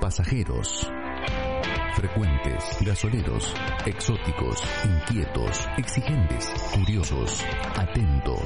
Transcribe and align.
Pasajeros. 0.00 0.90
Frecuentes, 1.94 2.64
gasoleros, 2.80 3.54
exóticos, 3.84 4.62
inquietos, 4.84 5.68
exigentes, 5.76 6.50
curiosos, 6.74 7.44
atentos, 7.76 8.40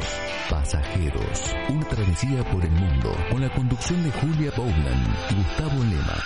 pasajeros. 0.50 1.54
Una 1.68 1.86
travesía 1.88 2.42
por 2.50 2.64
el 2.64 2.72
mundo. 2.72 3.12
Con 3.30 3.40
la 3.40 3.54
conducción 3.54 4.02
de 4.02 4.10
Julia 4.10 4.52
Bowman. 4.56 5.16
Gustavo 5.36 5.84
Lema. 5.84 6.24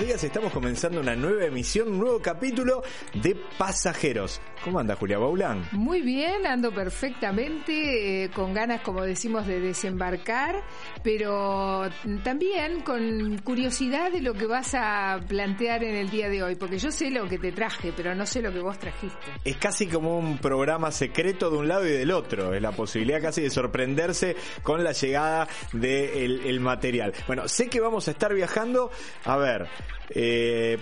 Estamos 0.00 0.52
comenzando 0.52 1.00
una 1.00 1.14
nueva 1.14 1.44
emisión, 1.44 1.88
un 1.88 1.98
nuevo 1.98 2.18
capítulo 2.20 2.82
de 3.14 3.36
Pasajeros. 3.56 4.40
¿Cómo 4.64 4.78
anda 4.78 4.96
Julia 4.96 5.18
Baulán? 5.18 5.68
Muy 5.72 6.00
bien, 6.00 6.46
ando 6.46 6.72
perfectamente, 6.72 8.24
eh, 8.24 8.30
con 8.30 8.54
ganas, 8.54 8.80
como 8.80 9.02
decimos, 9.02 9.46
de 9.46 9.60
desembarcar, 9.60 10.62
pero 11.02 11.88
también 12.22 12.80
con 12.80 13.38
curiosidad 13.44 14.10
de 14.10 14.20
lo 14.20 14.34
que 14.34 14.46
vas 14.46 14.74
a 14.74 15.20
plantear 15.28 15.84
en 15.84 15.94
el 15.94 16.10
día 16.10 16.28
de 16.28 16.42
hoy, 16.42 16.54
porque 16.56 16.78
yo 16.78 16.90
sé 16.90 17.10
lo 17.10 17.28
que 17.28 17.38
te 17.38 17.52
traje, 17.52 17.92
pero 17.94 18.14
no 18.14 18.26
sé 18.26 18.40
lo 18.40 18.52
que 18.52 18.60
vos 18.60 18.78
trajiste. 18.78 19.18
Es 19.44 19.56
casi 19.58 19.86
como 19.86 20.18
un 20.18 20.38
programa 20.38 20.90
secreto 20.90 21.50
de 21.50 21.58
un 21.58 21.68
lado 21.68 21.86
y 21.86 21.92
del 21.92 22.10
otro, 22.10 22.54
es 22.54 22.62
la 22.62 22.72
posibilidad 22.72 23.20
casi 23.20 23.42
de 23.42 23.50
sorprenderse 23.50 24.34
con 24.62 24.82
la 24.82 24.92
llegada 24.92 25.46
del 25.72 26.60
material. 26.60 27.12
Bueno, 27.26 27.46
sé 27.48 27.68
que 27.68 27.80
vamos 27.80 28.08
a 28.08 28.12
estar 28.12 28.34
viajando, 28.34 28.90
a 29.24 29.36
ver, 29.36 29.68
eh, 30.10 30.78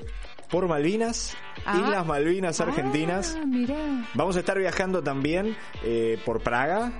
por 0.50 0.68
Malvinas, 0.68 1.34
ah. 1.64 1.78
Islas 1.78 2.06
Malvinas 2.06 2.60
Argentinas. 2.60 3.38
Ah, 3.38 4.06
Vamos 4.14 4.36
a 4.36 4.40
estar 4.40 4.58
viajando 4.58 5.02
también 5.02 5.56
eh, 5.82 6.18
por 6.24 6.42
Praga, 6.42 6.92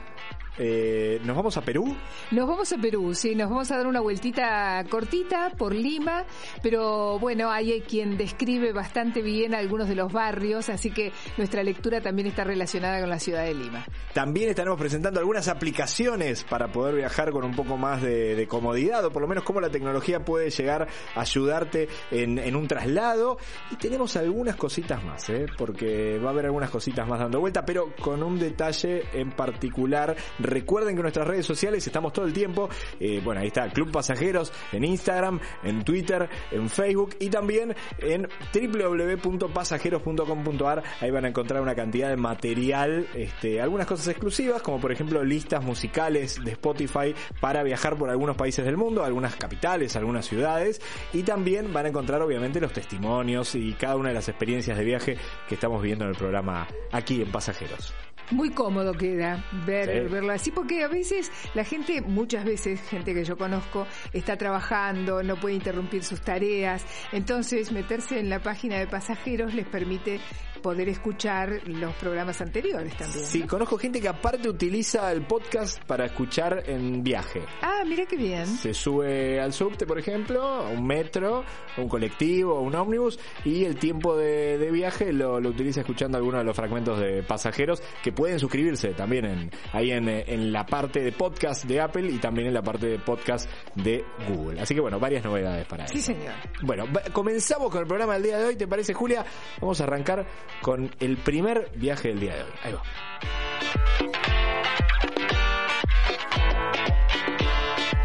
eh, 0.59 1.21
¿Nos 1.25 1.37
vamos 1.37 1.57
a 1.57 1.63
Perú? 1.63 1.97
Nos 2.31 2.47
vamos 2.47 2.73
a 2.73 2.77
Perú, 2.77 3.15
sí, 3.15 3.35
nos 3.35 3.49
vamos 3.49 3.71
a 3.71 3.79
dar 3.79 3.87
una 3.87 4.01
vueltita 4.01 4.85
cortita 4.91 5.51
por 5.57 5.75
Lima, 5.75 6.25
pero 6.63 7.19
bueno, 7.19 7.51
hay 7.51 7.81
quien 7.83 8.19
describe 8.19 8.73
bastante 8.73 9.23
bien 9.23 9.55
algunos 9.55 9.89
de 9.89 9.95
los 9.95 10.13
barrios, 10.13 10.69
así 10.69 10.91
que 10.91 11.13
nuestra 11.39 11.63
lectura 11.63 12.01
también 12.01 12.29
está 12.29 12.45
relacionada 12.45 13.01
con 13.01 13.09
la 13.09 13.19
ciudad 13.19 13.45
de 13.45 13.55
Lima. 13.55 13.87
También 14.13 14.51
estaremos 14.51 14.79
presentando 14.79 15.21
algunas 15.21 15.49
aplicaciones 15.49 16.45
para 16.45 16.71
poder 16.71 16.97
viajar 16.97 17.31
con 17.31 17.45
un 17.45 17.55
poco 17.55 17.77
más 17.77 18.03
de, 18.03 18.47
comodidad, 18.49 19.05
o 19.05 19.11
por 19.11 19.23
lo 19.23 19.29
menos 19.29 19.45
cómo 19.45 19.61
la 19.61 19.71
tecnología 19.71 20.25
puede 20.25 20.51
llegar 20.51 20.89
a 21.15 21.21
ayudarte 21.21 21.89
en, 22.11 22.57
un 22.57 22.69
traslado. 22.69 23.39
Y 23.71 23.77
tenemos 23.77 24.17
algunas 24.17 24.57
cositas 24.57 25.03
más, 25.03 25.31
¿eh? 25.31 25.47
porque 25.57 26.19
va 26.19 26.29
a 26.29 26.33
haber 26.33 26.47
algunas 26.47 26.71
cositas 26.71 27.09
más 27.09 27.21
dando 27.21 27.41
vuelta, 27.41 27.65
pero 27.65 27.95
con 28.01 28.23
un 28.23 28.39
detalle 28.39 29.05
en 29.13 29.31
particular 29.31 30.15
Recuerden 30.43 30.97
que 30.97 31.03
nuestras 31.03 31.27
redes 31.27 31.45
sociales 31.47 31.87
estamos 31.87 32.13
todo 32.13 32.25
el 32.25 32.33
tiempo. 32.33 32.69
Eh, 33.01 33.21
bueno, 33.25 33.41
ahí 33.41 33.49
está 33.49 33.69
Club 33.71 33.91
Pasajeros 33.91 34.53
en 34.73 34.85
Instagram, 34.85 35.41
en 35.63 35.83
Twitter, 35.85 36.29
en 36.51 36.69
Facebook 36.69 37.17
y 37.21 37.31
también 37.31 37.75
en 37.99 38.29
www.pasajeros.com.ar. 38.53 40.83
Ahí 41.01 41.11
van 41.11 41.25
a 41.25 41.29
encontrar 41.29 41.63
una 41.63 41.75
cantidad 41.75 42.09
de 42.09 42.17
material, 42.17 43.09
este, 43.15 43.61
algunas 43.61 43.87
cosas 43.87 44.09
exclusivas, 44.09 44.63
como 44.63 44.81
por 44.81 44.93
ejemplo 44.93 45.23
listas 45.25 45.63
musicales 45.63 46.43
de 46.43 46.53
Spotify 46.53 47.15
para 47.41 47.63
viajar 47.63 47.97
por 47.97 48.11
algunos 48.11 48.37
países 48.37 48.65
del 48.65 48.77
mundo, 48.77 49.05
algunas 49.05 49.37
capitales, 49.37 49.97
algunas 49.97 50.27
ciudades. 50.27 50.81
Y 51.13 51.23
también 51.23 51.73
van 51.73 51.87
a 51.87 51.89
encontrar 51.89 52.23
obviamente 52.23 52.61
los 52.61 52.73
testimonios 52.73 53.55
y 53.55 53.75
cada 53.75 53.97
una 53.97 54.09
de 54.09 54.15
las 54.15 54.29
experiencias 54.29 54.77
de 54.77 54.85
viaje 54.85 55.17
que 55.49 55.55
estamos 55.55 55.83
viendo 55.83 56.05
en 56.05 56.11
el 56.11 56.17
programa 56.17 56.67
aquí 56.91 57.23
en 57.23 57.31
Pasajeros. 57.31 57.95
Muy 58.33 58.51
cómodo 58.51 58.95
queda 58.95 59.45
ver, 59.67 60.09
verlo 60.09 60.33
así, 60.33 60.51
porque 60.51 60.83
a 60.83 60.89
veces 60.89 61.31
la 61.55 61.65
gente, 61.65 62.01
muchas 62.01 62.45
veces, 62.45 62.81
gente 62.81 63.15
que 63.15 63.25
yo 63.25 63.37
conozco, 63.37 63.87
está 64.13 64.37
trabajando, 64.37 65.23
no 65.23 65.37
puede 65.37 65.55
interrumpir 65.55 66.03
sus 66.03 66.21
tareas. 66.21 66.85
Entonces, 67.13 67.73
meterse 67.73 68.19
en 68.19 68.31
la 68.31 68.41
página 68.41 68.79
de 68.79 68.87
pasajeros 68.87 69.55
les 69.55 69.67
permite 69.67 70.21
poder 70.63 70.89
escuchar 70.89 71.61
los 71.67 71.93
programas 71.97 72.41
anteriores 72.41 72.97
también. 72.97 73.27
Sí, 73.27 73.43
conozco 73.43 73.77
gente 73.77 74.01
que 74.01 74.09
aparte 74.09 74.49
utiliza 74.49 75.13
el 75.13 75.23
podcast 75.23 75.83
para 75.85 76.07
escuchar 76.07 76.63
en 76.67 77.03
viaje. 77.03 77.43
Ah, 77.61 77.83
mira 77.87 78.07
qué 78.07 78.17
bien. 78.17 78.47
Se 78.47 78.73
sube 78.73 79.41
al 79.41 79.53
subte, 79.53 79.85
por 79.85 79.99
ejemplo, 79.99 80.43
a 80.43 80.69
un 80.71 80.87
metro, 80.87 81.45
un 81.77 81.89
colectivo, 81.89 82.61
un 82.61 82.75
ómnibus, 82.75 83.19
y 83.45 83.65
el 83.65 83.77
tiempo 83.77 84.17
de, 84.17 84.71
viaje 84.71 85.13
lo, 85.13 85.37
utiliza 85.37 85.81
escuchando 85.81 86.17
algunos 86.17 86.41
de 86.41 86.45
los 86.45 86.57
fragmentos 86.57 86.99
de 87.01 87.23
pasajeros 87.23 87.83
que 88.03 88.13
pueden 88.23 88.39
suscribirse 88.39 88.91
también 88.91 89.25
en, 89.25 89.51
ahí 89.73 89.91
en, 89.91 90.09
en 90.09 90.53
la 90.53 90.65
parte 90.65 91.01
de 91.01 91.11
podcast 91.11 91.65
de 91.65 91.81
Apple 91.81 92.09
y 92.09 92.19
también 92.19 92.47
en 92.47 92.55
la 92.55 92.63
parte 92.63 92.87
de 92.87 93.01
podcast 93.01 93.51
de 93.75 94.05
Google. 94.29 94.61
Así 94.61 94.77
que 94.77 94.81
bueno, 94.81 95.01
varias 95.01 95.25
novedades 95.25 95.67
para 95.67 95.89
Sí, 95.89 96.01
señor. 96.01 96.33
Bueno, 96.63 96.85
comenzamos 97.13 97.69
con 97.69 97.81
el 97.81 97.89
programa 97.89 98.15
del 98.15 98.23
día 98.23 98.39
de 98.39 98.45
hoy, 98.45 98.55
¿te 98.55 98.69
parece, 98.69 98.95
Julia? 98.95 99.27
Vamos 99.61 99.81
a 99.81 99.85
arrancar 99.85 100.25
con 100.61 100.89
el 101.01 101.17
primer 101.17 101.73
viaje 101.75 102.11
del 102.11 102.21
día 102.21 102.37
de 102.37 102.43
hoy. 102.45 102.51
Ahí 102.63 102.73
va. 102.75 102.83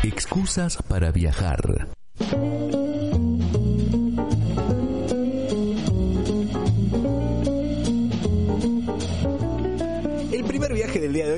Excusas 0.02 0.82
para 0.82 1.12
viajar. 1.12 1.90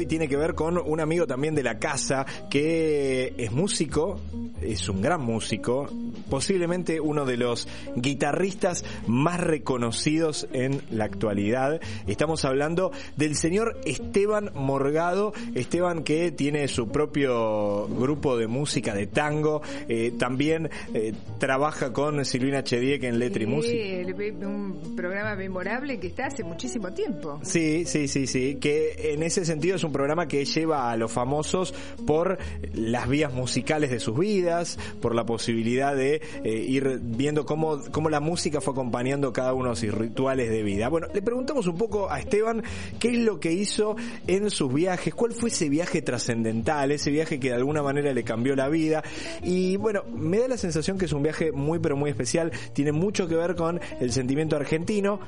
Tiene 0.09 0.27
que 0.27 0.35
ver 0.35 0.55
con 0.55 0.77
un 0.77 0.99
amigo 0.99 1.27
también 1.27 1.55
de 1.55 1.63
la 1.63 1.77
casa 1.77 2.25
que 2.49 3.35
es 3.37 3.51
músico, 3.51 4.19
es 4.59 4.89
un 4.89 5.01
gran 5.01 5.21
músico, 5.21 5.87
posiblemente 6.29 6.99
uno 6.99 7.25
de 7.25 7.37
los 7.37 7.67
guitarristas 7.95 8.85
más 9.07 9.39
reconocidos 9.39 10.47
en 10.53 10.81
la 10.91 11.05
actualidad. 11.05 11.81
Estamos 12.07 12.45
hablando 12.45 12.91
del 13.17 13.35
señor 13.35 13.79
Esteban 13.85 14.51
Morgado, 14.53 15.33
Esteban 15.55 16.03
que 16.03 16.31
tiene 16.31 16.67
su 16.67 16.89
propio 16.89 17.87
grupo 17.87 18.37
de 18.37 18.47
música 18.47 18.93
de 18.93 19.07
tango, 19.07 19.61
eh, 19.87 20.13
también 20.17 20.69
eh, 20.93 21.13
trabaja 21.39 21.93
con 21.93 22.23
Silvina 22.25 22.63
Chediek 22.63 23.03
en 23.03 23.19
Letra 23.19 23.43
y 23.43 23.47
Música. 23.47 24.47
un 24.47 24.95
programa 24.95 25.35
memorable 25.35 25.99
que 25.99 26.07
está 26.07 26.27
hace 26.27 26.43
muchísimo 26.43 26.91
tiempo. 26.93 27.39
Sí, 27.43 27.85
sí, 27.85 28.07
sí, 28.07 28.27
sí, 28.27 28.55
que 28.55 29.13
en 29.13 29.23
ese 29.23 29.45
sentido 29.45 29.75
es 29.75 29.83
un 29.83 29.91
programa 29.91 30.27
que 30.27 30.45
lleva 30.45 30.91
a 30.91 30.97
los 30.97 31.11
famosos 31.11 31.73
por 32.05 32.37
las 32.73 33.07
vías 33.07 33.33
musicales 33.33 33.89
de 33.91 33.99
sus 33.99 34.17
vidas, 34.17 34.77
por 35.01 35.15
la 35.15 35.25
posibilidad 35.25 35.95
de 35.95 36.18
eh, 36.43 36.51
ir 36.51 36.99
viendo 37.01 37.45
cómo, 37.45 37.79
cómo 37.91 38.09
la 38.09 38.19
música 38.19 38.61
fue 38.61 38.73
acompañando 38.73 39.33
cada 39.33 39.53
uno 39.53 39.71
de 39.71 39.75
sus 39.75 39.93
rituales 39.93 40.49
de 40.49 40.63
vida. 40.63 40.89
Bueno, 40.89 41.07
le 41.13 41.21
preguntamos 41.21 41.67
un 41.67 41.77
poco 41.77 42.09
a 42.09 42.19
Esteban 42.19 42.63
qué 42.99 43.09
es 43.09 43.17
lo 43.19 43.39
que 43.39 43.51
hizo 43.51 43.95
en 44.27 44.49
sus 44.49 44.73
viajes, 44.73 45.13
cuál 45.13 45.33
fue 45.33 45.49
ese 45.49 45.69
viaje 45.69 46.01
trascendental, 46.01 46.91
ese 46.91 47.11
viaje 47.11 47.39
que 47.39 47.49
de 47.49 47.55
alguna 47.55 47.83
manera 47.83 48.13
le 48.13 48.23
cambió 48.23 48.55
la 48.55 48.69
vida. 48.69 49.03
Y 49.43 49.77
bueno, 49.77 50.03
me 50.11 50.39
da 50.39 50.47
la 50.47 50.57
sensación 50.57 50.97
que 50.97 51.05
es 51.05 51.13
un 51.13 51.23
viaje 51.23 51.51
muy 51.51 51.79
pero 51.79 51.95
muy 51.95 52.09
especial, 52.09 52.51
tiene 52.73 52.91
mucho 52.91 53.27
que 53.27 53.35
ver 53.35 53.55
con 53.55 53.79
el 53.99 54.11
sentimiento 54.11 54.55
argentino 54.55 55.19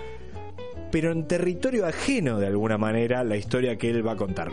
pero 0.92 1.12
en 1.12 1.26
territorio 1.26 1.86
ajeno 1.86 2.38
de 2.38 2.48
alguna 2.48 2.78
manera 2.78 3.24
la 3.24 3.38
historia 3.38 3.78
que 3.78 3.90
él 3.90 4.06
va 4.06 4.12
a 4.12 4.18
contar. 4.18 4.52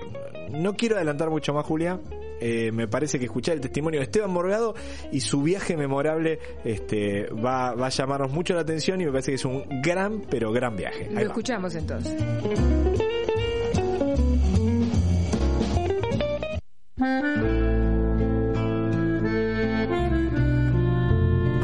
No 0.50 0.74
quiero 0.76 0.96
adelantar 0.96 1.30
mucho 1.30 1.52
más, 1.52 1.66
Julia, 1.66 2.00
eh, 2.40 2.70
me 2.72 2.88
parece 2.88 3.18
que 3.18 3.26
escuchar 3.26 3.54
el 3.54 3.60
testimonio 3.60 4.00
de 4.00 4.04
Esteban 4.04 4.30
Morgado 4.30 4.74
y 5.12 5.20
su 5.20 5.42
viaje 5.42 5.76
memorable 5.76 6.38
este, 6.64 7.26
va, 7.32 7.74
va 7.74 7.86
a 7.86 7.90
llamarnos 7.90 8.30
mucho 8.32 8.54
la 8.54 8.60
atención 8.60 9.00
y 9.00 9.04
me 9.04 9.10
parece 9.10 9.32
que 9.32 9.36
es 9.36 9.44
un 9.44 9.64
gran, 9.82 10.22
pero 10.30 10.52
gran 10.52 10.76
viaje. 10.76 11.08
Lo 11.10 11.20
escuchamos 11.20 11.74
entonces. 11.74 12.14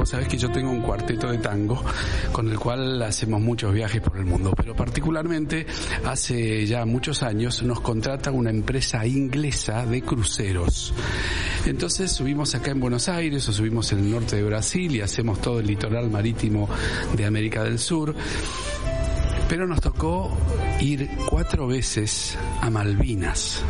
Sabes 0.07 0.29
que 0.29 0.37
yo 0.37 0.51
tengo 0.51 0.71
un 0.71 0.81
cuarteto 0.81 1.31
de 1.31 1.39
tango 1.39 1.83
con 2.33 2.49
el 2.49 2.59
cual 2.59 3.03
hacemos 3.03 3.41
muchos 3.41 3.73
viajes 3.73 4.01
por 4.01 4.17
el 4.17 4.25
mundo, 4.25 4.53
pero 4.57 4.75
particularmente 4.75 5.67
hace 6.05 6.67
ya 6.67 6.85
muchos 6.85 7.23
años 7.23 7.63
nos 7.63 7.81
contrata 7.81 8.31
una 8.31 8.51
empresa 8.51 9.07
inglesa 9.07 9.87
de 9.87 10.03
cruceros. 10.03 10.93
Entonces 11.67 12.13
subimos 12.13 12.55
acá 12.55 12.71
en 12.71 12.81
Buenos 12.81 13.09
Aires 13.09 13.49
o 13.49 13.53
subimos 13.53 13.93
en 13.93 14.01
el 14.01 14.11
norte 14.11 14.37
de 14.37 14.43
Brasil 14.43 14.95
y 14.97 15.01
hacemos 15.01 15.41
todo 15.41 15.61
el 15.61 15.67
litoral 15.67 16.11
marítimo 16.11 16.69
de 17.17 17.25
América 17.25 17.65
del 17.65 17.79
Sur. 17.79 18.15
Pero 19.49 19.67
nos 19.67 19.81
tocó 19.81 20.37
ir 20.81 21.11
cuatro 21.29 21.67
veces 21.67 22.37
a 22.61 22.71
Malvinas 22.71 23.63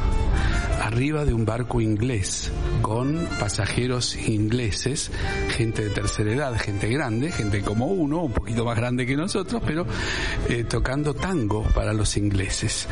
arriba 0.95 1.25
de 1.25 1.35
un 1.35 1.45
barco 1.45 1.81
inglés 1.81 2.53
con 2.81 3.27
pasajeros 3.41 4.15
ingleses, 4.15 5.11
gente 5.49 5.83
de 5.83 5.91
tercera 5.91 6.33
edad, 6.33 6.57
gente 6.57 6.89
grande, 6.89 7.33
gente 7.33 7.63
como 7.63 7.87
uno, 7.87 8.23
un 8.23 8.33
poquito 8.33 8.65
más 8.65 8.77
grande 8.77 9.05
que 9.05 9.17
nosotros, 9.17 9.61
pero 9.67 9.87
eh, 10.49 10.63
tocando 10.63 11.13
tango 11.13 11.65
para 11.75 11.93
los 11.93 12.17
ingleses. 12.17 12.87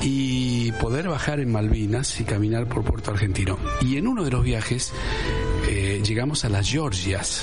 Y 0.00 0.72
poder 0.80 1.08
bajar 1.08 1.38
en 1.40 1.52
Malvinas 1.52 2.18
y 2.18 2.24
caminar 2.24 2.66
por 2.66 2.82
Puerto 2.82 3.10
Argentino. 3.10 3.58
Y 3.82 3.98
en 3.98 4.08
uno 4.08 4.24
de 4.24 4.30
los 4.30 4.42
viajes 4.42 4.94
llegamos 6.08 6.46
a 6.46 6.48
las 6.48 6.70
Georgias. 6.70 7.42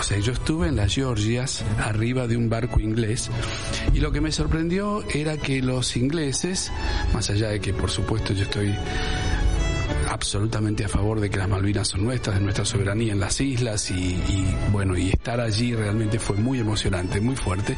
O 0.00 0.02
sea, 0.02 0.18
yo 0.18 0.32
estuve 0.32 0.68
en 0.68 0.76
las 0.76 0.94
Georgias 0.94 1.62
arriba 1.78 2.26
de 2.26 2.38
un 2.38 2.48
barco 2.48 2.80
inglés 2.80 3.30
y 3.92 4.00
lo 4.00 4.10
que 4.10 4.22
me 4.22 4.32
sorprendió 4.32 5.04
era 5.10 5.36
que 5.36 5.60
los 5.60 5.96
ingleses, 5.98 6.72
más 7.12 7.28
allá 7.28 7.50
de 7.50 7.60
que 7.60 7.74
por 7.74 7.90
supuesto 7.90 8.32
yo 8.32 8.44
estoy 8.44 8.74
absolutamente 10.16 10.82
a 10.82 10.88
favor 10.88 11.20
de 11.20 11.28
que 11.28 11.36
las 11.36 11.48
Malvinas 11.48 11.88
son 11.88 12.02
nuestras, 12.02 12.36
de 12.36 12.42
nuestra 12.42 12.64
soberanía 12.64 13.12
en 13.12 13.20
las 13.20 13.38
islas 13.38 13.90
y, 13.90 14.16
bueno, 14.72 14.96
y 14.96 15.10
estar 15.10 15.40
allí 15.40 15.74
realmente 15.74 16.18
fue 16.18 16.36
muy 16.36 16.58
emocionante, 16.58 17.20
muy 17.20 17.36
fuerte. 17.36 17.76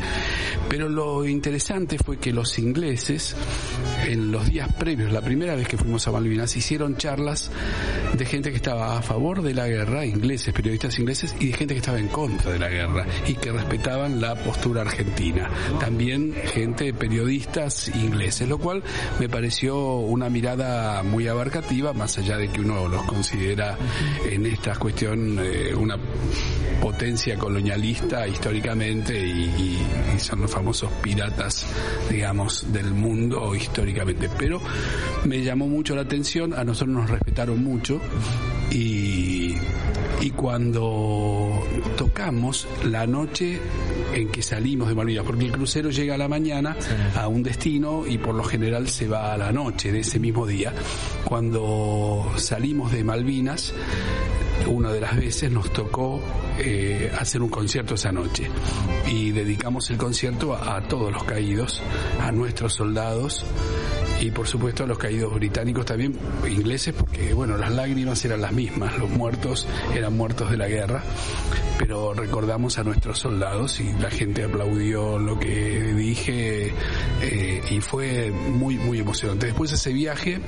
Pero 0.69 0.89
lo 0.89 1.27
interesante 1.27 1.99
fue 1.99 2.19
que 2.19 2.33
los 2.33 2.59
ingleses, 2.61 3.35
en 4.07 4.31
los 4.31 4.47
días 4.47 4.73
previos, 4.75 5.13
la 5.13 5.21
primera 5.21 5.57
vez 5.57 5.67
que 5.67 5.77
fuimos 5.77 6.07
a 6.07 6.13
Malvinas, 6.13 6.57
hicieron 6.57 6.97
charlas 6.97 7.51
de 8.17 8.25
gente 8.25 8.51
que 8.51 8.57
estaba 8.57 8.97
a 8.97 9.03
favor 9.03 9.43
de 9.43 9.55
la 9.55 9.67
guerra, 9.67 10.07
ingleses, 10.07 10.55
periodistas 10.55 10.97
ingleses, 10.99 11.35
y 11.41 11.49
de 11.49 11.53
gente 11.55 11.75
que 11.75 11.81
estaba 11.81 11.99
en 11.99 12.09
contra 12.09 12.53
de 12.53 12.59
la 12.61 12.69
guerra 12.69 13.05
y 13.27 13.35
que 13.35 13.51
respetaban 13.51 14.21
la 14.21 14.37
postura 14.37 14.83
argentina. 14.83 15.51
También 15.81 16.35
gente, 16.55 16.95
periodistas 16.95 17.89
ingleses, 17.89 18.49
lo 18.49 18.59
cual 18.59 18.85
me 19.19 19.29
pareció 19.29 19.97
una 19.99 20.31
mirada 20.31 21.03
muy 21.03 21.27
abarcativa, 21.27 21.93
más 21.93 22.17
allá 22.19 22.28
de 22.37 22.49
que 22.49 22.61
uno 22.61 22.89
los 22.89 23.03
considera 23.05 23.77
en 24.29 24.47
esta 24.47 24.75
cuestión 24.77 25.39
eh, 25.41 25.75
una 25.75 25.97
potencia 26.81 27.37
colonialista 27.37 28.27
históricamente 28.27 29.19
y, 29.19 29.79
son 30.19 30.43
los 30.43 30.51
famosos 30.51 30.91
piratas, 31.01 31.67
digamos, 32.11 32.73
del 32.73 32.91
mundo 32.93 33.55
históricamente. 33.55 34.29
Pero 34.37 34.61
me 35.25 35.43
llamó 35.43 35.69
mucho 35.69 35.95
la 35.95 36.03
atención, 36.03 36.53
a 36.55 36.65
nosotros 36.65 36.97
nos 36.97 37.11
respetaron 37.11 37.63
mucho 37.63 38.01
y 38.71 39.39
cuando 40.39 41.67
tocamos 41.97 42.69
la 42.85 43.07
noche 43.07 43.61
en 44.15 44.29
que 44.29 44.43
salimos 44.43 44.89
de 44.89 44.95
Malvinas, 44.95 45.25
porque 45.25 45.45
el 45.45 45.53
crucero 45.53 45.91
llega 45.91 46.15
a 46.15 46.19
la 46.19 46.29
mañana 46.29 46.77
a 47.15 47.29
un 47.29 47.43
destino 47.43 48.07
y 48.07 48.19
por 48.19 48.35
lo 48.35 48.45
general 48.45 48.89
se 48.89 49.09
va 49.09 49.33
a 49.33 49.39
la 49.39 49.53
noche 49.53 49.93
de 49.93 50.01
ese 50.01 50.19
mismo 50.19 50.47
día. 50.47 50.73
Cuando 51.25 52.33
salimos 52.37 52.93
de 52.93 53.05
Malvinas, 53.05 53.75
una 54.67 54.93
de 54.93 55.01
las 55.01 55.17
veces 55.17 55.51
nos 55.51 55.73
tocó 55.73 56.21
eh, 56.59 57.11
hacer 57.19 57.43
un 57.43 57.49
concierto 57.49 57.95
esa 57.95 58.13
noche 58.13 58.51
y 59.11 59.31
dedicamos 59.31 59.91
el 59.91 59.97
concierto 59.97 60.55
a, 60.55 60.81
todos 60.83 61.13
los 61.13 61.25
caídos, 61.25 61.83
a 62.21 62.33
nuestros 62.33 62.75
soldados 62.75 63.45
y 64.21 64.31
por 64.31 64.47
supuesto 64.47 64.85
a 64.85 64.87
los 64.87 64.99
caídos 64.99 65.33
británicos 65.35 65.87
también, 65.87 66.19
ingleses, 66.49 66.95
porque 66.95 67.33
bueno, 67.35 67.57
las 67.57 67.73
lágrimas 67.73 68.25
eran 68.25 68.41
las 68.41 68.53
mismas, 68.53 68.99
los 68.99 69.11
muertos 69.11 69.67
eran 69.95 70.17
muertos 70.17 70.51
de 70.51 70.57
la 70.57 70.69
guerra, 70.69 71.03
pero 71.79 72.15
recordamos 72.15 72.79
a 72.79 72.85
nuestros 72.85 73.19
soldados 73.19 73.81
y 73.81 73.93
la 73.95 74.11
gente 74.11 74.45
aplaudió 74.45 75.19
lo 75.19 75.39
que 75.39 75.93
dije 75.95 76.73
eh, 77.23 77.63
y 77.71 77.81
fue 77.81 78.31
muy, 78.31 78.77
muy 78.77 78.99
emocionante. 79.01 79.47
Después 79.47 79.73
ese 79.73 79.93
viaje 79.93 80.41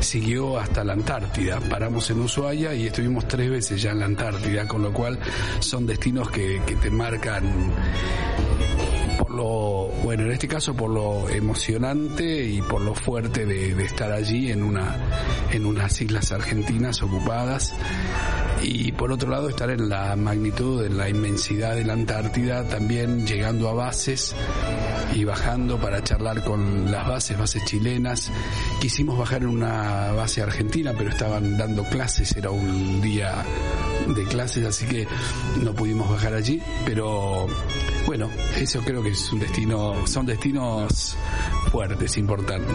siguió 0.00 0.58
hasta 0.58 0.84
la 0.84 0.92
Antártida, 0.92 1.60
paramos 1.60 2.10
en 2.10 2.20
Ushuaia 2.20 2.74
y 2.74 2.86
estuvimos 2.86 3.26
tres 3.26 3.50
veces 3.50 3.80
ya 3.80 3.92
en 3.92 4.00
la 4.00 4.06
Antártida, 4.06 4.66
con 4.66 4.82
lo 4.82 4.92
cual 4.92 5.18
son 5.60 5.86
destinos 5.86 6.30
que, 6.30 6.60
que 6.66 6.76
te 6.76 6.90
marcan 6.90 7.72
bueno, 9.44 10.24
en 10.24 10.32
este 10.32 10.48
caso 10.48 10.74
por 10.74 10.90
lo 10.90 11.28
emocionante 11.28 12.44
y 12.44 12.62
por 12.62 12.80
lo 12.80 12.94
fuerte 12.94 13.46
de, 13.46 13.70
estar 13.82 14.12
allí 14.12 14.50
en 14.50 14.62
una, 14.62 14.96
en 15.52 15.66
unas 15.66 16.00
islas 16.00 16.32
argentinas 16.32 17.02
ocupadas 17.02 17.74
y 18.62 18.92
por 18.92 19.12
otro 19.12 19.30
lado 19.30 19.48
estar 19.48 19.70
en 19.70 19.88
la 19.88 20.16
magnitud, 20.16 20.84
en 20.84 20.96
la 20.98 21.08
inmensidad 21.08 21.74
de 21.76 21.84
la 21.84 21.92
Antártida, 21.92 22.66
también 22.68 23.26
llegando 23.26 23.68
a 23.68 23.74
bases 23.74 24.34
y 25.14 25.24
bajando 25.24 25.78
para 25.78 26.02
charlar 26.02 26.44
con 26.44 26.90
las 26.90 27.06
bases, 27.06 27.38
bases 27.38 27.64
chilenas. 27.64 28.30
Quisimos 28.80 29.18
bajar 29.18 29.42
en 29.42 29.48
una 29.48 30.12
base 30.12 30.42
argentina, 30.42 30.92
pero 30.96 31.10
estaban 31.10 31.56
dando 31.56 31.84
clases, 31.84 32.36
era 32.36 32.50
un 32.50 33.00
día 33.00 33.44
de 34.08 34.24
clases, 34.24 34.66
así 34.66 34.86
que 34.86 35.06
no 35.62 35.74
pudimos 35.74 36.10
bajar 36.10 36.34
allí, 36.34 36.60
pero 36.84 37.46
bueno, 38.08 38.30
eso 38.58 38.80
creo 38.80 39.02
que 39.02 39.10
es 39.10 39.30
un 39.34 39.38
destino, 39.38 40.06
son 40.06 40.24
destinos 40.24 41.14
fuertes, 41.70 42.16
importantes. 42.16 42.74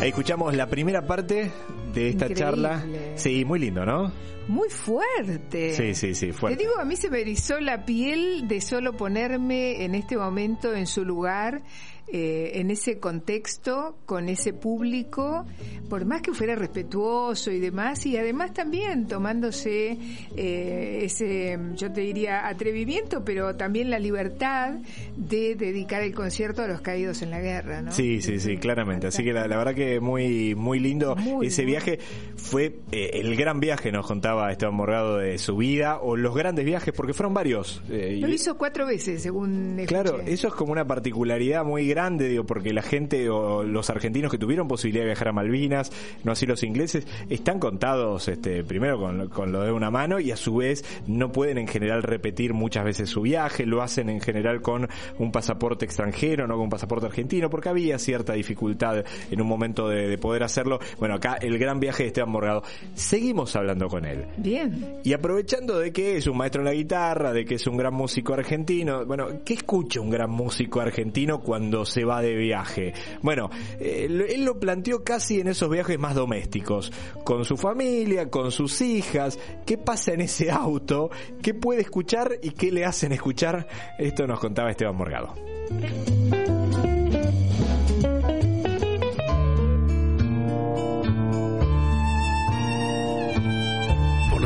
Ahí 0.00 0.10
escuchamos 0.10 0.54
la 0.54 0.68
primera 0.68 1.04
parte 1.04 1.50
de 1.92 2.08
esta 2.10 2.32
charla. 2.32 2.86
Sí, 3.16 3.44
muy 3.44 3.58
lindo, 3.58 3.84
¿no? 3.84 4.12
Muy 4.46 4.68
fuerte. 4.68 5.74
Sí, 5.74 5.94
sí, 5.96 6.14
sí, 6.14 6.30
fuerte. 6.30 6.56
Te 6.56 6.62
digo, 6.62 6.78
a 6.78 6.84
mí 6.84 6.94
se 6.94 7.10
me 7.10 7.20
erizó 7.20 7.58
la 7.58 7.84
piel 7.84 8.46
de 8.46 8.60
solo 8.60 8.92
ponerme 8.92 9.84
en 9.84 9.96
este 9.96 10.16
momento 10.16 10.72
en 10.72 10.86
su 10.86 11.04
lugar 11.04 11.62
eh, 12.06 12.60
en 12.60 12.70
ese 12.70 12.98
contexto, 12.98 13.96
con 14.04 14.28
ese 14.28 14.52
público, 14.52 15.46
por 15.88 16.04
más 16.04 16.20
que 16.20 16.32
fuera 16.32 16.54
respetuoso 16.54 17.50
y 17.50 17.58
demás, 17.58 18.04
y 18.04 18.16
además 18.16 18.52
también 18.52 19.06
tomándose 19.06 19.96
eh, 20.36 21.00
ese, 21.02 21.58
yo 21.76 21.90
te 21.90 22.02
diría, 22.02 22.46
atrevimiento, 22.46 23.24
pero 23.24 23.56
también 23.56 23.88
la 23.88 23.98
libertad 23.98 24.74
de 25.16 25.54
dedicar 25.54 26.02
el 26.02 26.14
concierto 26.14 26.62
a 26.62 26.68
los 26.68 26.82
caídos 26.82 27.22
en 27.22 27.30
la 27.30 27.40
guerra, 27.40 27.80
¿no? 27.80 27.90
Sí, 27.90 28.20
sí, 28.20 28.38
sí, 28.38 28.58
claramente. 28.58 29.06
Así 29.06 29.24
que 29.24 29.32
la, 29.32 29.46
verdad 29.46 29.74
que 29.74 29.98
muy, 29.98 30.54
muy 30.54 30.80
lindo 30.80 31.16
ese 31.42 31.64
viaje. 31.64 31.98
Fue 32.36 32.80
eh, 32.92 33.10
el 33.14 33.34
gran 33.36 33.60
viaje, 33.60 33.90
nos 33.90 34.06
contaba 34.06 34.52
Esteban 34.52 34.74
Morgado, 34.74 35.16
de 35.18 35.38
su 35.38 35.56
vida, 35.56 35.98
o 35.98 36.16
los 36.16 36.34
grandes 36.34 36.66
viajes, 36.66 36.92
porque 36.94 37.14
fueron 37.14 37.32
varios. 37.32 37.82
Lo 37.88 38.28
hizo 38.28 38.58
cuatro 38.58 38.86
veces, 38.86 39.22
según 39.22 39.82
Claro, 39.86 40.20
eso 40.20 40.48
es 40.48 40.54
como 40.54 40.72
una 40.72 40.86
particularidad 40.86 41.64
muy 41.64 41.93
grande, 41.94 42.28
digo, 42.28 42.44
porque 42.44 42.72
la 42.72 42.82
gente 42.82 43.30
o 43.30 43.62
los 43.62 43.88
argentinos 43.88 44.30
que 44.30 44.38
tuvieron 44.38 44.66
posibilidad 44.66 45.04
de 45.04 45.10
viajar 45.10 45.28
a 45.28 45.32
Malvinas, 45.32 45.92
no 46.24 46.32
así 46.32 46.44
los 46.44 46.64
ingleses, 46.64 47.06
están 47.30 47.60
contados 47.60 48.26
este, 48.28 48.64
primero 48.64 48.98
con, 48.98 49.52
lo 49.52 49.62
de 49.62 49.70
una 49.70 49.90
mano 49.90 50.18
y 50.18 50.32
a 50.32 50.36
su 50.36 50.56
vez 50.56 50.84
no 51.06 51.30
pueden 51.30 51.58
en 51.58 51.68
general 51.68 52.02
repetir 52.02 52.52
muchas 52.52 52.84
veces 52.84 53.08
su 53.08 53.22
viaje, 53.22 53.64
lo 53.64 53.80
hacen 53.82 54.08
en 54.08 54.20
general 54.20 54.60
con 54.60 54.88
un 55.18 55.30
pasaporte 55.30 55.84
extranjero, 55.84 56.46
no 56.48 56.54
con 56.54 56.64
un 56.64 56.70
pasaporte 56.70 57.06
argentino, 57.06 57.48
porque 57.48 57.68
había 57.68 57.98
cierta 57.98 58.32
dificultad 58.32 59.04
en 59.30 59.40
un 59.40 59.46
momento 59.46 59.88
de, 59.88 60.18
poder 60.18 60.42
hacerlo. 60.42 60.78
Bueno, 60.98 61.16
acá 61.16 61.36
el 61.40 61.58
gran 61.58 61.80
viaje 61.80 62.04
de 62.04 62.06
Esteban 62.08 62.30
Morgado. 62.30 62.62
Seguimos 62.94 63.54
hablando 63.56 63.88
con 63.88 64.04
él. 64.04 64.26
Bien. 64.36 65.00
Y 65.04 65.12
aprovechando 65.12 65.78
de 65.78 65.92
que 65.92 66.16
es 66.16 66.26
un 66.26 66.36
maestro 66.36 66.62
en 66.62 66.66
la 66.66 66.72
guitarra, 66.72 67.32
de 67.32 67.44
que 67.44 67.56
es 67.56 67.66
un 67.66 67.76
gran 67.76 67.94
músico 67.94 68.32
argentino, 68.32 69.04
bueno, 69.04 69.26
¿qué 69.44 69.54
escucha 69.54 70.00
un 70.00 70.10
gran 70.10 70.30
músico 70.30 70.80
argentino 70.80 71.40
cuando 71.40 71.83
se 71.84 72.04
va 72.04 72.22
de 72.22 72.34
viaje? 72.34 72.92
Bueno, 73.22 73.50
eh, 73.80 74.06
él 74.08 74.44
lo 74.44 74.58
planteó 74.58 75.04
casi 75.04 75.40
en 75.40 75.48
esos 75.48 75.70
viajes 75.70 75.98
más 75.98 76.14
domésticos, 76.14 76.92
con 77.24 77.44
su 77.44 77.56
familia, 77.56 78.30
con 78.30 78.52
sus 78.52 78.80
hijas, 78.80 79.38
qué 79.66 79.78
pasa 79.78 80.12
en 80.12 80.22
ese 80.22 80.50
auto, 80.50 81.10
qué 81.42 81.54
puede 81.54 81.82
escuchar 81.82 82.38
y 82.42 82.50
qué 82.50 82.70
le 82.72 82.84
hacen 82.84 83.12
escuchar. 83.12 83.66
Esto 83.98 84.26
nos 84.26 84.40
contaba 84.40 84.70
Esteban 84.70 84.96
Morgado. 84.96 85.34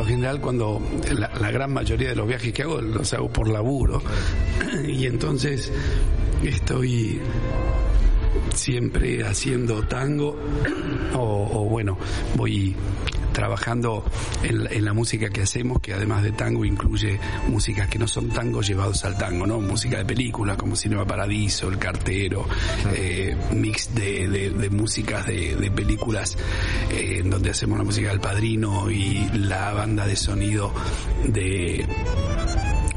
General 0.04 0.40
cuando 0.40 0.80
la, 1.16 1.50
gran 1.50 1.72
mayoría 1.72 2.10
de 2.10 2.16
los 2.16 2.26
viajes 2.26 2.52
que 2.52 2.62
hago 2.62 2.80
los 2.80 3.12
hago 3.12 3.28
por 3.28 3.48
laburo. 3.48 4.02
Y 4.88 5.06
entonces 5.06 5.72
estoy 6.42 7.20
siempre 8.58 9.24
haciendo 9.24 9.82
tango 9.84 10.36
o, 11.14 11.64
bueno 11.70 11.96
voy 12.34 12.74
trabajando 13.32 14.04
en, 14.42 14.84
la 14.84 14.92
música 14.92 15.30
que 15.30 15.42
hacemos, 15.42 15.80
que 15.80 15.94
además 15.94 16.24
de 16.24 16.32
tango 16.32 16.64
incluye 16.64 17.20
músicas 17.46 17.86
que 17.86 17.96
no 17.96 18.08
son 18.08 18.30
tangos 18.30 18.66
llevados 18.66 19.04
al 19.04 19.16
tango, 19.16 19.46
¿no? 19.46 19.60
Música 19.60 19.98
de 19.98 20.04
películas 20.04 20.56
como 20.56 20.74
Cinema 20.74 21.04
Paradiso, 21.04 21.68
El 21.68 21.78
Cartero, 21.78 22.46
eh, 22.92 23.36
mix 23.52 23.94
de, 23.94 24.68
músicas 24.72 25.24
de, 25.26 25.70
películas 25.70 26.36
eh, 26.90 27.20
en 27.20 27.30
donde 27.30 27.50
hacemos 27.50 27.78
la 27.78 27.84
música 27.84 28.08
del 28.08 28.20
Padrino 28.20 28.90
y 28.90 29.28
la 29.34 29.72
banda 29.72 30.04
de 30.04 30.16
sonido 30.16 30.72
de 31.24 31.86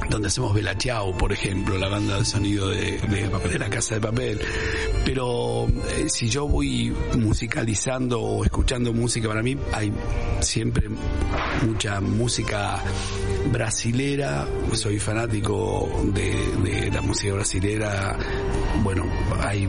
donde 0.10 0.28
hacemos 0.28 0.54
Bella 0.54 0.76
por 1.18 1.32
ejemplo, 1.32 1.78
la 1.78 1.88
banda 1.88 2.18
de 2.18 2.26
sonido 2.26 2.70
de, 2.70 2.98
de, 3.00 3.60
la 3.60 3.70
Casa 3.70 3.96
de 3.96 4.02
Papel. 4.02 4.40
Pero 5.06 5.68
eh, 5.68 6.08
si 6.10 6.30
yo 6.30 6.48
voy 6.48 6.94
musicalizando 7.18 8.20
o 8.20 8.44
escuchando 8.44 8.94
música, 8.94 9.28
para 9.28 9.42
mí 9.42 9.58
hay 9.74 9.92
siempre 10.42 10.90
mucha 11.66 12.02
música 12.02 12.82
brasilera, 13.52 14.48
soy 14.74 15.00
fanático 15.00 15.90
de, 16.14 16.90
la 16.92 17.02
música 17.02 17.34
brasilera, 17.34 18.18
bueno, 18.84 19.06
hay 19.40 19.68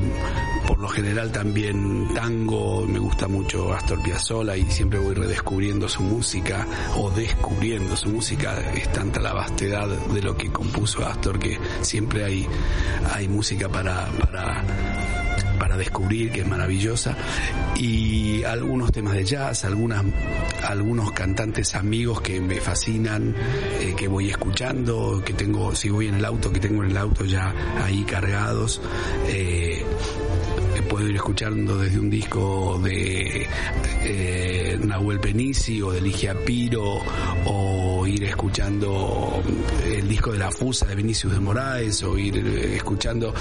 por 0.66 0.78
lo 0.78 0.88
general 0.88 1.30
también 1.32 2.08
tango, 2.14 2.86
me 2.86 2.98
gusta 2.98 3.28
mucho 3.28 3.72
Astor 3.72 4.02
Piazzolla 4.02 4.56
y 4.56 4.70
siempre 4.70 4.98
voy 4.98 5.14
redescubriendo 5.14 5.88
su 5.88 6.02
música 6.02 6.66
o 6.96 7.10
descubriendo 7.10 7.96
su 7.96 8.08
música, 8.08 8.72
es 8.74 8.90
tanta 8.92 9.20
la 9.20 9.32
vastedad 9.32 9.88
de 10.12 10.22
lo 10.22 10.36
que 10.36 10.50
compuso 10.50 11.06
Astor 11.06 11.38
que 11.38 11.58
siempre 11.80 12.24
hay, 12.24 12.46
hay 13.14 13.28
música 13.28 13.68
para, 13.68 14.06
para 14.06 14.64
para 15.62 15.76
descubrir 15.76 16.32
que 16.32 16.40
es 16.40 16.46
maravillosa 16.48 17.16
y 17.76 18.42
algunos 18.42 18.90
temas 18.90 19.14
de 19.14 19.24
jazz, 19.24 19.64
algunas, 19.64 20.04
algunos 20.66 21.12
cantantes 21.12 21.76
amigos 21.76 22.20
que 22.20 22.40
me 22.40 22.60
fascinan, 22.60 23.32
eh, 23.80 23.94
que 23.96 24.08
voy 24.08 24.28
escuchando, 24.28 25.22
que 25.24 25.34
tengo, 25.34 25.72
si 25.76 25.88
voy 25.88 26.08
en 26.08 26.16
el 26.16 26.24
auto, 26.24 26.52
que 26.52 26.58
tengo 26.58 26.82
en 26.82 26.90
el 26.90 26.96
auto 26.96 27.24
ya 27.24 27.54
ahí 27.80 28.02
cargados. 28.02 28.80
Eh, 29.28 29.84
puedo 30.80 31.08
ir 31.08 31.16
escuchando 31.16 31.76
desde 31.76 31.98
un 31.98 32.08
disco 32.08 32.80
de 32.82 33.46
eh, 34.02 34.78
Nahuel 34.82 35.20
Penisi 35.20 35.82
o 35.82 35.90
de 35.90 36.00
Ligia 36.00 36.34
Piro 36.34 37.00
o 37.44 38.06
ir 38.06 38.24
escuchando 38.24 39.42
el 39.84 40.08
disco 40.08 40.32
de 40.32 40.38
La 40.38 40.50
Fusa 40.50 40.86
de 40.86 40.94
Vinicius 40.94 41.32
de 41.32 41.40
Moraes 41.40 42.02
o 42.02 42.16
ir 42.18 42.38
escuchando 42.38 43.34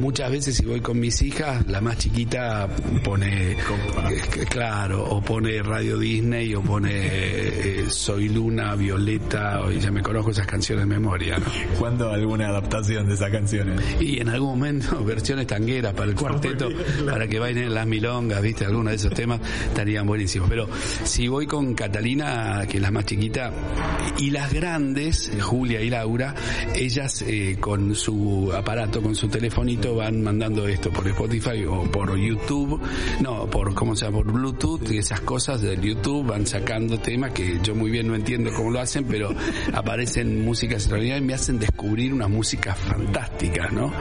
muchas 0.00 0.30
veces 0.30 0.56
si 0.56 0.64
voy 0.64 0.80
con 0.80 0.98
mis 0.98 1.20
hijas 1.22 1.66
la 1.66 1.80
más 1.80 1.98
chiquita 1.98 2.68
pone 3.02 3.56
claro 4.48 5.04
o 5.04 5.20
pone 5.20 5.62
Radio 5.62 5.98
Disney 5.98 6.54
o 6.54 6.62
pone 6.62 6.90
eh, 6.92 7.84
Soy 7.88 8.28
Luna 8.28 8.74
Violeta 8.74 9.62
o 9.62 9.70
ya 9.70 9.90
me 9.90 10.02
conozco 10.02 10.30
esas 10.30 10.46
canciones 10.46 10.84
de 10.84 10.94
memoria 10.94 11.38
¿no? 11.38 11.46
¿Cuándo 11.78 12.10
alguna 12.10 12.48
adaptación 12.48 13.06
de 13.08 13.14
esas 13.14 13.30
canciones? 13.30 13.80
y 14.00 14.20
en 14.20 14.28
algún 14.28 14.50
momento 14.50 15.04
versiones 15.04 15.46
tangueras 15.46 15.94
para 15.94 16.10
el 16.10 16.14
cuarteto 16.14 16.63
para 17.04 17.26
que 17.26 17.38
bailen 17.38 17.74
las 17.74 17.86
milongas, 17.86 18.42
viste, 18.42 18.64
algunos 18.64 18.90
de 18.90 18.96
esos 18.96 19.12
temas 19.12 19.40
estarían 19.68 20.06
buenísimos. 20.06 20.48
Pero 20.48 20.68
si 21.04 21.28
voy 21.28 21.46
con 21.46 21.74
Catalina, 21.74 22.64
que 22.68 22.76
es 22.78 22.82
la 22.82 22.90
más 22.90 23.04
chiquita, 23.06 23.52
y 24.18 24.30
las 24.30 24.52
grandes, 24.52 25.30
Julia 25.40 25.80
y 25.80 25.90
Laura, 25.90 26.34
ellas 26.74 27.22
eh, 27.22 27.56
con 27.60 27.94
su 27.94 28.52
aparato, 28.54 29.02
con 29.02 29.14
su 29.14 29.28
telefonito, 29.28 29.96
van 29.96 30.22
mandando 30.22 30.66
esto 30.68 30.90
por 30.90 31.06
Spotify 31.08 31.64
o 31.64 31.82
por 31.90 32.16
YouTube, 32.16 32.80
no, 33.20 33.46
por, 33.46 33.74
¿cómo 33.74 33.96
se 33.96 34.06
llama? 34.06 34.18
Por 34.18 34.32
Bluetooth 34.32 34.90
y 34.90 34.98
esas 34.98 35.20
cosas 35.20 35.60
del 35.60 35.80
YouTube, 35.80 36.26
van 36.26 36.46
sacando 36.46 36.98
temas 36.98 37.32
que 37.32 37.58
yo 37.62 37.74
muy 37.74 37.90
bien 37.90 38.08
no 38.08 38.14
entiendo 38.14 38.50
cómo 38.54 38.70
lo 38.70 38.80
hacen, 38.80 39.04
pero 39.04 39.34
aparecen 39.72 40.44
músicas 40.44 40.82
extraordinarias 40.82 41.22
y 41.22 41.26
me 41.26 41.34
hacen 41.34 41.58
descubrir 41.58 42.12
unas 42.12 42.30
músicas 42.30 42.78
fantásticas, 42.78 43.72
¿no? 43.72 43.92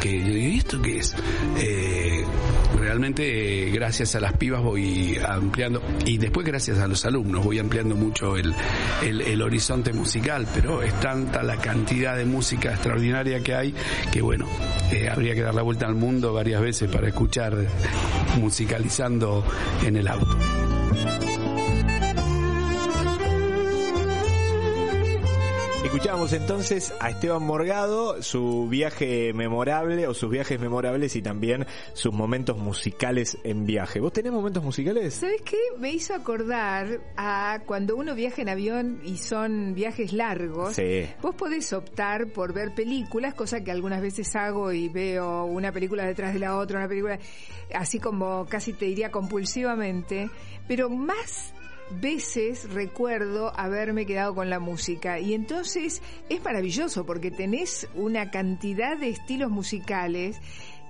Que 0.00 0.20
yo 0.20 0.26
digo, 0.26 0.48
¿y 0.48 0.58
esto 0.58 0.82
qué 0.82 0.98
es? 0.98 1.14
Eh, 1.58 2.05
realmente 2.96 3.68
gracias 3.72 4.14
a 4.14 4.20
las 4.20 4.32
pibas 4.38 4.62
voy 4.62 5.18
ampliando 5.22 5.82
y 6.06 6.16
después 6.16 6.46
gracias 6.46 6.78
a 6.78 6.86
los 6.86 7.04
alumnos 7.04 7.44
voy 7.44 7.58
ampliando 7.58 7.94
mucho 7.94 8.38
el, 8.38 8.54
el, 9.02 9.42
horizonte 9.42 9.92
musical, 9.92 10.48
pero 10.54 10.82
es 10.82 10.98
tanta 10.98 11.42
la 11.42 11.58
cantidad 11.58 12.16
de 12.16 12.24
música 12.24 12.70
extraordinaria 12.70 13.40
que 13.40 13.54
hay 13.54 13.74
que 14.10 14.22
bueno, 14.22 14.46
eh, 14.90 15.10
habría 15.10 15.34
que 15.34 15.42
dar 15.42 15.54
la 15.54 15.60
vuelta 15.60 15.84
al 15.84 15.94
mundo 15.94 16.32
varias 16.32 16.62
veces 16.62 16.90
para 16.90 17.08
escuchar 17.08 17.54
musicalizando 18.38 19.44
en 19.84 19.96
el 19.96 20.08
auto. 20.08 20.38
Escuchábamos 25.96 26.34
entonces 26.34 26.92
a 27.00 27.08
Esteban 27.08 27.42
Morgado, 27.42 28.22
su 28.22 28.68
viaje 28.68 29.32
memorable 29.32 30.06
o 30.06 30.12
sus 30.12 30.28
viajes 30.28 30.60
memorables 30.60 31.16
y 31.16 31.22
también 31.22 31.66
sus 31.94 32.12
momentos 32.12 32.58
musicales 32.58 33.38
en 33.44 33.64
viaje. 33.64 33.98
¿Vos 34.00 34.12
tenés 34.12 34.30
momentos 34.30 34.62
musicales? 34.62 35.14
¿Sabes 35.14 35.40
qué? 35.40 35.56
Me 35.78 35.90
hizo 35.92 36.14
acordar 36.14 37.00
a 37.16 37.60
cuando 37.64 37.96
uno 37.96 38.14
viaja 38.14 38.42
en 38.42 38.50
avión 38.50 39.00
y 39.04 39.16
son 39.16 39.72
viajes 39.74 40.12
largos. 40.12 40.74
Sí. 40.74 41.08
Vos 41.22 41.34
podés 41.34 41.72
optar 41.72 42.26
por 42.26 42.52
ver 42.52 42.74
películas, 42.74 43.32
cosa 43.32 43.64
que 43.64 43.70
algunas 43.70 44.02
veces 44.02 44.36
hago 44.36 44.72
y 44.72 44.90
veo 44.90 45.46
una 45.46 45.72
película 45.72 46.04
detrás 46.04 46.34
de 46.34 46.40
la 46.40 46.58
otra, 46.58 46.78
una 46.78 46.88
película 46.88 47.18
así 47.72 48.00
como 48.00 48.44
casi 48.44 48.74
te 48.74 48.84
diría 48.84 49.10
compulsivamente, 49.10 50.28
pero 50.68 50.90
más 50.90 51.54
veces 51.90 52.70
recuerdo 52.72 53.52
haberme 53.58 54.06
quedado 54.06 54.34
con 54.34 54.50
la 54.50 54.58
música. 54.58 55.18
Y 55.20 55.34
entonces 55.34 56.02
es 56.28 56.44
maravilloso 56.44 57.06
porque 57.06 57.30
tenés 57.30 57.88
una 57.94 58.30
cantidad 58.30 58.96
de 58.96 59.10
estilos 59.10 59.50
musicales 59.50 60.40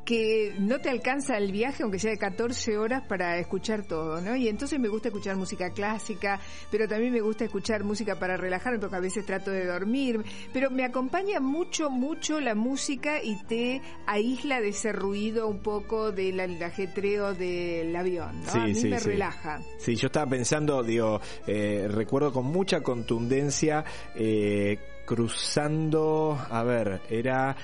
que 0.06 0.54
no 0.60 0.78
te 0.78 0.88
alcanza 0.88 1.36
el 1.36 1.50
viaje, 1.50 1.82
aunque 1.82 1.98
sea 1.98 2.12
de 2.12 2.16
14 2.16 2.78
horas, 2.78 3.02
para 3.06 3.38
escuchar 3.38 3.82
todo, 3.82 4.20
¿no? 4.20 4.36
Y 4.36 4.48
entonces 4.48 4.78
me 4.78 4.88
gusta 4.88 5.08
escuchar 5.08 5.36
música 5.36 5.70
clásica, 5.70 6.40
pero 6.70 6.86
también 6.86 7.12
me 7.12 7.20
gusta 7.20 7.44
escuchar 7.44 7.82
música 7.82 8.16
para 8.16 8.36
relajarme, 8.36 8.78
porque 8.78 8.96
a 8.96 9.00
veces 9.00 9.26
trato 9.26 9.50
de 9.50 9.66
dormir, 9.66 10.24
pero 10.52 10.70
me 10.70 10.84
acompaña 10.84 11.40
mucho, 11.40 11.90
mucho 11.90 12.40
la 12.40 12.54
música 12.54 13.20
y 13.20 13.36
te 13.46 13.82
aísla 14.06 14.60
de 14.60 14.68
ese 14.68 14.92
ruido 14.92 15.48
un 15.48 15.58
poco 15.58 16.12
del 16.12 16.40
ajetreo 16.62 17.34
del 17.34 17.94
avión, 17.96 18.42
¿no? 18.46 18.52
a 18.62 18.66
mí 18.66 18.80
me 18.84 19.00
relaja. 19.00 19.60
Sí, 19.78 19.96
yo 19.96 20.06
estaba 20.06 20.30
pensando, 20.30 20.84
digo, 20.84 21.20
eh, 21.48 21.88
recuerdo 21.90 22.32
con 22.32 22.46
mucha 22.46 22.80
contundencia, 22.80 23.84
eh, 24.14 24.78
cruzando, 25.04 26.38
a 26.50 26.62
ver, 26.62 27.00
era 27.08 27.56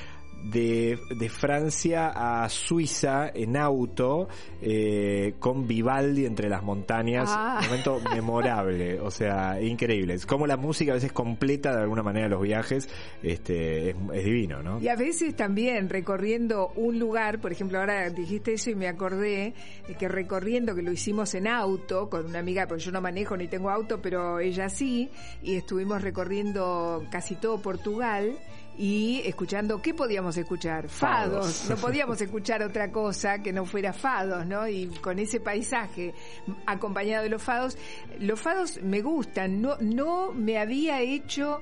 de, 0.43 0.99
de 1.11 1.29
Francia 1.29 2.13
a 2.15 2.49
Suiza 2.49 3.31
en 3.35 3.57
auto 3.57 4.29
eh, 4.61 5.35
con 5.39 5.67
Vivaldi 5.67 6.27
entre 6.27 6.49
las 6.49 6.63
montañas. 6.63 7.29
Ah. 7.33 7.59
Un 7.61 7.67
momento 7.67 8.01
memorable, 8.11 9.01
o 9.01 9.11
sea, 9.11 9.61
increíble. 9.61 10.15
Es 10.15 10.27
como 10.27 10.47
la 10.47 10.57
música 10.57 10.93
a 10.93 10.95
veces 10.95 11.13
completa 11.13 11.75
de 11.75 11.83
alguna 11.83 12.03
manera 12.03 12.29
los 12.29 12.43
viajes, 12.43 12.89
este, 13.23 13.91
es, 13.91 14.25
divino, 14.25 14.63
¿no? 14.63 14.81
Y 14.81 14.89
a 14.89 14.97
veces 14.97 15.35
también 15.37 15.89
recorriendo 15.89 16.73
un 16.77 16.99
lugar, 16.99 17.41
por 17.41 17.53
ejemplo, 17.53 17.79
ahora 17.79 18.11
dijiste 18.11 18.55
eso 18.55 18.71
y 18.71 18.75
me 18.75 18.89
acordé 18.89 19.55
de 19.87 19.95
que 19.95 20.09
recorriendo, 20.09 20.75
que 20.75 20.83
lo 20.83 20.93
hicimos 20.93 21.35
en 21.35 21.47
auto 21.47 22.09
con 22.09 22.27
una 22.27 22.39
amiga, 22.39 22.67
porque 22.67 22.83
yo 22.83 22.93
no 22.93 23.01
manejo 23.01 23.37
ni 23.37 23.49
tengo 23.49 23.71
auto, 23.71 24.01
pero 24.01 24.41
ella 24.41 24.69
sí, 24.69 25.11
y 25.43 25.57
estuvimos 25.57 26.03
recorriendo 26.03 27.05
casi 27.11 27.37
todo 27.37 27.61
Portugal 27.61 28.39
y 28.79 29.23
escuchando, 29.25 29.83
¿qué 29.83 29.95
podíamos 29.95 30.37
escuchar? 30.37 30.89
Fados. 30.89 31.69
No 31.69 31.77
podíamos 31.77 32.21
escuchar 32.21 32.63
otra 32.63 32.91
cosa 32.91 33.41
que 33.41 33.53
no 33.53 33.65
fuera 33.65 33.93
fados, 33.93 34.47
¿no? 34.47 34.67
Y 34.67 34.87
con 35.01 35.19
ese 35.19 35.41
paisaje 35.41 36.15
acompañado 36.67 37.25
de 37.25 37.29
los 37.29 37.43
fados, 37.43 37.77
los 38.19 38.41
fados 38.41 38.81
me 38.83 39.03
gustan, 39.03 39.61
no, 39.61 39.77
no 39.81 40.33
me 40.33 40.59
había 40.59 41.01
hecho 41.01 41.61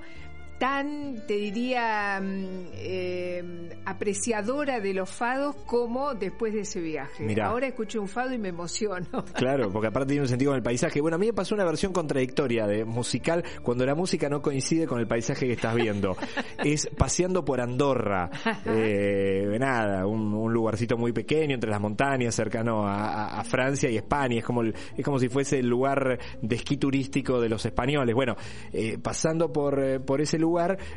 tan, 0.60 1.24
te 1.26 1.38
diría, 1.38 2.20
mm, 2.20 2.66
eh, 2.74 3.70
apreciadora 3.86 4.78
de 4.78 4.92
los 4.92 5.08
fados 5.08 5.56
como 5.64 6.12
después 6.14 6.52
de 6.52 6.60
ese 6.60 6.82
viaje. 6.82 7.34
Ahora 7.40 7.66
escucho 7.66 7.98
un 7.98 8.08
fado 8.08 8.34
y 8.34 8.38
me 8.38 8.50
emociono. 8.50 9.06
Claro, 9.40 9.70
porque 9.72 9.88
aparte 9.88 10.08
tiene 10.08 10.22
un 10.22 10.28
sentido 10.28 10.50
con 10.50 10.56
el 10.56 10.62
paisaje. 10.62 11.00
Bueno, 11.00 11.14
a 11.14 11.18
mí 11.18 11.26
me 11.26 11.32
pasó 11.32 11.54
una 11.54 11.64
versión 11.64 11.94
contradictoria 11.94 12.66
de 12.66 12.84
musical 12.84 13.42
cuando 13.62 13.86
la 13.86 13.94
música 13.94 14.28
no 14.28 14.42
coincide 14.42 14.86
con 14.86 15.00
el 15.00 15.06
paisaje 15.06 15.46
que 15.46 15.54
estás 15.54 15.74
viendo. 15.74 16.14
es 16.62 16.90
paseando 16.98 17.42
por 17.42 17.62
Andorra. 17.62 18.28
Eh, 18.66 19.56
nada, 19.58 20.06
un, 20.06 20.52
lugarcito 20.52 20.98
muy 20.98 21.12
pequeño 21.12 21.54
entre 21.54 21.70
las 21.70 21.80
montañas, 21.80 22.34
cercano 22.34 22.86
a, 22.86 23.42
Francia 23.44 23.88
y 23.88 23.96
España. 23.96 24.36
Es 24.36 24.44
como, 24.44 24.62
es 24.62 25.04
como 25.04 25.18
si 25.18 25.30
fuese 25.30 25.60
el 25.60 25.68
lugar 25.68 26.18
de 26.42 26.56
esquí 26.56 26.76
turístico 26.76 27.40
de 27.40 27.48
los 27.48 27.64
españoles. 27.64 28.14
Bueno, 28.14 28.36
eh, 28.74 28.98
pasando 29.02 29.50
por, 29.50 30.02
por 30.04 30.20
ese 30.20 30.38
lugar 30.38 30.49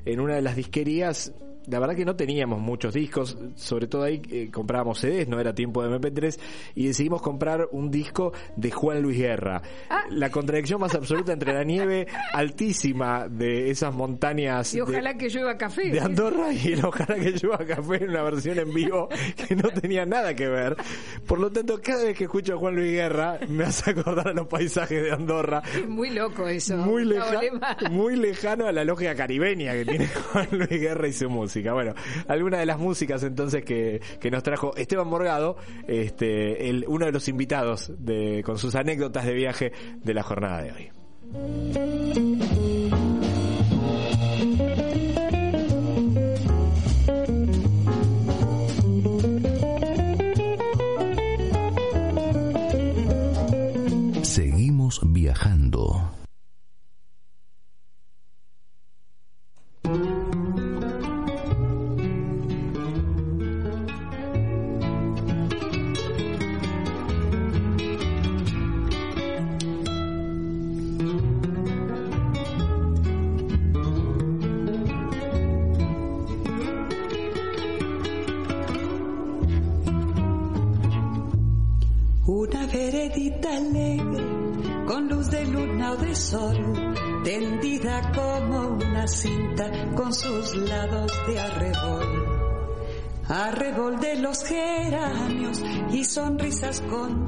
en 0.05 0.19
una 0.19 0.35
de 0.35 0.41
las 0.41 0.55
disquerías 0.55 1.33
la 1.67 1.79
verdad 1.79 1.95
que 1.95 2.05
no 2.05 2.15
teníamos 2.15 2.59
muchos 2.59 2.93
discos, 2.93 3.37
sobre 3.55 3.87
todo 3.87 4.03
ahí 4.03 4.21
eh, 4.29 4.49
comprábamos 4.51 4.99
CDs, 4.99 5.27
no 5.27 5.39
era 5.39 5.53
tiempo 5.53 5.83
de 5.83 5.97
MP3, 5.99 6.39
y 6.75 6.87
decidimos 6.87 7.21
comprar 7.21 7.67
un 7.71 7.89
disco 7.89 8.33
de 8.55 8.71
Juan 8.71 9.01
Luis 9.01 9.17
Guerra. 9.17 9.61
Ah. 9.89 10.03
La 10.09 10.29
contradicción 10.29 10.81
más 10.81 10.95
absoluta 10.95 11.33
entre 11.33 11.53
la 11.53 11.63
nieve 11.63 12.07
altísima 12.33 13.27
de 13.29 13.69
esas 13.69 13.93
montañas. 13.93 14.73
Y 14.73 14.81
ojalá 14.81 15.17
que 15.17 15.29
llueva 15.29 15.57
café. 15.57 15.89
De 15.89 15.99
Andorra 15.99 16.51
y 16.53 16.73
el 16.73 16.85
ojalá 16.85 17.15
que 17.15 17.31
llueva 17.31 17.65
café 17.65 18.03
en 18.03 18.09
una 18.09 18.23
versión 18.23 18.59
en 18.59 18.73
vivo 18.73 19.09
que 19.47 19.55
no 19.55 19.69
tenía 19.69 20.05
nada 20.05 20.35
que 20.35 20.47
ver. 20.47 20.75
Por 21.25 21.39
lo 21.39 21.51
tanto, 21.51 21.79
cada 21.81 22.03
vez 22.03 22.17
que 22.17 22.25
escucho 22.25 22.55
a 22.55 22.57
Juan 22.57 22.75
Luis 22.75 22.91
Guerra, 22.91 23.39
me 23.47 23.63
hace 23.63 23.91
acordar 23.91 24.29
a 24.29 24.33
los 24.33 24.47
paisajes 24.47 25.03
de 25.03 25.11
Andorra. 25.11 25.61
muy 25.87 26.09
loco 26.09 26.47
eso. 26.47 26.77
Muy, 26.77 27.09
muy 27.91 28.15
lejano 28.15 28.67
a 28.67 28.71
la 28.71 28.83
lógica 28.83 29.15
caribeña 29.15 29.73
que 29.73 29.85
tiene 29.85 30.07
Juan 30.31 30.47
Luis 30.51 30.69
Guerra 30.69 31.07
y 31.07 31.13
su 31.13 31.29
música. 31.29 31.52
Bueno, 31.61 31.93
alguna 32.27 32.57
de 32.59 32.65
las 32.65 32.79
músicas 32.79 33.23
entonces 33.23 33.63
que, 33.63 34.01
nos 34.31 34.43
trajo 34.43 34.75
Esteban 34.75 35.07
Morgado, 35.07 35.57
este, 35.87 36.69
el, 36.69 36.85
uno 36.87 37.05
de 37.05 37.11
los 37.11 37.27
invitados 37.27 37.91
con 38.43 38.57
sus 38.57 38.75
anécdotas 38.75 39.25
de 39.25 39.33
viaje 39.33 39.71
de 40.03 40.13
la 40.13 40.23
jornada 40.23 40.61
de 40.61 40.71
hoy. 40.71 42.62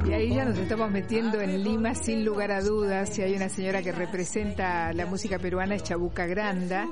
Y 0.04 0.12
ahí 0.12 0.34
ya 0.34 0.44
nos 0.44 0.58
estamos 0.58 0.90
metiendo 0.90 1.40
en 1.40 1.62
Lima 1.62 1.94
sin 1.94 2.24
lugar 2.24 2.50
a 2.50 2.60
dudas. 2.60 3.10
Si 3.10 3.22
hay 3.22 3.34
una 3.36 3.48
señora 3.48 3.80
que 3.80 3.92
representa 3.92 4.92
la 4.92 5.06
música 5.06 5.38
peruana 5.38 5.76
es 5.76 5.84
Chabuca 5.84 6.26
Granda. 6.26 6.88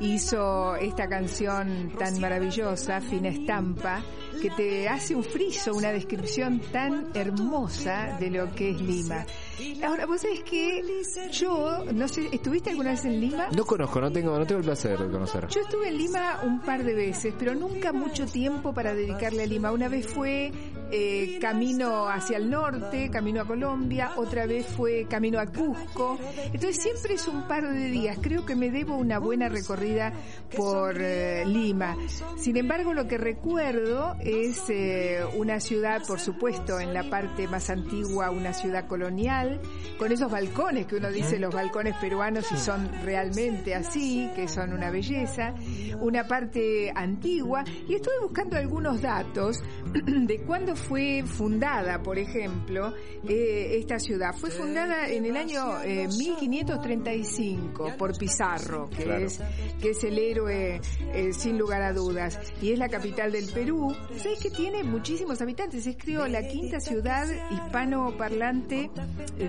Hizo 0.00 0.74
esta 0.76 1.06
canción 1.06 1.92
tan 1.98 2.18
maravillosa, 2.18 3.02
Fina 3.02 3.28
Estampa, 3.28 4.00
que 4.42 4.50
te 4.50 4.88
hace 4.88 5.14
un 5.14 5.22
friso, 5.22 5.72
una 5.72 5.92
descripción 5.92 6.58
tan 6.72 7.12
hermosa 7.14 8.16
de 8.18 8.28
lo 8.28 8.52
que 8.52 8.70
es 8.70 8.80
Lima. 8.80 9.24
Ahora, 9.84 10.04
vos 10.04 10.20
sabés 10.20 10.42
que 10.42 10.82
yo, 11.30 11.84
no 11.94 12.08
sé, 12.08 12.28
¿estuviste 12.32 12.70
alguna 12.70 12.90
vez 12.90 13.04
en 13.04 13.20
Lima? 13.20 13.46
No 13.56 13.64
conozco, 13.64 14.00
no 14.00 14.10
tengo, 14.10 14.36
no 14.36 14.44
tengo 14.44 14.58
el 14.58 14.64
placer 14.64 14.98
de 14.98 15.08
conocer. 15.08 15.46
Yo 15.46 15.60
estuve 15.60 15.90
en 15.90 15.98
Lima 15.98 16.40
un 16.42 16.60
par 16.60 16.82
de 16.82 16.92
veces, 16.92 17.32
pero 17.38 17.54
nunca 17.54 17.92
mucho 17.92 18.26
tiempo 18.26 18.74
para 18.74 18.94
dedicarle 18.94 19.44
a 19.44 19.46
Lima. 19.46 19.70
Una 19.70 19.88
vez 19.88 20.08
fue 20.08 20.50
eh, 20.90 21.38
camino 21.40 22.08
hacia 22.08 22.36
el 22.36 22.50
norte, 22.50 23.10
camino 23.10 23.42
a 23.42 23.44
Colombia, 23.44 24.10
otra 24.16 24.46
vez 24.46 24.66
fue 24.66 25.06
camino 25.08 25.38
a 25.38 25.46
Cusco. 25.46 26.18
Entonces 26.46 26.82
siempre 26.82 27.14
es 27.14 27.28
un 27.28 27.46
par 27.46 27.62
de 27.62 27.90
días. 27.90 28.18
Creo 28.20 28.44
que 28.44 28.56
me 28.56 28.72
debo 28.72 28.96
una 28.96 29.20
buena 29.20 29.48
recorrida 29.48 30.12
por 30.56 31.00
eh, 31.00 31.44
Lima. 31.46 31.96
Sin 32.36 32.56
embargo, 32.56 32.92
lo 32.92 33.06
que 33.06 33.18
recuerdo 33.18 34.16
es 34.32 34.70
eh, 34.70 35.20
una 35.36 35.60
ciudad, 35.60 36.02
por 36.06 36.18
supuesto, 36.18 36.80
en 36.80 36.94
la 36.94 37.08
parte 37.10 37.46
más 37.48 37.68
antigua, 37.70 38.30
una 38.30 38.52
ciudad 38.52 38.86
colonial, 38.86 39.60
con 39.98 40.10
esos 40.10 40.30
balcones 40.30 40.86
que 40.86 40.96
uno 40.96 41.10
dice 41.10 41.38
los 41.38 41.54
balcones 41.54 41.94
peruanos 41.96 42.50
y 42.50 42.56
son 42.56 42.90
realmente 43.04 43.74
así, 43.74 44.30
que 44.34 44.48
son 44.48 44.72
una 44.72 44.90
belleza, 44.90 45.54
una 46.00 46.26
parte 46.26 46.90
antigua. 46.94 47.64
Y 47.88 47.94
estuve 47.94 48.20
buscando 48.22 48.56
algunos 48.56 49.02
datos 49.02 49.62
de 49.92 50.42
cuándo 50.46 50.76
fue 50.76 51.24
fundada, 51.26 52.02
por 52.02 52.18
ejemplo, 52.18 52.94
eh, 53.28 53.76
esta 53.78 53.98
ciudad. 53.98 54.34
Fue 54.34 54.50
fundada 54.50 55.08
en 55.08 55.26
el 55.26 55.36
año 55.36 55.80
1535 55.84 57.88
eh, 57.88 57.94
por 57.98 58.16
Pizarro, 58.16 58.88
que, 58.90 59.24
es, 59.24 59.40
que 59.80 59.90
es 59.90 60.04
el 60.04 60.18
héroe 60.18 60.80
eh, 61.12 61.32
sin 61.32 61.58
lugar 61.58 61.82
a 61.82 61.92
dudas, 61.92 62.38
y 62.60 62.72
es 62.72 62.78
la 62.78 62.88
capital 62.88 63.32
del 63.32 63.50
Perú. 63.52 63.94
¿Sabes 64.22 64.38
que 64.38 64.50
tiene 64.50 64.84
muchísimos 64.84 65.40
habitantes? 65.40 65.86
Es 65.86 65.96
creo 65.96 66.26
la 66.28 66.46
quinta 66.46 66.78
ciudad 66.78 67.26
hispanoparlante 67.50 68.90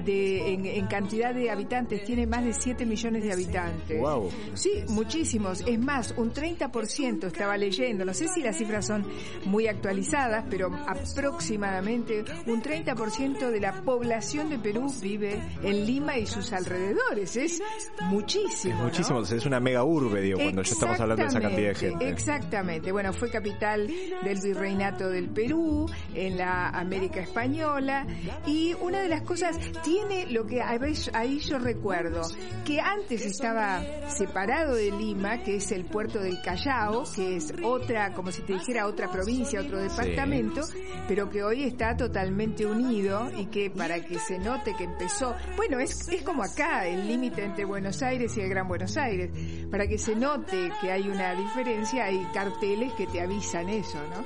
de, 0.03 0.53
en, 0.53 0.87
cantidad 0.87 1.33
de 1.33 1.51
habitantes. 1.51 2.03
Tiene 2.03 2.25
más 2.25 2.43
de 2.43 2.53
7 2.53 2.85
millones 2.85 3.23
de 3.23 3.31
habitantes. 3.31 3.99
Wow. 3.99 4.31
Sí, 4.55 4.83
muchísimos. 4.87 5.63
Es 5.67 5.79
más, 5.79 6.13
un 6.17 6.33
30% 6.33 7.27
estaba 7.27 7.55
leyendo. 7.57 8.03
No 8.03 8.13
sé 8.13 8.27
si 8.27 8.41
las 8.41 8.57
cifras 8.57 8.87
son 8.87 9.05
muy 9.45 9.67
actualizadas, 9.67 10.45
pero 10.49 10.71
aproximadamente 10.87 12.25
un 12.47 12.61
30% 12.61 13.49
de 13.51 13.59
la 13.59 13.81
población 13.83 14.49
de 14.49 14.59
Perú 14.59 14.91
vive 15.01 15.39
en 15.61 15.85
Lima 15.85 16.17
y 16.17 16.25
sus 16.25 16.51
alrededores. 16.51 17.35
Es 17.35 17.61
muchísimo. 18.09 18.75
Es 18.75 18.81
muchísimo, 18.81 19.21
es 19.21 19.45
una 19.45 19.59
mega 19.59 19.83
urbe, 19.83 20.21
digo, 20.21 20.39
cuando 20.39 20.63
ya 20.63 20.73
estamos 20.73 20.99
hablando 20.99 21.23
de 21.23 21.29
esa 21.29 21.41
cantidad 21.41 21.67
de 21.69 21.75
gente. 21.75 22.09
Exactamente. 22.09 22.91
Bueno, 22.91 23.13
fue 23.13 23.29
capital 23.29 23.87
del 24.23 24.41
virreinato 24.63 25.09
del 25.09 25.29
Perú, 25.29 25.89
en 26.15 26.37
la 26.37 26.69
América 26.69 27.19
Española, 27.19 28.07
y 28.45 28.73
una 28.75 29.01
de 29.01 29.09
las 29.09 29.23
cosas 29.23 29.59
tiene 29.83 30.27
lo 30.27 30.45
que 30.47 30.61
ahí 30.61 31.39
yo 31.39 31.59
recuerdo, 31.59 32.21
que 32.63 32.79
antes 32.79 33.25
estaba 33.25 33.81
separado 34.07 34.75
de 34.75 34.91
Lima, 34.91 35.43
que 35.43 35.57
es 35.57 35.71
el 35.73 35.83
puerto 35.83 36.19
del 36.19 36.41
Callao, 36.41 37.03
que 37.13 37.35
es 37.35 37.53
otra, 37.61 38.13
como 38.13 38.31
si 38.31 38.41
te 38.43 38.53
dijera 38.53 38.87
otra 38.87 39.11
provincia, 39.11 39.59
otro 39.59 39.79
departamento, 39.79 40.61
pero 41.09 41.29
que 41.29 41.43
hoy 41.43 41.63
está 41.63 41.97
totalmente 41.97 42.65
unido 42.65 43.29
y 43.37 43.47
que 43.47 43.69
para 43.69 43.99
que 44.05 44.17
se 44.17 44.39
note 44.39 44.73
que 44.77 44.85
empezó, 44.85 45.35
bueno, 45.57 45.79
es, 45.79 46.07
es 46.07 46.23
como 46.23 46.41
acá, 46.43 46.87
el 46.87 47.05
límite 47.05 47.43
entre 47.43 47.65
Buenos 47.65 48.01
Aires 48.01 48.37
y 48.37 48.41
el 48.41 48.49
Gran 48.49 48.69
Buenos 48.69 48.95
Aires, 48.95 49.29
para 49.69 49.87
que 49.87 49.97
se 49.97 50.15
note 50.15 50.71
que 50.79 50.89
hay 50.89 51.09
una 51.09 51.35
diferencia, 51.35 52.05
hay 52.05 52.25
carteles 52.33 52.93
que 52.93 53.07
te 53.07 53.19
avisan 53.19 53.67
eso, 53.67 53.99
¿no? 54.09 54.23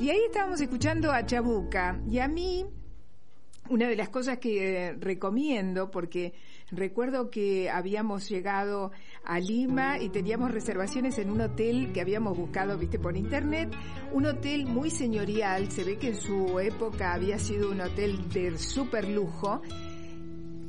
Y 0.00 0.10
ahí 0.10 0.20
estábamos 0.26 0.60
escuchando 0.60 1.10
a 1.10 1.26
Chabuca, 1.26 2.00
y 2.08 2.18
a 2.20 2.28
mí, 2.28 2.64
una 3.68 3.88
de 3.88 3.96
las 3.96 4.08
cosas 4.08 4.38
que 4.38 4.96
recomiendo, 4.98 5.90
porque 5.90 6.34
recuerdo 6.70 7.30
que 7.30 7.68
habíamos 7.68 8.28
llegado 8.28 8.92
a 9.24 9.40
Lima 9.40 9.98
y 9.98 10.10
teníamos 10.10 10.52
reservaciones 10.52 11.18
en 11.18 11.30
un 11.30 11.40
hotel 11.40 11.92
que 11.92 12.00
habíamos 12.00 12.36
buscado, 12.36 12.78
viste, 12.78 12.98
por 12.98 13.16
internet, 13.16 13.70
un 14.12 14.26
hotel 14.26 14.66
muy 14.66 14.90
señorial, 14.90 15.70
se 15.70 15.84
ve 15.84 15.98
que 15.98 16.08
en 16.08 16.16
su 16.16 16.60
época 16.60 17.12
había 17.12 17.38
sido 17.38 17.70
un 17.70 17.80
hotel 17.80 18.28
de 18.30 18.56
super 18.56 19.08
lujo 19.08 19.62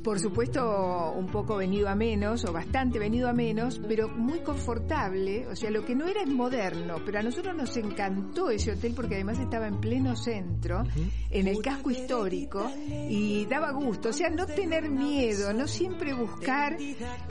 por 0.02 0.18
supuesto, 0.18 1.12
un 1.16 1.26
poco 1.26 1.56
venido 1.56 1.88
a 1.88 1.94
menos, 1.94 2.44
o 2.44 2.52
bastante 2.52 2.98
venido 2.98 3.28
a 3.28 3.32
menos, 3.32 3.80
pero 3.86 4.08
muy 4.08 4.40
confortable. 4.40 5.46
O 5.48 5.56
sea, 5.56 5.70
lo 5.70 5.84
que 5.84 5.94
no 5.94 6.06
era 6.06 6.22
es 6.22 6.28
moderno, 6.28 6.96
pero 7.04 7.18
a 7.18 7.22
nosotros 7.22 7.54
nos 7.54 7.76
encantó 7.76 8.50
ese 8.50 8.72
hotel 8.72 8.94
porque 8.94 9.16
además 9.16 9.38
estaba 9.38 9.66
en 9.66 9.80
pleno 9.80 10.16
centro, 10.16 10.82
en 11.30 11.46
el 11.46 11.60
casco 11.60 11.90
histórico, 11.90 12.70
y 13.08 13.46
daba 13.46 13.72
gusto. 13.72 14.10
O 14.10 14.12
sea, 14.12 14.30
no 14.30 14.46
tener 14.46 14.90
miedo, 14.90 15.52
no 15.52 15.66
siempre 15.66 16.14
buscar 16.14 16.76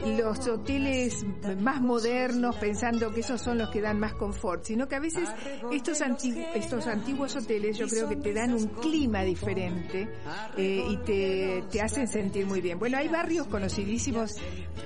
los 0.06 0.48
hoteles 0.48 1.26
más 1.60 1.82
modernos 1.82 2.56
pensando 2.58 3.12
que 3.12 3.22
esos 3.22 3.42
son 3.42 3.58
los 3.58 3.70
que 3.70 3.82
dan 3.82 4.00
más 4.00 4.14
confort, 4.14 4.64
sino 4.64 4.88
que 4.88 4.96
a 4.96 5.00
veces 5.00 5.28
estos, 5.72 6.02
estos 6.54 6.88
antiguos 6.88 7.36
hoteles 7.36 7.78
yo 7.78 7.88
creo 7.88 8.08
que 8.08 8.16
te 8.16 8.34
dan 8.34 8.54
un 8.54 8.68
clima 8.68 9.24
diferente 9.24 10.08
eh, 10.58 10.84
y 10.88 10.98
te, 10.98 11.64
te 11.72 11.82
hacen 11.82 12.08
sentir 12.08 12.46
muy 12.46 12.59
bien. 12.62 12.80
Bueno, 12.80 12.98
hay 12.98 13.08
barrios 13.08 13.48
conocidísimos 13.48 14.36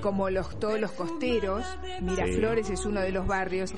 como 0.02 0.30
los 0.30 0.60
todos 0.60 0.80
los 0.80 0.92
costeros, 0.92 1.66
Miraflores 2.02 2.70
es 2.70 2.86
uno 2.86 3.02
de 3.02 3.12
los 3.12 3.26
barrios. 3.26 3.74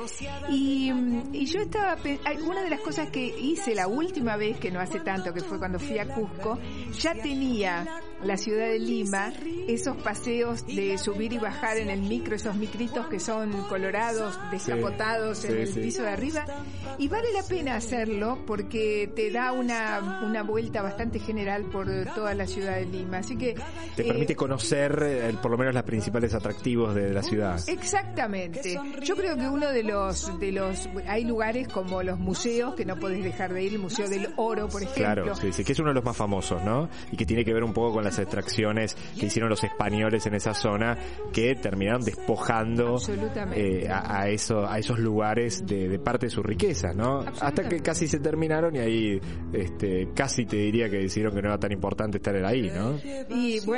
Y, 0.50 0.92
y 1.32 1.46
yo 1.46 1.62
estaba, 1.62 1.98
una 2.46 2.64
de 2.64 2.70
las 2.70 2.82
cosas 2.82 3.10
que 3.10 3.26
hice 3.26 3.76
la 3.76 3.88
última 3.88 4.36
vez, 4.38 4.58
que 4.58 4.72
no 4.72 4.80
hace 4.80 5.00
tanto, 5.00 5.34
que 5.34 5.42
fue 5.42 5.60
cuando 5.60 5.80
fui 5.80 6.00
a 6.00 6.08
Cusco, 6.08 6.60
ya 7.00 7.14
tenía 7.14 7.86
la 8.24 8.38
ciudad 8.38 8.68
de 8.68 8.80
Lima, 8.80 9.32
esos 9.68 9.98
paseos 9.98 10.66
de 10.66 10.98
subir 10.98 11.34
y 11.34 11.38
bajar 11.38 11.78
en 11.78 11.90
el 11.90 12.02
micro, 12.02 12.36
esos 12.36 12.56
micritos 12.56 13.08
que 13.08 13.20
son 13.20 13.52
colorados, 13.68 14.38
descapotados 14.52 15.44
en 15.46 15.58
el 15.58 15.70
piso 15.70 16.04
de 16.04 16.10
arriba, 16.10 16.46
y 16.98 17.08
vale 17.08 17.32
la 17.34 17.44
pena 17.44 17.76
hacerlo 17.76 18.40
porque 18.48 19.12
te 19.16 19.32
da 19.32 19.52
una, 19.52 20.22
una 20.26 20.44
vuelta 20.44 20.82
bastante 20.82 21.20
general 21.20 21.66
por 21.66 21.88
toda 22.16 22.34
la 22.34 22.48
ciudad 22.48 22.76
de 22.76 22.86
Lima. 22.86 23.20
Así 23.20 23.38
que 23.38 23.56
te 23.96 24.04
eh, 24.04 24.08
permite 24.08 24.36
conocer 24.36 25.04
eh, 25.04 25.34
por 25.42 25.52
lo 25.52 25.58
menos 25.58 25.74
los 25.74 25.84
principales 25.84 26.34
atractivos 26.34 26.96
de 26.96 27.14
la 27.14 27.22
ciudad. 27.22 27.60
Exactamente. 27.68 28.80
Yo 29.04 29.16
creo 29.16 29.36
que 29.36 29.48
uno 29.48 29.72
de 29.72 29.84
los 29.84 30.40
de 30.40 30.52
los 30.52 30.90
hay 31.08 31.24
lugares 31.26 31.68
como 31.68 32.04
los 32.04 32.20
museos 32.20 32.76
que 32.76 32.86
no 32.86 32.98
podés 32.98 33.24
dejar 33.24 33.54
de 33.54 33.64
ir, 33.64 33.74
el 33.74 33.80
Museo 33.80 34.08
del 34.08 34.30
Oro, 34.38 34.68
por 34.68 34.82
ejemplo. 34.82 35.04
Claro, 35.04 35.36
sí, 35.36 35.52
sí, 35.52 35.64
que 35.64 35.74
es 35.74 35.80
uno 35.80 35.90
de 35.90 35.96
los 35.96 36.04
más 36.04 36.18
famosos, 36.18 36.64
¿no? 36.64 36.90
Y 37.12 37.18
que 37.18 37.26
tiene 37.26 37.44
que 37.44 37.54
ver 37.54 37.64
un 37.64 37.74
poco 37.74 37.96
con 37.96 38.04
las 38.04 38.18
extracciones 38.20 38.96
que 39.20 39.28
hicieron 39.28 39.50
los 39.50 39.64
españoles 39.64 40.26
en 40.26 40.36
esa 40.36 40.54
zona 40.54 40.98
que 41.34 41.56
terminaron 41.56 42.04
despojando 42.04 42.98
eh, 43.54 43.88
a, 43.90 44.28
eso, 44.30 44.68
a 44.68 44.80
esos 44.80 45.00
lugares 45.00 45.66
de, 45.66 46.00
parte 46.00 46.28
de 46.28 46.30
su 46.30 46.44
riqueza, 46.44 46.94
¿no? 46.94 47.20
Hasta 47.20 47.68
que 47.68 47.82
casi 47.82 48.08
se 48.08 48.20
terminaron 48.20 48.76
y 48.76 48.80
ahí 48.80 49.22
este, 49.54 50.10
casi 50.14 50.46
te 50.46 50.58
diría 50.58 50.90
que 50.90 50.98
decidieron 50.98 51.36
que 51.36 51.42
no 51.42 51.50
era 51.50 51.60
tan 51.60 51.72
importante 51.72 52.18
estar 52.18 52.36
ahí, 52.46 52.72
¿no? 52.74 53.00
Y 53.30 53.60
bueno, 53.66 53.75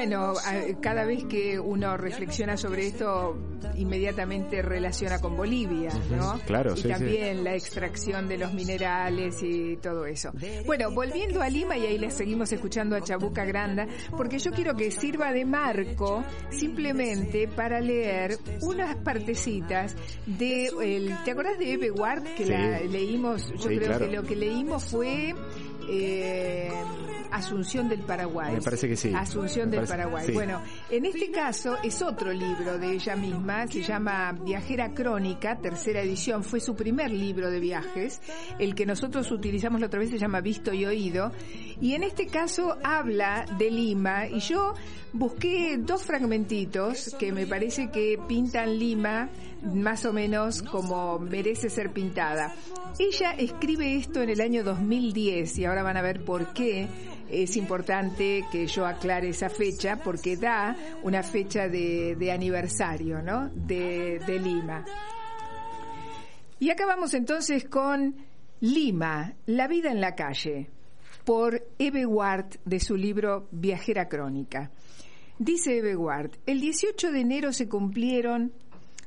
cada 0.81 1.05
vez 1.05 1.25
que 1.25 1.59
uno 1.59 1.97
reflexiona 1.97 2.57
sobre 2.57 2.87
esto, 2.87 3.37
inmediatamente 3.75 4.61
relaciona 4.61 5.19
con 5.19 5.35
Bolivia, 5.35 5.91
¿no? 6.09 6.39
Claro, 6.45 6.73
y 6.75 6.83
también 6.83 7.43
la 7.43 7.55
extracción 7.55 8.27
de 8.27 8.37
los 8.37 8.53
minerales 8.53 9.41
y 9.41 9.77
todo 9.77 10.05
eso. 10.05 10.31
Bueno, 10.65 10.91
volviendo 10.91 11.41
a 11.41 11.49
Lima 11.49 11.77
y 11.77 11.85
ahí 11.85 11.97
le 11.97 12.11
seguimos 12.11 12.51
escuchando 12.51 12.95
a 12.95 13.01
Chabuca 13.01 13.45
Granda, 13.45 13.87
porque 14.15 14.39
yo 14.39 14.51
quiero 14.51 14.75
que 14.75 14.91
sirva 14.91 15.31
de 15.31 15.45
marco 15.45 16.23
simplemente 16.49 17.47
para 17.47 17.79
leer 17.79 18.37
unas 18.61 18.95
partecitas 18.97 19.95
de 20.25 20.67
el, 20.81 21.15
¿te 21.23 21.31
acordás 21.31 21.57
de 21.57 21.73
Eve 21.73 21.91
Ward 21.91 22.23
que 22.35 22.45
la 22.45 22.79
leímos? 22.79 23.51
Yo 23.57 23.67
creo 23.67 23.99
que 23.99 24.07
lo 24.07 24.23
que 24.23 24.35
leímos 24.35 24.83
fue 24.85 25.33
eh, 25.89 26.69
Asunción 27.31 27.89
del 27.89 27.99
Paraguay. 27.99 28.55
Me 28.55 28.61
parece 28.61 28.87
que 28.87 28.95
sí. 28.95 29.13
Asunción 29.13 29.69
del 29.71 29.85
Paraguay. 29.85 30.31
Bueno, 30.33 30.61
en 30.89 31.05
este 31.05 31.31
caso 31.31 31.75
es 31.83 32.01
otro 32.01 32.31
libro 32.31 32.77
de 32.77 32.93
ella 32.93 33.15
misma, 33.15 33.67
se 33.67 33.81
llama 33.81 34.31
Viajera 34.31 34.93
Crónica, 34.93 35.57
tercera 35.57 36.01
edición, 36.01 36.43
fue 36.43 36.59
su 36.59 36.75
primer 36.75 37.11
libro 37.11 37.51
de 37.51 37.59
viajes, 37.59 38.21
el 38.57 38.73
que 38.73 38.85
nosotros 38.85 39.29
utilizamos 39.31 39.81
la 39.81 39.87
otra 39.87 39.99
vez 39.99 40.09
se 40.09 40.17
llama 40.17 40.39
Visto 40.39 40.73
y 40.73 40.85
Oído, 40.85 41.31
y 41.81 41.93
en 41.93 42.03
este 42.03 42.27
caso 42.27 42.77
habla 42.83 43.45
de 43.57 43.69
Lima, 43.69 44.27
y 44.27 44.39
yo 44.39 44.75
busqué 45.11 45.77
dos 45.77 46.03
fragmentitos 46.03 47.15
que 47.19 47.31
me 47.31 47.45
parece 47.45 47.89
que 47.91 48.19
pintan 48.27 48.79
Lima 48.79 49.29
más 49.63 50.05
o 50.05 50.13
menos 50.13 50.61
como 50.61 51.19
merece 51.19 51.69
ser 51.69 51.91
pintada. 51.91 52.53
Ella 52.99 53.31
escribe 53.31 53.95
esto 53.95 54.21
en 54.21 54.29
el 54.29 54.41
año 54.41 54.63
2010 54.63 55.57
y 55.57 55.65
ahora 55.65 55.83
van 55.83 55.97
a 55.97 56.01
ver 56.01 56.23
por 56.23 56.53
qué 56.53 56.87
es 57.29 57.57
importante 57.57 58.45
que 58.51 58.67
yo 58.67 58.85
aclare 58.85 59.29
esa 59.29 59.49
fecha 59.49 59.97
porque 59.97 60.37
da 60.37 60.75
una 61.03 61.23
fecha 61.23 61.67
de, 61.67 62.31
aniversario, 62.31 63.21
¿no? 63.21 63.49
De, 63.49 64.19
de 64.25 64.39
Lima. 64.39 64.85
Y 66.59 66.69
acabamos 66.69 67.13
entonces 67.13 67.65
con 67.65 68.15
Lima, 68.61 69.33
la 69.45 69.67
vida 69.67 69.91
en 69.91 70.01
la 70.01 70.15
calle, 70.15 70.69
por 71.23 71.67
Eve 71.77 72.05
Ward 72.05 72.57
de 72.65 72.79
su 72.79 72.95
libro 72.95 73.47
Viajera 73.51 74.07
Crónica. 74.07 74.71
Dice 75.39 75.77
Eve 75.77 75.95
Ward, 75.95 76.31
el 76.45 76.61
18 76.61 77.11
de 77.11 77.19
enero 77.19 77.53
se 77.53 77.69
cumplieron 77.69 78.53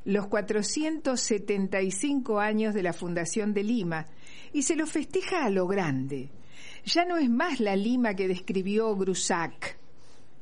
los 0.04 0.28
475 0.28 2.38
años 2.38 2.74
de 2.74 2.82
la 2.82 2.92
fundación 2.92 3.52
de 3.52 3.64
Lima 3.64 4.06
y 4.52 4.62
se 4.62 4.76
lo 4.76 4.86
festeja 4.86 5.44
a 5.44 5.50
lo 5.50 5.66
grande 5.66 6.30
ya 6.84 7.04
no 7.04 7.16
es 7.16 7.28
más 7.28 7.60
la 7.60 7.76
Lima 7.76 8.14
que 8.14 8.28
describió 8.28 8.94
Grusac, 8.96 9.78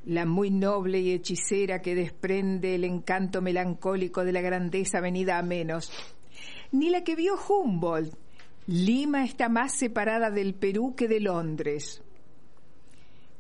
la 0.05 0.25
muy 0.25 0.51
noble 0.51 1.01
y 1.01 1.13
hechicera 1.13 1.83
que 1.83 1.95
desprende 1.95 2.75
el 2.75 2.85
encanto 2.85 3.43
melancólico 3.43 4.25
de 4.25 4.33
la 4.33 4.41
grandeza 4.41 5.01
venida 5.01 5.39
a 5.39 5.43
menos, 5.43 5.93
ni 6.73 6.91
la 6.91 7.05
que 7.05 7.17
vio 7.17 7.37
Humboldt. 7.37 8.15
Lima 8.67 9.25
está 9.25 9.49
más 9.49 9.73
separada 9.73 10.31
del 10.31 10.55
Perú 10.55 10.95
que 10.95 11.09
de 11.09 11.21
Londres. 11.21 12.03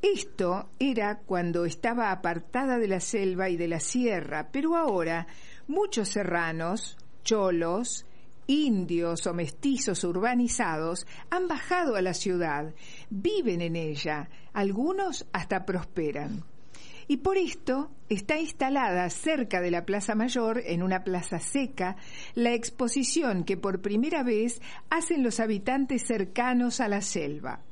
Esto 0.00 0.70
era 0.78 1.18
cuando 1.18 1.64
estaba 1.64 2.12
apartada 2.12 2.78
de 2.78 2.88
la 2.88 3.00
selva 3.00 3.50
y 3.50 3.56
de 3.56 3.68
la 3.68 3.80
sierra, 3.80 4.48
pero 4.52 4.76
ahora 4.76 5.26
muchos 5.66 6.08
serranos, 6.08 6.96
cholos, 7.24 8.06
indios 8.48 9.26
o 9.28 9.34
mestizos 9.34 10.02
urbanizados 10.02 11.06
han 11.30 11.46
bajado 11.46 11.94
a 11.94 12.02
la 12.02 12.14
ciudad, 12.14 12.74
viven 13.10 13.60
en 13.60 13.76
ella, 13.76 14.28
algunos 14.52 15.26
hasta 15.32 15.64
prosperan. 15.64 16.44
Y 17.06 17.18
por 17.18 17.38
esto 17.38 17.90
está 18.08 18.38
instalada 18.38 19.08
cerca 19.10 19.60
de 19.60 19.70
la 19.70 19.84
Plaza 19.84 20.14
Mayor, 20.14 20.62
en 20.64 20.82
una 20.82 21.04
plaza 21.04 21.38
seca, 21.38 21.96
la 22.34 22.52
exposición 22.52 23.44
que 23.44 23.56
por 23.56 23.80
primera 23.80 24.22
vez 24.22 24.60
hacen 24.90 25.22
los 25.22 25.40
habitantes 25.40 26.06
cercanos 26.06 26.80
a 26.80 26.88
la 26.88 27.00
selva. 27.00 27.62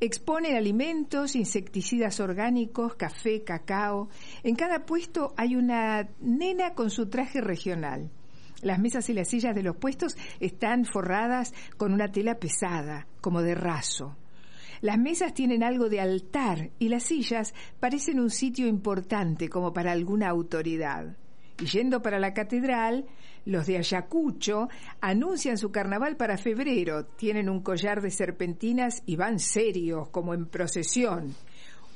Expone 0.00 0.56
alimentos, 0.56 1.36
insecticidas 1.36 2.18
orgánicos, 2.18 2.96
café, 2.96 3.44
cacao. 3.44 4.08
En 4.42 4.56
cada 4.56 4.84
puesto 4.84 5.32
hay 5.36 5.54
una 5.54 6.08
nena 6.20 6.74
con 6.74 6.90
su 6.90 7.08
traje 7.08 7.40
regional. 7.40 8.10
Las 8.62 8.78
mesas 8.78 9.10
y 9.10 9.12
las 9.12 9.28
sillas 9.28 9.54
de 9.54 9.62
los 9.62 9.76
puestos 9.76 10.16
están 10.40 10.84
forradas 10.84 11.52
con 11.76 11.92
una 11.92 12.10
tela 12.10 12.38
pesada, 12.38 13.06
como 13.20 13.42
de 13.42 13.54
raso. 13.54 14.16
Las 14.80 14.98
mesas 14.98 15.34
tienen 15.34 15.62
algo 15.62 15.88
de 15.88 16.00
altar 16.00 16.70
y 16.78 16.88
las 16.88 17.02
sillas 17.02 17.54
parecen 17.78 18.18
un 18.18 18.30
sitio 18.30 18.66
importante 18.66 19.48
como 19.48 19.72
para 19.72 19.92
alguna 19.92 20.28
autoridad. 20.28 21.16
Y 21.60 21.66
yendo 21.66 22.02
para 22.02 22.18
la 22.18 22.34
catedral, 22.34 23.06
los 23.44 23.66
de 23.66 23.78
Ayacucho 23.78 24.68
anuncian 25.00 25.58
su 25.58 25.70
carnaval 25.70 26.16
para 26.16 26.38
febrero, 26.38 27.04
tienen 27.04 27.48
un 27.48 27.62
collar 27.62 28.00
de 28.00 28.10
serpentinas 28.10 29.02
y 29.06 29.16
van 29.16 29.38
serios 29.38 30.08
como 30.08 30.34
en 30.34 30.46
procesión 30.46 31.34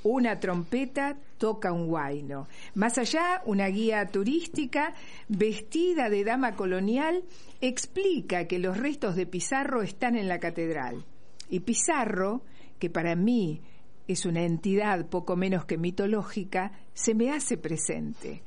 una 0.02 0.38
trompeta 0.38 1.16
toca 1.38 1.72
un 1.72 1.86
guaino. 1.86 2.48
Más 2.74 2.98
allá, 2.98 3.42
una 3.44 3.66
guía 3.68 4.06
turística 4.06 4.94
vestida 5.28 6.08
de 6.08 6.24
dama 6.24 6.54
colonial 6.54 7.24
explica 7.60 8.46
que 8.46 8.58
los 8.58 8.76
restos 8.78 9.16
de 9.16 9.26
Pizarro 9.26 9.82
están 9.82 10.16
en 10.16 10.28
la 10.28 10.38
catedral. 10.38 11.04
Y 11.48 11.60
Pizarro, 11.60 12.42
que 12.78 12.90
para 12.90 13.14
mí 13.16 13.60
es 14.08 14.24
una 14.24 14.42
entidad 14.42 15.06
poco 15.06 15.36
menos 15.36 15.64
que 15.64 15.78
mitológica, 15.78 16.72
se 16.94 17.14
me 17.14 17.30
hace 17.30 17.56
presente. 17.56 18.42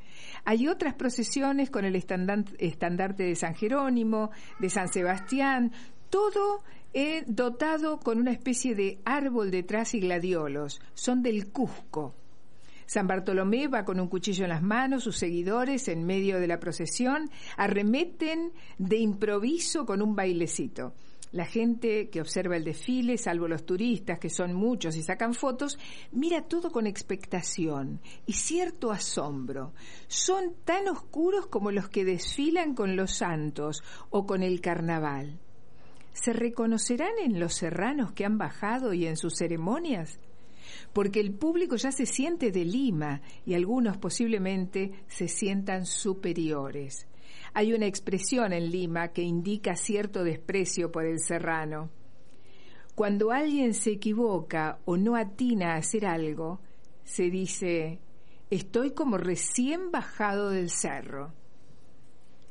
Hay 0.46 0.68
otras 0.68 0.94
procesiones 0.94 1.70
con 1.70 1.86
el 1.86 1.96
estandarte 1.96 3.24
de 3.24 3.36
San 3.36 3.56
Jerónimo, 3.56 4.32
de 4.60 4.70
San 4.70 4.88
Sebastián, 4.92 5.72
todo 6.10 6.64
he 6.94 7.24
dotado 7.28 8.00
con 8.00 8.18
una 8.18 8.32
especie 8.32 8.76
de 8.76 9.00
árbol 9.06 9.52
detrás 9.52 9.94
y 9.94 10.00
gladiolos. 10.00 10.82
Son 10.94 11.22
del 11.22 11.52
Cusco. 11.52 12.16
San 12.86 13.06
Bartolomé 13.06 13.68
va 13.68 13.86
con 13.86 14.00
un 14.00 14.08
cuchillo 14.08 14.46
en 14.46 14.50
las 14.50 14.64
manos, 14.64 15.04
sus 15.04 15.18
seguidores 15.18 15.88
en 15.88 16.04
medio 16.04 16.40
de 16.40 16.48
la 16.48 16.60
procesión 16.60 17.30
arremeten 17.56 18.52
de 18.80 18.98
improviso 18.98 19.86
con 19.86 20.02
un 20.02 20.16
bailecito. 20.16 20.94
La 21.32 21.46
gente 21.46 22.10
que 22.10 22.22
observa 22.22 22.58
el 22.58 22.64
desfile, 22.64 23.20
salvo 23.20 23.48
los 23.48 23.64
turistas, 23.64 24.18
que 24.18 24.32
son 24.32 24.56
muchos 24.56 24.96
y 24.96 25.04
sacan 25.04 25.36
fotos, 25.36 25.78
mira 26.12 26.42
todo 26.42 26.72
con 26.72 26.88
expectación 26.88 28.02
y 28.26 28.34
cierto 28.34 28.92
asombro. 28.92 29.74
Son 30.08 30.56
tan 30.66 30.88
oscuros 30.88 31.46
como 31.46 31.70
los 31.70 31.90
que 31.90 32.04
desfilan 32.04 32.74
con 32.74 32.96
los 32.96 33.12
santos 33.12 33.84
o 34.10 34.26
con 34.26 34.42
el 34.42 34.60
carnaval. 34.62 35.40
¿Se 36.14 36.34
reconocerán 36.34 37.14
en 37.24 37.40
los 37.40 37.54
serranos 37.54 38.12
que 38.12 38.26
han 38.26 38.38
bajado 38.38 38.94
y 38.94 39.06
en 39.06 39.18
sus 39.18 39.36
ceremonias? 39.38 40.20
Porque 40.94 41.20
el 41.20 41.34
público 41.34 41.76
ya 41.76 41.92
se 41.92 42.06
siente 42.06 42.52
de 42.52 42.66
Lima 42.66 43.22
y 43.46 43.54
algunos 43.54 43.98
posiblemente 43.98 44.92
se 45.08 45.28
sientan 45.28 45.86
superiores. 45.86 47.08
Hay 47.54 47.74
una 47.74 47.86
expresión 47.86 48.54
en 48.54 48.70
Lima 48.70 49.10
que 49.10 49.22
indica 49.22 49.76
cierto 49.76 50.24
desprecio 50.24 50.92
por 50.92 51.06
el 51.06 51.20
serrano. 51.20 51.90
Cuando 52.96 53.32
alguien 53.32 53.74
se 53.74 53.92
equivoca 53.92 54.80
o 54.86 54.98
no 54.98 55.16
atina 55.16 55.74
a 55.74 55.78
hacer 55.78 56.06
algo, 56.06 56.60
se 57.04 57.30
dice, 57.30 58.00
estoy 58.50 58.92
como 58.92 59.18
recién 59.18 59.90
bajado 59.90 60.50
del 60.50 60.70
cerro 60.70 61.34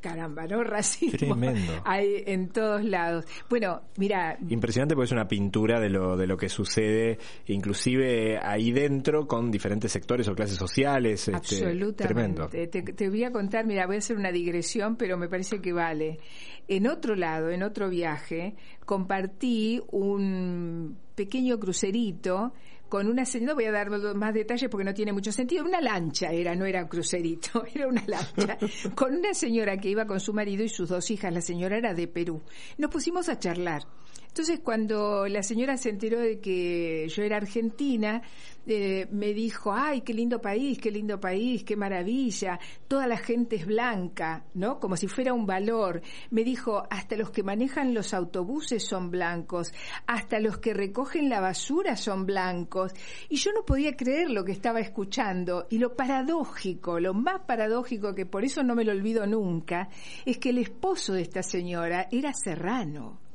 caramba, 0.00 0.46
¿no? 0.46 0.62
Racismo. 0.64 1.18
Tremendo. 1.18 1.72
Hay 1.84 2.22
en 2.26 2.48
todos 2.48 2.84
lados. 2.84 3.24
Bueno, 3.48 3.82
mira. 3.96 4.38
Impresionante 4.48 4.94
porque 4.94 5.06
es 5.06 5.12
una 5.12 5.28
pintura 5.28 5.80
de 5.80 5.90
lo, 5.90 6.16
de 6.16 6.26
lo 6.26 6.36
que 6.36 6.48
sucede, 6.48 7.18
inclusive 7.46 8.38
ahí 8.42 8.72
dentro, 8.72 9.26
con 9.26 9.50
diferentes 9.50 9.92
sectores 9.92 10.28
o 10.28 10.34
clases 10.34 10.56
sociales. 10.56 11.28
Este, 11.28 11.34
Absolutamente. 11.34 12.04
tremendo. 12.04 12.48
Te, 12.48 12.66
te, 12.68 13.08
voy 13.08 13.24
a 13.24 13.32
contar, 13.32 13.66
mira, 13.66 13.86
voy 13.86 13.96
a 13.96 13.98
hacer 13.98 14.16
una 14.16 14.32
digresión, 14.32 14.96
pero 14.96 15.16
me 15.16 15.28
parece 15.28 15.60
que 15.60 15.72
vale. 15.72 16.18
En 16.66 16.86
otro 16.86 17.14
lado, 17.14 17.50
en 17.50 17.62
otro 17.62 17.88
viaje, 17.88 18.54
compartí 18.84 19.80
un 19.90 20.98
pequeño 21.14 21.58
crucerito 21.58 22.52
con 22.88 23.06
una 23.06 23.24
señora, 23.24 23.52
no 23.52 23.54
voy 23.54 23.64
a 23.66 23.72
dar 23.72 23.90
más 23.90 24.34
detalles 24.34 24.68
porque 24.70 24.84
no 24.84 24.94
tiene 24.94 25.12
mucho 25.12 25.32
sentido, 25.32 25.64
una 25.64 25.80
lancha 25.80 26.30
era, 26.30 26.54
no 26.54 26.64
era 26.64 26.82
un 26.82 26.88
crucerito, 26.88 27.64
era 27.74 27.86
una 27.88 28.04
lancha, 28.06 28.58
con 28.94 29.14
una 29.14 29.34
señora 29.34 29.76
que 29.76 29.90
iba 29.90 30.06
con 30.06 30.20
su 30.20 30.32
marido 30.32 30.64
y 30.64 30.68
sus 30.68 30.88
dos 30.88 31.10
hijas, 31.10 31.32
la 31.32 31.40
señora 31.40 31.76
era 31.76 31.94
de 31.94 32.08
Perú. 32.08 32.42
Nos 32.78 32.90
pusimos 32.90 33.28
a 33.28 33.38
charlar. 33.38 33.82
Entonces, 34.26 34.60
cuando 34.60 35.26
la 35.26 35.42
señora 35.42 35.76
se 35.76 35.90
enteró 35.90 36.20
de 36.20 36.38
que 36.38 37.08
yo 37.08 37.22
era 37.22 37.38
argentina, 37.38 38.22
eh, 38.70 39.08
me 39.10 39.32
dijo, 39.32 39.72
ay, 39.72 40.02
qué 40.02 40.12
lindo 40.12 40.42
país, 40.42 40.78
qué 40.78 40.90
lindo 40.90 41.18
país, 41.18 41.64
qué 41.64 41.74
maravilla, 41.74 42.60
toda 42.86 43.06
la 43.06 43.16
gente 43.16 43.56
es 43.56 43.64
blanca, 43.64 44.44
¿no? 44.52 44.78
Como 44.78 44.96
si 44.96 45.08
fuera 45.08 45.32
un 45.32 45.46
valor. 45.46 46.02
Me 46.30 46.44
dijo, 46.44 46.82
hasta 46.90 47.16
los 47.16 47.30
que 47.30 47.42
manejan 47.42 47.94
los 47.94 48.12
autobuses 48.12 48.84
son 48.84 49.10
blancos, 49.10 49.72
hasta 50.06 50.38
los 50.38 50.58
que 50.58 50.74
recogen 50.74 51.30
la 51.30 51.40
basura 51.40 51.96
son 51.96 52.26
blancos. 52.26 52.92
Y 53.30 53.36
yo 53.36 53.52
no 53.52 53.64
podía 53.64 53.96
creer 53.96 54.30
lo 54.30 54.44
que 54.44 54.52
estaba 54.52 54.80
escuchando. 54.80 55.66
Y 55.70 55.78
lo 55.78 55.96
paradójico, 55.96 57.00
lo 57.00 57.14
más 57.14 57.40
paradójico, 57.46 58.14
que 58.14 58.26
por 58.26 58.44
eso 58.44 58.62
no 58.62 58.74
me 58.74 58.84
lo 58.84 58.92
olvido 58.92 59.26
nunca, 59.26 59.88
es 60.26 60.36
que 60.36 60.50
el 60.50 60.58
esposo 60.58 61.14
de 61.14 61.22
esta 61.22 61.42
señora 61.42 62.06
era 62.12 62.32
serrano 62.34 63.27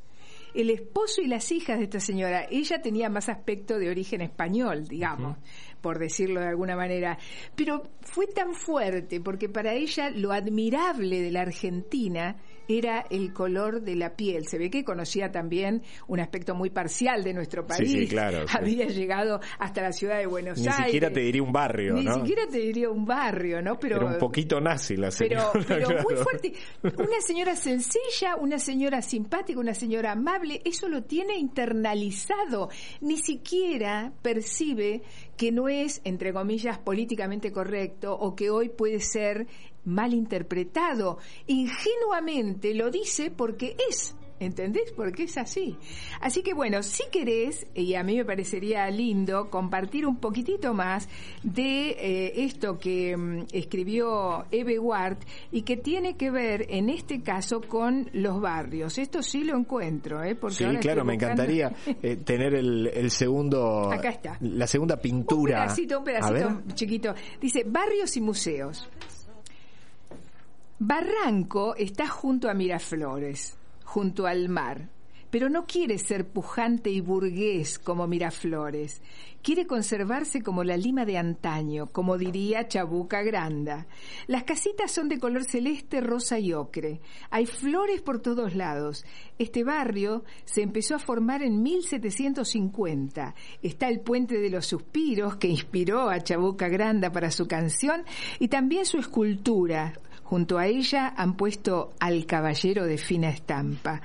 el 0.53 0.69
esposo 0.69 1.21
y 1.21 1.27
las 1.27 1.51
hijas 1.51 1.77
de 1.79 1.85
esta 1.85 1.99
señora, 1.99 2.47
ella 2.49 2.81
tenía 2.81 3.09
más 3.09 3.29
aspecto 3.29 3.79
de 3.79 3.89
origen 3.89 4.21
español, 4.21 4.87
digamos, 4.87 5.37
por 5.81 5.99
decirlo 5.99 6.39
de 6.41 6.47
alguna 6.47 6.75
manera, 6.75 7.17
pero 7.55 7.89
fue 8.01 8.27
tan 8.27 8.53
fuerte 8.53 9.19
porque 9.19 9.49
para 9.49 9.73
ella 9.73 10.09
lo 10.09 10.31
admirable 10.31 11.21
de 11.21 11.31
la 11.31 11.41
Argentina 11.41 12.37
era 12.67 13.05
el 13.09 13.33
color 13.33 13.81
de 13.81 13.95
la 13.95 14.15
piel. 14.15 14.47
Se 14.47 14.57
ve 14.57 14.69
que 14.69 14.83
conocía 14.83 15.31
también 15.31 15.81
un 16.07 16.19
aspecto 16.19 16.55
muy 16.55 16.69
parcial 16.69 17.23
de 17.23 17.33
nuestro 17.33 17.65
país. 17.65 17.83
Sí, 17.93 18.07
claro. 18.07 18.45
Había 18.51 18.87
llegado 18.87 19.39
hasta 19.59 19.81
la 19.81 19.91
ciudad 19.91 20.17
de 20.17 20.25
Buenos 20.25 20.57
Aires. 20.57 20.75
Ni 20.79 20.85
siquiera 20.85 21.11
te 21.11 21.19
diría 21.19 21.43
un 21.43 21.51
barrio, 21.51 21.93
Ni 21.93 22.03
¿no? 22.03 22.15
Ni 22.15 22.19
siquiera 22.21 22.47
te 22.47 22.57
diría 22.57 22.89
un 22.89 23.05
barrio, 23.05 23.61
¿no? 23.61 23.77
Pero, 23.77 23.97
Era 23.97 24.05
un 24.05 24.17
poquito 24.17 24.59
nazi 24.59 24.95
la 24.95 25.11
señora. 25.11 25.51
Pero, 25.53 25.65
pero 25.67 25.87
muy 26.03 26.15
fuerte. 26.15 26.53
Una 26.81 27.21
señora 27.21 27.55
sencilla, 27.55 28.35
una 28.39 28.57
señora 28.57 29.01
simpática, 29.01 29.59
una 29.59 29.73
señora 29.73 30.13
amable, 30.13 30.61
eso 30.65 30.89
lo 30.89 31.03
tiene 31.03 31.37
internalizado. 31.37 32.69
Ni 33.01 33.17
siquiera 33.17 34.13
percibe 34.21 35.03
que 35.37 35.51
no 35.51 35.67
es, 35.69 36.01
entre 36.03 36.33
comillas, 36.33 36.79
políticamente 36.79 37.51
correcto 37.51 38.13
o 38.13 38.35
que 38.35 38.49
hoy 38.49 38.69
puede 38.69 38.99
ser 38.99 39.47
mal 39.85 40.13
interpretado. 40.13 41.17
Ingenuamente 41.47 42.73
lo 42.73 42.89
dice 42.89 43.31
porque 43.31 43.75
es. 43.89 44.15
¿Entendés? 44.39 44.91
Porque 44.95 45.23
es 45.23 45.37
así. 45.37 45.77
Así 46.19 46.41
que 46.41 46.53
bueno, 46.53 46.83
si 46.83 47.03
querés, 47.11 47.65
y 47.75 47.95
a 47.95 48.03
mí 48.03 48.17
me 48.17 48.25
parecería 48.25 48.89
lindo 48.89 49.49
compartir 49.49 50.05
un 50.05 50.17
poquitito 50.17 50.73
más 50.73 51.07
de 51.43 51.91
eh, 51.91 52.43
esto 52.43 52.77
que 52.77 53.15
mm, 53.15 53.45
escribió 53.53 54.45
Eve 54.51 54.79
Ward 54.79 55.19
y 55.51 55.61
que 55.61 55.77
tiene 55.77 56.17
que 56.17 56.29
ver 56.29 56.65
en 56.69 56.89
este 56.89 57.21
caso 57.21 57.61
con 57.61 58.09
los 58.13 58.41
barrios. 58.41 58.97
Esto 58.97 59.21
sí 59.21 59.43
lo 59.43 59.57
encuentro, 59.57 60.23
¿eh? 60.23 60.35
Porque 60.35 60.55
sí, 60.55 60.77
claro, 60.77 61.05
me 61.05 61.13
encantaría 61.13 61.71
eh, 62.01 62.17
tener 62.17 62.53
el, 62.55 63.11
segundo. 63.11 63.91
Acá 63.91 64.09
está. 64.09 64.37
La 64.41 64.67
segunda 64.67 64.97
pintura. 64.97 65.59
Un 65.59 65.63
pedacito, 65.65 65.99
un 65.99 66.03
pedacito 66.03 66.61
chiquito. 66.73 67.13
Dice 67.39 67.63
barrios 67.65 68.17
y 68.17 68.21
museos. 68.21 68.89
Barranco 70.85 71.75
está 71.77 72.09
junto 72.09 72.49
a 72.49 72.53
Miraflores, 72.53 73.55
junto 73.85 74.27
al 74.27 74.49
mar, 74.49 74.89
pero 75.29 75.47
no 75.47 75.65
quiere 75.65 75.97
ser 75.97 76.27
pujante 76.27 76.89
y 76.89 76.99
burgués 76.99 77.79
como 77.79 78.05
Miraflores. 78.05 79.01
Quiere 79.41 79.65
conservarse 79.65 80.41
como 80.41 80.65
la 80.65 80.75
Lima 80.75 81.05
de 81.05 81.17
antaño, 81.17 81.87
como 81.87 82.17
diría 82.17 82.67
Chabuca 82.67 83.23
Granda. 83.23 83.87
Las 84.27 84.43
casitas 84.43 84.91
son 84.91 85.07
de 85.07 85.19
color 85.19 85.45
celeste, 85.45 86.01
rosa 86.01 86.37
y 86.37 86.51
ocre. 86.51 86.99
Hay 87.29 87.45
flores 87.45 88.01
por 88.01 88.21
todos 88.21 88.53
lados. 88.53 89.05
Este 89.39 89.63
barrio 89.63 90.25
se 90.43 90.63
empezó 90.63 90.95
a 90.95 90.99
formar 90.99 91.43
en 91.43 91.63
1750. 91.63 93.35
Está 93.61 93.87
el 93.87 94.01
Puente 94.01 94.37
de 94.37 94.49
los 94.49 94.65
Suspiros, 94.65 95.37
que 95.37 95.47
inspiró 95.47 96.09
a 96.09 96.19
Chabuca 96.19 96.67
Granda 96.67 97.09
para 97.09 97.31
su 97.31 97.47
canción, 97.47 98.03
y 98.37 98.49
también 98.49 98.85
su 98.85 98.97
escultura, 98.97 99.93
Junto 100.33 100.57
a 100.57 100.65
ella 100.65 101.13
han 101.15 101.35
puesto 101.35 101.93
al 101.99 102.25
caballero 102.25 102.87
de 102.87 102.97
fina 102.97 103.29
estampa, 103.29 104.01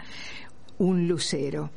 un 0.77 1.09
lucero. 1.09 1.71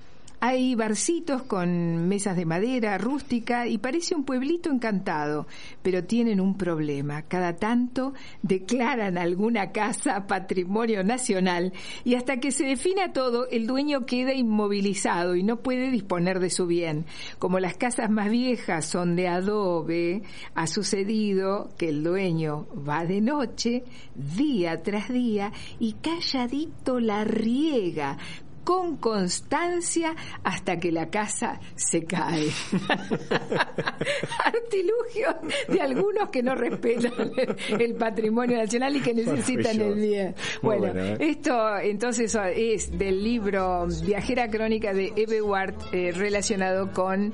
Hay 0.43 0.73
barcitos 0.73 1.43
con 1.43 2.07
mesas 2.07 2.35
de 2.35 2.47
madera 2.47 2.97
rústica 2.97 3.67
y 3.67 3.77
parece 3.77 4.15
un 4.15 4.23
pueblito 4.23 4.71
encantado, 4.71 5.45
pero 5.83 6.03
tienen 6.03 6.41
un 6.41 6.57
problema. 6.57 7.21
Cada 7.21 7.57
tanto 7.57 8.15
declaran 8.41 9.19
alguna 9.19 9.71
casa 9.71 10.25
patrimonio 10.25 11.03
nacional 11.03 11.73
y 12.03 12.15
hasta 12.15 12.39
que 12.39 12.51
se 12.51 12.63
defina 12.63 13.13
todo, 13.13 13.47
el 13.49 13.67
dueño 13.67 14.07
queda 14.07 14.33
inmovilizado 14.33 15.35
y 15.35 15.43
no 15.43 15.57
puede 15.57 15.91
disponer 15.91 16.39
de 16.39 16.49
su 16.49 16.65
bien. 16.65 17.05
Como 17.37 17.59
las 17.59 17.77
casas 17.77 18.09
más 18.09 18.31
viejas 18.31 18.87
son 18.87 19.15
de 19.15 19.27
adobe, 19.27 20.23
ha 20.55 20.65
sucedido 20.65 21.69
que 21.77 21.89
el 21.89 22.03
dueño 22.03 22.65
va 22.75 23.05
de 23.05 23.21
noche, 23.21 23.83
día 24.15 24.81
tras 24.81 25.07
día, 25.09 25.51
y 25.79 25.93
calladito 26.01 26.99
la 26.99 27.25
riega 27.25 28.17
con 28.63 28.97
constancia 28.97 30.15
hasta 30.43 30.77
que 30.77 30.91
la 30.91 31.09
casa 31.09 31.59
se 31.75 32.05
cae. 32.05 32.49
Artilugio 34.45 35.37
de 35.67 35.81
algunos 35.81 36.29
que 36.29 36.43
no 36.43 36.55
respetan 36.55 37.31
el 37.79 37.95
patrimonio 37.95 38.57
nacional 38.57 38.95
y 38.95 39.01
que 39.01 39.13
necesitan 39.13 39.79
el 39.81 39.95
bien. 39.95 40.35
Bueno, 40.61 40.87
¿eh? 40.87 41.17
esto 41.19 41.77
entonces 41.79 42.37
es 42.55 42.97
del 42.97 43.23
libro 43.23 43.87
Viajera 44.03 44.49
Crónica 44.49 44.93
de 44.93 45.13
Eve 45.15 45.41
Ward 45.41 45.75
eh, 45.91 46.11
relacionado 46.11 46.91
con 46.91 47.33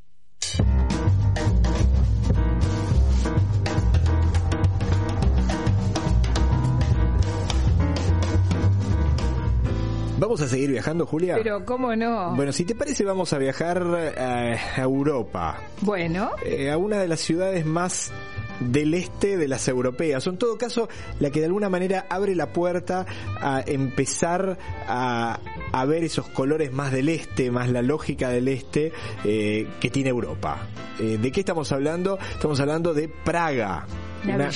¿Vamos 10.21 10.39
a 10.41 10.47
seguir 10.47 10.69
viajando, 10.69 11.07
Julia? 11.07 11.33
Pero, 11.35 11.65
¿cómo 11.65 11.95
no? 11.95 12.35
Bueno, 12.35 12.53
si 12.53 12.63
te 12.63 12.75
parece, 12.75 13.03
vamos 13.03 13.33
a 13.33 13.39
viajar 13.39 13.83
eh, 13.97 14.55
a 14.77 14.81
Europa. 14.83 15.57
Bueno. 15.81 16.29
Eh, 16.45 16.69
a 16.69 16.77
una 16.77 16.99
de 16.99 17.07
las 17.07 17.21
ciudades 17.21 17.65
más 17.65 18.11
del 18.59 18.93
este 18.93 19.35
de 19.35 19.47
las 19.47 19.67
europeas, 19.67 20.27
o 20.27 20.29
en 20.29 20.37
todo 20.37 20.59
caso 20.59 20.87
la 21.19 21.31
que 21.31 21.39
de 21.39 21.47
alguna 21.47 21.69
manera 21.69 22.05
abre 22.07 22.35
la 22.35 22.53
puerta 22.53 23.07
a 23.41 23.63
empezar 23.65 24.59
a, 24.87 25.39
a 25.71 25.85
ver 25.85 26.03
esos 26.03 26.27
colores 26.27 26.71
más 26.71 26.91
del 26.91 27.09
este, 27.09 27.49
más 27.49 27.71
la 27.71 27.81
lógica 27.81 28.29
del 28.29 28.47
este 28.47 28.93
eh, 29.23 29.67
que 29.79 29.89
tiene 29.89 30.11
Europa. 30.11 30.67
Eh, 30.99 31.17
¿De 31.19 31.31
qué 31.31 31.39
estamos 31.39 31.71
hablando? 31.71 32.19
Estamos 32.33 32.59
hablando 32.59 32.93
de 32.93 33.07
Praga. 33.07 33.87
Una, 34.23 34.49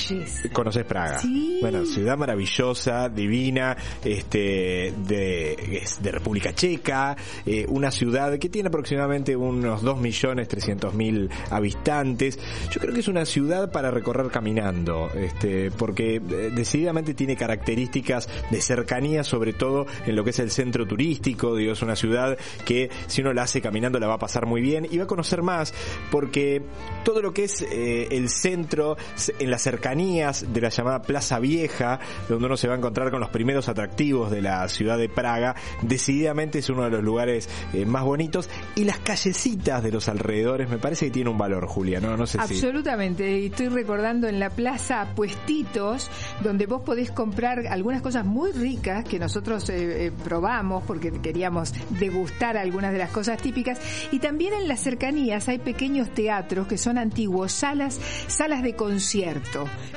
¿Conoces 0.53 0.85
Praga? 0.85 1.19
Sí. 1.19 1.59
Bueno, 1.61 1.85
ciudad 1.85 2.17
maravillosa, 2.17 3.09
divina, 3.09 3.75
este, 4.03 4.93
de, 4.97 5.83
de 6.01 6.11
República 6.11 6.53
Checa, 6.53 7.15
eh, 7.45 7.65
una 7.69 7.91
ciudad 7.91 8.37
que 8.37 8.49
tiene 8.49 8.67
aproximadamente 8.67 9.35
unos 9.35 9.83
2.300.000 9.83 11.29
habitantes. 11.49 12.39
Yo 12.71 12.79
creo 12.79 12.93
que 12.93 12.99
es 12.99 13.07
una 13.07 13.25
ciudad 13.25 13.71
para 13.71 13.91
recorrer 13.91 14.27
caminando, 14.27 15.09
este, 15.15 15.71
porque 15.71 16.15
eh, 16.15 16.51
decididamente 16.53 17.13
tiene 17.13 17.35
características 17.35 18.29
de 18.51 18.61
cercanía, 18.61 19.23
sobre 19.23 19.53
todo 19.53 19.85
en 20.05 20.15
lo 20.15 20.23
que 20.23 20.29
es 20.29 20.39
el 20.39 20.51
centro 20.51 20.85
turístico, 20.85 21.55
digo, 21.55 21.73
es 21.73 21.81
una 21.81 21.95
ciudad 21.95 22.37
que 22.65 22.89
si 23.07 23.21
uno 23.21 23.33
la 23.33 23.43
hace 23.43 23.61
caminando 23.61 23.99
la 23.99 24.07
va 24.07 24.15
a 24.15 24.19
pasar 24.19 24.45
muy 24.45 24.61
bien 24.61 24.87
y 24.89 24.97
va 24.97 25.05
a 25.05 25.07
conocer 25.07 25.41
más, 25.41 25.73
porque 26.11 26.61
todo 27.03 27.21
lo 27.21 27.33
que 27.33 27.45
es 27.45 27.61
eh, 27.61 28.07
el 28.11 28.29
centro, 28.29 28.97
en 29.39 29.49
las 29.55 29.61
cercanías 29.61 30.45
de 30.51 30.59
la 30.59 30.67
llamada 30.67 31.01
Plaza 31.01 31.39
Vieja, 31.39 31.97
donde 32.27 32.45
uno 32.45 32.57
se 32.57 32.67
va 32.67 32.73
a 32.73 32.77
encontrar 32.77 33.09
con 33.09 33.21
los 33.21 33.29
primeros 33.29 33.69
atractivos 33.69 34.29
de 34.29 34.41
la 34.41 34.67
ciudad 34.67 34.97
de 34.97 35.07
Praga, 35.07 35.55
decididamente 35.81 36.59
es 36.59 36.69
uno 36.69 36.83
de 36.83 36.89
los 36.89 37.01
lugares 37.01 37.47
eh, 37.71 37.85
más 37.85 38.03
bonitos. 38.03 38.49
Y 38.75 38.83
las 38.83 38.99
callecitas 38.99 39.81
de 39.81 39.93
los 39.93 40.09
alrededores 40.09 40.69
me 40.69 40.77
parece 40.77 41.05
que 41.05 41.11
tiene 41.11 41.29
un 41.29 41.37
valor, 41.37 41.67
Julia, 41.67 42.01
no, 42.01 42.17
no 42.17 42.27
sé 42.27 42.37
Absolutamente, 42.37 43.45
estoy 43.45 43.69
recordando 43.69 44.27
en 44.27 44.41
la 44.41 44.49
plaza 44.49 45.07
puestitos 45.15 46.11
donde 46.43 46.65
vos 46.65 46.81
podés 46.81 47.11
comprar 47.11 47.67
algunas 47.67 48.01
cosas 48.01 48.25
muy 48.25 48.51
ricas 48.51 49.05
que 49.05 49.19
nosotros 49.19 49.69
eh, 49.69 50.07
eh, 50.07 50.11
probamos 50.25 50.83
porque 50.83 51.13
queríamos 51.21 51.73
degustar 51.91 52.57
algunas 52.57 52.91
de 52.91 52.97
las 52.97 53.11
cosas 53.11 53.41
típicas. 53.41 53.79
Y 54.11 54.19
también 54.19 54.53
en 54.53 54.67
las 54.67 54.81
cercanías 54.81 55.47
hay 55.47 55.59
pequeños 55.59 56.09
teatros 56.09 56.67
que 56.67 56.77
son 56.77 56.97
antiguos, 56.97 57.53
salas, 57.53 58.01
salas 58.27 58.63
de 58.63 58.75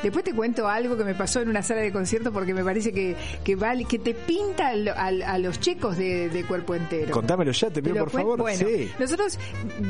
Después 0.02 0.24
te 0.24 0.32
cuento 0.32 0.68
algo 0.68 0.96
que 0.96 1.04
me 1.04 1.14
pasó 1.14 1.40
en 1.40 1.48
una 1.48 1.62
sala 1.62 1.80
de 1.80 1.92
concierto 1.92 2.32
porque 2.32 2.54
me 2.54 2.64
parece 2.64 2.92
que, 2.92 3.16
que 3.44 3.56
vale, 3.56 3.84
que 3.84 3.98
te 3.98 4.14
pinta 4.14 4.68
a 4.68 5.38
los 5.38 5.60
checos 5.60 5.96
de, 5.96 6.44
cuerpo 6.46 6.74
entero. 6.74 7.12
Contámelo 7.12 7.52
ya, 7.52 7.70
te 7.70 7.82
pido 7.82 7.96
por 7.96 8.10
favor. 8.10 8.38
Bueno, 8.38 8.66
nosotros 8.98 9.38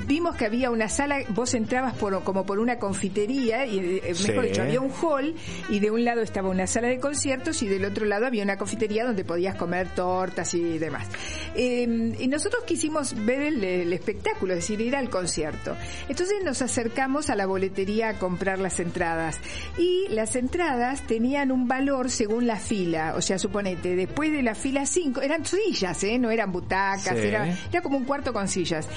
vimos 0.07 0.35
que 0.37 0.47
había 0.47 0.71
una 0.71 0.89
sala, 0.89 1.19
vos 1.31 1.55
entrabas 1.55 1.95
por, 1.95 2.23
como 2.25 2.45
por 2.45 2.59
una 2.59 2.79
confitería, 2.79 3.67
y 3.67 4.01
eh, 4.03 4.15
mejor 4.27 4.45
dicho, 4.45 4.63
había 4.63 4.81
un 4.81 4.91
hall 4.91 5.35
y 5.69 5.81
de 5.81 5.91
un 5.91 6.05
lado 6.05 6.23
estaba 6.23 6.49
una 6.49 6.67
sala 6.67 6.89
de 6.89 6.99
conciertos 6.99 7.63
y 7.63 7.69
del 7.69 7.85
otro 7.85 8.07
lado 8.07 8.27
había 8.27 8.43
una 8.43 8.57
confitería 8.57 9.05
donde 9.05 9.25
podías 9.25 9.57
comer 9.57 9.89
tortas 9.95 10.55
y 10.55 10.79
demás. 10.79 11.07
Em, 11.55 12.15
y 12.19 12.29
nosotros 12.29 12.65
quisimos 12.65 13.15
ver 13.25 13.43
el, 13.43 13.63
el 13.63 13.93
espectáculo, 13.93 14.55
es 14.55 14.61
decir, 14.61 14.81
ir 14.81 14.97
al 14.97 15.11
concierto. 15.11 15.77
Entonces 16.09 16.37
nos 16.45 16.63
acercamos 16.63 17.31
a 17.31 17.37
la 17.37 17.47
boletería 17.47 18.11
a 18.11 18.19
comprar 18.19 18.59
las 18.59 18.81
entradas 18.81 19.39
y 19.79 20.09
las 20.11 20.37
entradas 20.37 21.07
tenían 21.07 21.53
un 21.53 21.69
valor 21.69 22.11
según 22.11 22.47
la 22.47 22.57
fila. 22.57 23.15
O 23.17 23.23
sea, 23.23 23.39
suponete, 23.39 23.97
después 23.97 24.33
de 24.33 24.43
la 24.43 24.55
fila 24.55 24.87
5, 24.87 25.21
eran 25.21 25.45
sillas, 25.45 26.03
¿eh? 26.05 26.19
no 26.19 26.31
eran 26.31 26.53
butacas, 26.53 27.17
era, 27.17 27.57
era 27.71 27.83
como 27.83 27.97
un 27.97 28.05
cuarto 28.05 28.33
con 28.33 28.49
sillas. 28.49 28.89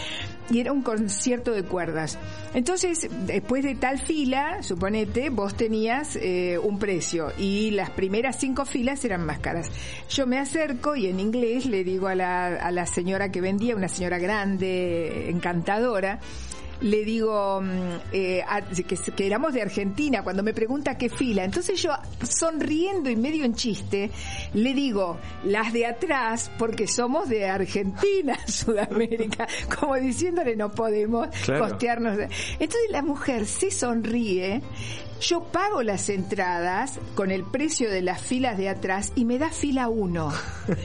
Y 0.50 0.60
era 0.60 0.74
un 0.74 0.82
concierto 0.82 1.52
de 1.52 1.64
cuerdas. 1.64 2.18
Entonces, 2.54 3.08
después 3.26 3.64
de 3.64 3.76
tal 3.76 4.00
fila, 4.00 4.62
suponete, 4.64 5.30
vos 5.30 5.56
tenías 5.56 6.18
eh, 6.18 6.58
un 6.62 6.78
precio 6.78 7.32
y 7.38 7.72
las 7.72 7.90
primeras 7.92 8.38
cinco 8.38 8.66
filas 8.66 9.06
eran 9.06 9.26
más 9.26 9.40
caras. 9.40 9.70
Yo 10.10 10.28
me 10.28 10.40
acerco 10.40 10.96
y 10.96 11.08
en 11.08 11.20
inglés 11.20 11.66
le 11.66 11.84
digo 11.84 12.08
a 12.08 12.16
la, 12.16 12.48
a 12.48 12.72
la 12.72 12.86
señora 12.86 13.32
que 13.32 13.40
vendía, 13.40 13.76
una 13.76 13.88
señora 13.88 14.20
grande, 14.20 15.30
encantadora, 15.30 16.20
le 16.82 17.06
digo 17.06 17.62
mm, 17.62 18.12
eh, 18.12 18.44
que, 19.16 19.26
éramos 19.26 19.54
de 19.54 19.62
Argentina, 19.62 20.24
cuando 20.24 20.44
me 20.44 20.54
pregunta 20.54 20.98
qué 20.98 21.10
fila. 21.10 21.44
Entonces 21.44 21.82
yo, 21.82 21.92
sonriendo 22.24 23.10
y 23.10 23.16
medio 23.16 23.46
en 23.46 23.56
chiste, 23.56 24.12
le 24.54 24.74
digo, 24.74 25.18
las 25.44 25.74
de 25.74 25.86
atrás, 25.86 26.52
porque 26.58 26.88
somos 26.88 27.30
de 27.30 27.48
Argentina, 27.48 28.38
Sudamérica, 28.48 29.48
como 29.80 29.96
diciéndole 29.96 30.56
no 30.56 30.72
podemos 30.72 31.28
costearnos. 31.46 32.18
Entonces 32.18 32.90
la 32.90 33.02
mujer 33.02 33.46
se 33.46 33.72
sonríe 33.72 34.62
yo 35.22 35.44
pago 35.44 35.84
las 35.84 36.10
entradas 36.10 37.00
con 37.16 37.32
el 37.32 37.44
precio 37.44 37.90
de 37.90 38.02
las 38.02 38.22
filas 38.22 38.58
de 38.58 38.70
atrás 38.70 39.14
y 39.16 39.26
me 39.26 39.38
da 39.38 39.50
fila 39.50 39.88
1. 39.88 40.32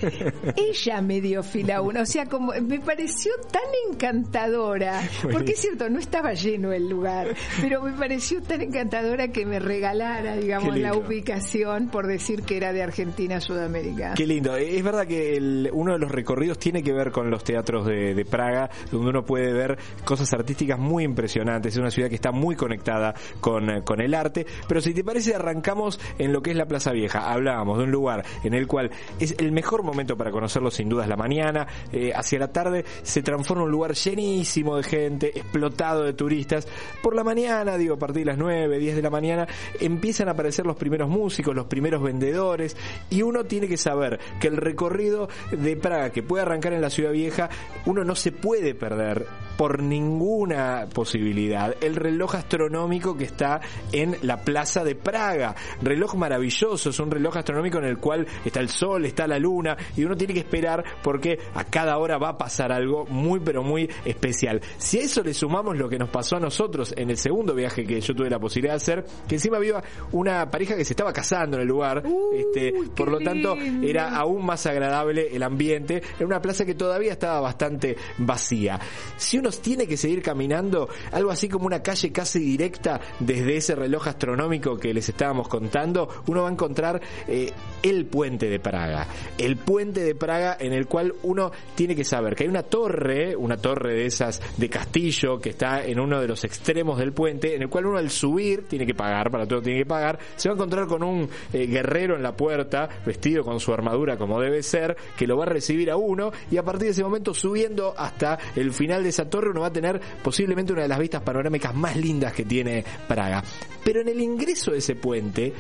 Ella 0.57 1.01
me 1.01 1.21
dio 1.21 1.43
fila 1.43 1.81
1. 1.81 2.01
O 2.01 2.07
sea, 2.07 2.27
como 2.27 2.53
me 2.61 2.81
pareció 2.81 3.33
tan 3.51 3.63
encantadora. 3.91 5.01
Porque 5.33 5.53
es 5.53 5.61
cierto, 5.61 5.89
no 5.89 5.99
estaba 5.99 6.35
lleno 6.35 6.73
el 6.73 6.89
lugar, 6.89 7.35
pero 7.61 7.83
me 7.83 7.93
pareció 7.93 8.43
tan 8.43 8.61
encantadora 8.61 9.29
que 9.29 9.47
me 9.47 9.59
regalara, 9.59 10.37
digamos, 10.37 10.77
la 10.77 10.95
ubicación 10.95 11.89
por 11.89 12.07
decir 12.07 12.43
que 12.43 12.57
era 12.57 12.73
de 12.73 12.83
Argentina, 12.83 13.41
Sudamérica. 13.41 14.15
Qué 14.15 14.27
lindo. 14.27 14.57
Es 14.57 14.83
verdad 14.83 15.07
que 15.07 15.71
uno 15.73 15.95
de 15.95 15.99
los 15.99 16.11
recorridos 16.11 16.59
tiene 16.59 16.83
que 16.83 16.93
ver 16.93 17.11
con 17.11 17.31
los 17.31 17.43
teatros 17.43 17.87
de, 17.87 18.15
de 18.15 18.25
Praga, 18.25 18.71
donde 18.91 19.09
uno 19.09 19.25
puede 19.25 19.53
ver 19.53 19.79
cosas 20.05 20.33
artísticas 20.35 20.79
muy 20.79 21.05
impresionantes. 21.05 21.75
Es 21.75 21.79
una 21.79 21.91
ciudad 21.91 22.09
que 22.09 22.15
está 22.15 22.33
muy 22.33 22.55
conectada 22.55 23.15
con, 23.41 23.83
con 23.83 24.01
el 24.01 24.15
arte 24.15 24.26
pero 24.69 24.81
si 24.81 24.95
te 24.95 25.05
parece 25.05 25.35
arrancamos 25.35 26.01
en 26.19 26.33
lo 26.33 26.43
que 26.43 26.51
es 26.51 26.57
la 26.57 26.67
Plaza 26.67 26.93
Vieja. 26.93 27.31
Hablábamos 27.31 27.79
de 27.79 27.85
un 27.85 27.91
lugar 27.91 28.25
en 28.45 28.55
el 28.55 28.67
cual 28.67 28.91
es 29.19 29.35
el 29.39 29.53
mejor 29.53 29.83
momento 29.83 30.17
para 30.17 30.31
conocerlo 30.31 30.71
sin 30.71 30.89
duda 30.89 31.05
es 31.05 31.09
la 31.09 31.17
mañana, 31.17 31.67
eh, 31.93 32.13
hacia 32.15 32.39
la 32.39 32.49
tarde 32.49 32.85
se 33.03 33.23
transforma 33.23 33.65
un 33.65 33.71
lugar 33.71 33.95
llenísimo 33.95 34.77
de 34.77 34.83
gente, 34.83 35.39
explotado 35.39 36.03
de 36.05 36.13
turistas. 36.13 36.67
Por 37.03 37.15
la 37.15 37.25
mañana, 37.25 37.77
digo, 37.77 37.95
a 37.95 37.99
partir 37.99 38.25
de 38.25 38.33
las 38.33 38.39
9, 38.39 38.79
10 38.79 38.97
de 38.97 39.03
la 39.03 39.11
mañana, 39.11 39.47
empiezan 39.81 40.29
a 40.29 40.33
aparecer 40.33 40.67
los 40.67 40.77
primeros 40.77 41.09
músicos, 41.09 41.55
los 41.55 41.67
primeros 41.67 42.03
vendedores 42.03 42.77
y 43.11 43.23
uno 43.23 43.45
tiene 43.45 43.69
que 43.69 43.77
saber 43.77 44.19
que 44.41 44.49
el 44.49 44.57
recorrido 44.57 45.29
de 45.51 45.77
Praga 45.77 46.11
que 46.11 46.23
puede 46.23 46.43
arrancar 46.43 46.73
en 46.73 46.81
la 46.81 46.91
ciudad 46.91 47.13
vieja, 47.13 47.49
uno 47.85 48.05
no 48.05 48.15
se 48.15 48.33
puede 48.33 48.75
perder 48.75 49.27
por 49.57 49.83
ninguna 49.83 50.87
posibilidad 50.93 51.75
el 51.81 51.97
reloj 51.97 52.35
astronómico 52.35 53.17
que 53.17 53.25
está 53.25 53.61
en 53.93 54.17
la 54.23 54.39
plaza 54.39 54.85
de 54.85 54.95
Praga. 54.95 55.55
Reloj 55.83 56.15
maravilloso, 56.15 56.91
es 56.91 57.01
un 57.01 57.11
reloj 57.11 57.37
astronómico 57.37 57.79
en 57.79 57.85
el 57.85 57.99
cual 57.99 58.27
está 58.45 58.61
el 58.61 58.69
sol, 58.69 59.05
está 59.05 59.27
la 59.27 59.39
luna 59.39 59.77
y 59.97 60.05
uno 60.05 60.17
tiene 60.17 60.35
que 60.35 60.41
esperar 60.41 60.85
porque 61.03 61.39
a 61.55 61.65
cada 61.65 61.99
hora 61.99 62.19
va 62.19 62.31
a 62.31 62.39
pasar 62.39 62.73
algo 62.73 63.07
muy 63.07 63.41
pero 63.41 63.63
muy 63.63 63.89
especial. 64.05 64.61
Si 64.79 64.99
a 64.99 65.03
eso 65.03 65.23
le 65.23 65.35
sumamos 65.35 65.77
lo 65.77 65.89
que 65.89 65.99
nos 65.99 66.09
pasó 66.09 66.37
a 66.37 66.41
nosotros 66.41 66.95
en 66.97 67.11
el 67.11 67.17
segundo 67.17 67.55
viaje 67.55 67.85
que 67.85 68.01
yo 68.01 68.15
tuve 68.15 68.31
la 68.31 68.39
posibilidad 68.39 68.75
de 68.75 68.77
hacer, 68.77 69.05
que 69.29 69.37
encima 69.37 69.57
había 69.57 69.83
una 70.13 70.51
pareja 70.51 70.77
que 70.77 70.85
se 70.85 70.93
estaba 70.93 71.13
casando 71.13 71.57
en 71.57 71.63
el 71.63 71.69
lugar, 71.69 72.03
este, 72.35 72.73
por 72.95 73.11
lo 73.11 73.21
tanto 73.21 73.57
era 73.83 74.17
aún 74.17 74.45
más 74.45 74.67
agradable 74.67 75.35
el 75.35 75.43
ambiente, 75.43 76.03
en 76.19 76.27
una 76.27 76.41
plaza 76.41 76.65
que 76.65 76.75
todavía 76.75 77.13
estaba 77.13 77.41
bastante 77.41 77.97
vacía. 78.19 78.79
Si 79.17 79.39
uno 79.39 79.46
tiene 79.51 79.87
que 79.87 79.97
seguir 79.97 80.23
caminando, 80.23 80.89
algo 81.13 81.31
así 81.31 81.49
como 81.49 81.67
una 81.67 81.83
calle 81.83 82.13
casi 82.13 82.41
directa 82.41 83.01
desde 83.21 83.57
ese 83.57 83.75
reloj 83.75 84.09
astronómico 84.09 84.77
que 84.77 84.93
les 84.93 85.09
estábamos 85.09 85.49
contando, 85.49 86.09
uno 86.27 86.43
va 86.43 86.49
a 86.49 86.53
encontrar 86.53 87.01
eh, 87.29 87.53
el 87.83 88.07
puente 88.07 88.49
de 88.49 88.59
Praga. 88.59 89.07
El 89.39 89.57
puente 89.57 90.01
de 90.01 90.15
Praga 90.15 90.57
en 90.59 90.73
el 90.73 90.87
cual 90.87 91.15
uno 91.23 91.53
tiene 91.75 91.95
que 91.95 92.05
saber 92.05 92.35
que 92.35 92.45
hay 92.45 92.51
una 92.51 92.65
torre, 92.65 93.37
una 93.37 93.57
torre 93.57 93.95
de 93.95 94.07
esas 94.07 94.41
de 94.57 94.69
castillo 94.69 95.39
que 95.39 95.51
está 95.51 95.85
en 95.85 96.01
uno 96.01 96.21
de 96.21 96.29
los 96.29 96.43
extremos 96.45 96.99
del 96.99 97.13
puente, 97.13 97.55
en 97.55 97.63
el 97.63 97.69
cual 97.69 97.87
uno 97.87 97.99
al 97.99 98.11
subir 98.11 98.67
tiene 98.67 98.87
que 98.87 98.95
pagar, 98.95 99.31
para 99.31 99.47
todo 99.47 99.63
tiene 99.63 99.81
que 99.81 99.87
pagar, 99.87 100.19
se 100.35 100.49
va 100.49 100.55
a 100.55 100.57
encontrar 100.57 100.87
con 100.87 101.03
un 101.03 101.29
eh, 101.53 101.67
guerrero 101.67 102.17
en 102.17 102.23
la 102.23 102.37
puerta, 102.37 102.89
vestido 103.05 103.45
con 103.45 103.61
su 103.61 103.73
armadura 103.73 104.17
como 104.17 104.41
debe 104.41 104.63
ser, 104.63 104.97
que 105.17 105.27
lo 105.27 105.37
va 105.37 105.45
a 105.45 105.49
recibir 105.49 105.91
a 105.91 105.97
uno 105.97 106.33
y 106.51 106.57
a 106.57 106.63
partir 106.63 106.87
de 106.87 106.91
ese 106.93 107.03
momento 107.03 107.35
subiendo 107.35 107.95
hasta 107.97 108.39
el 108.55 108.73
final 108.73 109.03
de 109.03 109.11
esa 109.11 109.29
torre 109.29 109.36
uno 109.45 109.61
va 109.61 109.69
a 109.69 109.73
tener 109.73 110.01
posiblemente 110.23 110.73
una 110.73 110.83
de 110.83 110.89
las 110.89 110.99
vistas 110.99 111.23
panorámicas 111.23 111.75
más 111.75 111.97
lindas 111.97 112.33
que 112.33 112.45
tiene 112.45 112.85
Praga. 113.07 113.43
Pero 113.85 114.01
en 114.01 114.09
el 114.09 114.21
ingreso 114.21 114.73
de 114.73 114.79
ese 114.79 114.97
puente, 114.97 115.53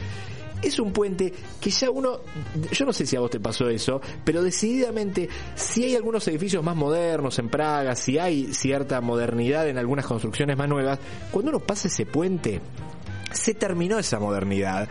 es 0.63 0.79
un 0.79 0.93
puente 0.93 1.33
que 1.61 1.71
ya 1.71 1.91
uno, 1.91 2.21
yo 2.73 2.87
no 2.87 2.93
sé 2.93 3.07
si 3.07 3.17
a 3.17 3.21
vos 3.21 3.31
te 3.31 3.41
pasó 3.41 3.69
eso, 3.69 4.01
pero 4.25 4.43
decididamente 4.43 5.29
si 5.55 5.85
hay 5.85 5.97
algunos 5.97 6.27
edificios 6.29 6.65
más 6.65 6.77
modernos 6.77 7.39
en 7.39 7.49
Praga, 7.49 7.95
si 7.95 8.19
hay 8.19 8.53
cierta 8.53 9.01
modernidad 9.01 9.69
en 9.69 9.79
algunas 9.79 10.07
construcciones 10.07 10.57
más 10.57 10.69
nuevas, 10.69 10.99
cuando 11.31 11.51
uno 11.51 11.61
pasa 11.61 11.89
ese 11.89 12.07
puente, 12.07 12.61
se 13.33 13.55
terminó 13.55 13.99
esa 13.99 14.19
modernidad 14.19 14.89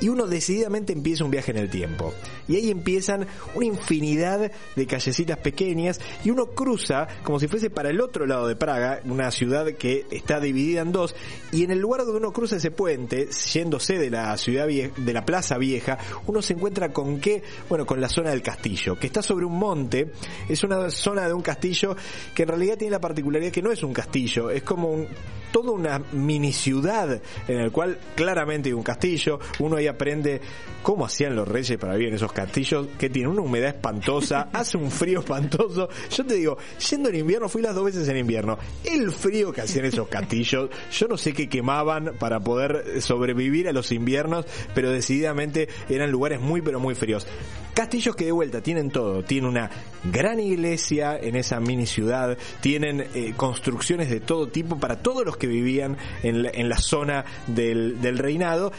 y 0.00 0.08
uno 0.08 0.26
decididamente 0.26 0.92
empieza 0.92 1.24
un 1.24 1.30
viaje 1.30 1.50
en 1.50 1.58
el 1.58 1.70
tiempo. 1.70 2.14
Y 2.46 2.56
ahí 2.56 2.70
empiezan 2.70 3.26
una 3.54 3.66
infinidad 3.66 4.50
de 4.76 4.86
callecitas 4.86 5.38
pequeñas 5.38 6.00
y 6.24 6.30
uno 6.30 6.46
cruza 6.46 7.08
como 7.22 7.38
si 7.38 7.48
fuese 7.48 7.70
para 7.70 7.90
el 7.90 8.00
otro 8.00 8.26
lado 8.26 8.46
de 8.46 8.56
Praga, 8.56 9.00
una 9.04 9.30
ciudad 9.30 9.66
que 9.72 10.06
está 10.10 10.40
dividida 10.40 10.82
en 10.82 10.92
dos, 10.92 11.14
y 11.52 11.64
en 11.64 11.70
el 11.70 11.78
lugar 11.78 12.02
donde 12.02 12.18
uno 12.18 12.32
cruza 12.32 12.56
ese 12.56 12.70
puente, 12.70 13.28
yéndose 13.52 13.98
de 13.98 14.10
la 14.10 14.36
ciudad 14.36 14.66
vieja, 14.66 14.92
de 14.96 15.12
la 15.12 15.24
plaza 15.24 15.58
vieja, 15.58 15.98
uno 16.26 16.42
se 16.42 16.54
encuentra 16.54 16.92
con 16.92 17.20
qué, 17.20 17.42
bueno, 17.68 17.86
con 17.86 18.00
la 18.00 18.08
zona 18.08 18.30
del 18.30 18.42
castillo, 18.42 18.98
que 18.98 19.06
está 19.06 19.22
sobre 19.22 19.44
un 19.44 19.58
monte, 19.58 20.12
es 20.48 20.62
una 20.64 20.90
zona 20.90 21.26
de 21.26 21.34
un 21.34 21.42
castillo 21.42 21.96
que 22.34 22.42
en 22.42 22.48
realidad 22.48 22.76
tiene 22.76 22.92
la 22.92 23.00
particularidad 23.00 23.52
que 23.52 23.62
no 23.62 23.72
es 23.72 23.82
un 23.82 23.92
castillo, 23.92 24.50
es 24.50 24.62
como 24.62 24.90
un, 24.90 25.08
toda 25.52 25.72
una 25.72 26.00
mini 26.12 26.52
ciudad 26.52 27.20
en 27.46 27.60
el 27.60 27.72
cual 27.72 27.98
claramente 28.14 28.68
hay 28.68 28.72
un 28.72 28.82
castillo, 28.82 29.38
uno 29.58 29.76
ahí 29.76 29.86
aprende 29.86 30.40
cómo 30.82 31.04
hacían 31.04 31.34
los 31.34 31.46
reyes 31.46 31.78
para 31.78 31.94
vivir 31.94 32.08
en 32.08 32.14
esos 32.14 32.32
castillos, 32.32 32.86
que 32.98 33.10
tienen 33.10 33.32
una 33.32 33.42
humedad 33.42 33.70
espantosa, 33.70 34.48
hace 34.52 34.76
un 34.76 34.90
frío 34.90 35.20
espantoso. 35.20 35.88
Yo 36.10 36.24
te 36.24 36.34
digo, 36.34 36.58
yendo 36.90 37.08
en 37.08 37.16
invierno, 37.16 37.48
fui 37.48 37.62
las 37.62 37.74
dos 37.74 37.84
veces 37.84 38.08
en 38.08 38.16
invierno, 38.16 38.58
el 38.84 39.10
frío 39.12 39.52
que 39.52 39.62
hacían 39.62 39.84
esos 39.84 40.08
castillos, 40.08 40.70
yo 40.90 41.08
no 41.08 41.16
sé 41.16 41.32
qué 41.32 41.48
quemaban 41.48 42.14
para 42.18 42.40
poder 42.40 43.00
sobrevivir 43.00 43.68
a 43.68 43.72
los 43.72 43.92
inviernos, 43.92 44.46
pero 44.74 44.90
decididamente 44.90 45.68
eran 45.88 46.10
lugares 46.10 46.40
muy 46.40 46.62
pero 46.62 46.80
muy 46.80 46.94
fríos. 46.94 47.26
Castillos 47.74 48.16
que 48.16 48.24
de 48.24 48.32
vuelta 48.32 48.60
tienen 48.60 48.90
todo, 48.90 49.22
tienen 49.22 49.50
una 49.50 49.70
gran 50.10 50.40
iglesia 50.40 51.16
en 51.16 51.36
esa 51.36 51.60
mini 51.60 51.86
ciudad, 51.86 52.36
tienen 52.60 53.06
eh, 53.14 53.34
construcciones 53.36 54.10
de 54.10 54.18
todo 54.18 54.48
tipo 54.48 54.78
para 54.78 55.00
todos 55.00 55.24
los 55.24 55.36
que 55.38 55.46
vivían 55.46 55.96
en 56.22 56.68
la, 56.68 56.78
zona 56.78 57.24
del, 57.46 58.00
del 58.00 58.18
reinado 58.18 58.72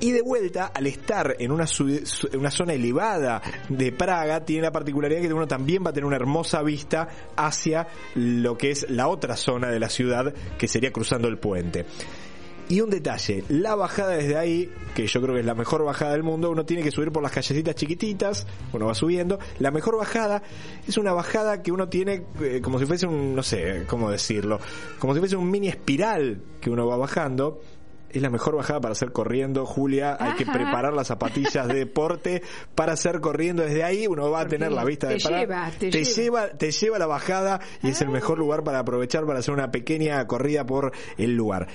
y 0.00 0.12
de 0.12 0.22
vuelta, 0.22 0.66
al 0.74 0.86
estar 0.86 1.36
en 1.38 1.50
una, 1.50 1.66
una 2.36 2.50
zona 2.50 2.74
elevada 2.74 3.40
de 3.68 3.92
Praga, 3.92 4.44
tiene 4.44 4.62
la 4.62 4.72
particularidad 4.72 5.22
que 5.22 5.32
uno 5.32 5.46
también 5.46 5.84
va 5.84 5.90
a 5.90 5.92
tener 5.92 6.04
una 6.06 6.16
hermosa 6.16 6.62
vista 6.62 7.08
hacia 7.36 7.86
lo 8.14 8.58
que 8.58 8.70
es 8.70 8.90
la 8.90 9.08
otra 9.08 9.36
zona 9.36 9.70
de 9.70 9.80
la 9.80 9.88
ciudad, 9.88 10.34
que 10.58 10.68
sería 10.68 10.92
cruzando 10.92 11.28
el 11.28 11.38
puente. 11.38 11.86
Y 12.68 12.80
un 12.80 12.88
detalle, 12.88 13.44
la 13.48 13.74
bajada 13.74 14.12
desde 14.12 14.36
ahí, 14.36 14.70
que 14.94 15.06
yo 15.06 15.20
creo 15.20 15.34
que 15.34 15.40
es 15.40 15.46
la 15.46 15.54
mejor 15.54 15.84
bajada 15.84 16.12
del 16.12 16.22
mundo, 16.22 16.50
uno 16.50 16.64
tiene 16.64 16.82
que 16.82 16.90
subir 16.90 17.12
por 17.12 17.22
las 17.22 17.30
callecitas 17.30 17.74
chiquititas, 17.74 18.46
uno 18.72 18.86
va 18.86 18.94
subiendo. 18.94 19.38
La 19.58 19.70
mejor 19.70 19.98
bajada 19.98 20.42
es 20.86 20.96
una 20.96 21.12
bajada 21.12 21.62
que 21.62 21.72
uno 21.72 21.88
tiene 21.88 22.24
eh, 22.40 22.60
como 22.62 22.78
si 22.78 22.86
fuese 22.86 23.06
un, 23.06 23.34
no 23.34 23.42
sé, 23.42 23.84
cómo 23.86 24.10
decirlo, 24.10 24.60
como 24.98 25.12
si 25.12 25.20
fuese 25.20 25.36
un 25.36 25.50
mini 25.50 25.68
espiral 25.68 26.40
que 26.60 26.70
uno 26.70 26.86
va 26.86 26.96
bajando 26.96 27.60
es 28.14 28.22
la 28.22 28.30
mejor 28.30 28.56
bajada 28.56 28.80
para 28.80 28.92
hacer 28.92 29.12
corriendo, 29.12 29.66
Julia. 29.66 30.16
Hay 30.18 30.34
que 30.34 30.46
preparar 30.46 30.92
las 30.92 31.08
zapatillas 31.08 31.66
de 31.66 31.74
deporte 31.74 32.42
para 32.74 32.92
hacer 32.92 33.20
corriendo. 33.20 33.64
Desde 33.64 33.82
ahí 33.82 34.06
uno 34.06 34.30
va 34.30 34.42
a 34.42 34.46
tener 34.46 34.70
la 34.70 34.84
vista 34.84 35.08
de 35.08 35.18
Lleva, 35.18 35.70
te, 35.76 35.90
lleva. 35.90 36.48
te 36.50 36.70
lleva 36.70 36.98
la 36.98 37.06
bajada 37.06 37.60
y 37.82 37.90
es 37.90 38.00
el 38.02 38.10
mejor 38.10 38.38
lugar 38.38 38.62
para 38.62 38.78
aprovechar 38.78 39.26
para 39.26 39.40
hacer 39.40 39.52
una 39.52 39.72
pequeña 39.72 40.24
corrida 40.26 40.64
por 40.64 40.92
el 41.18 41.34
lugar. 41.34 41.66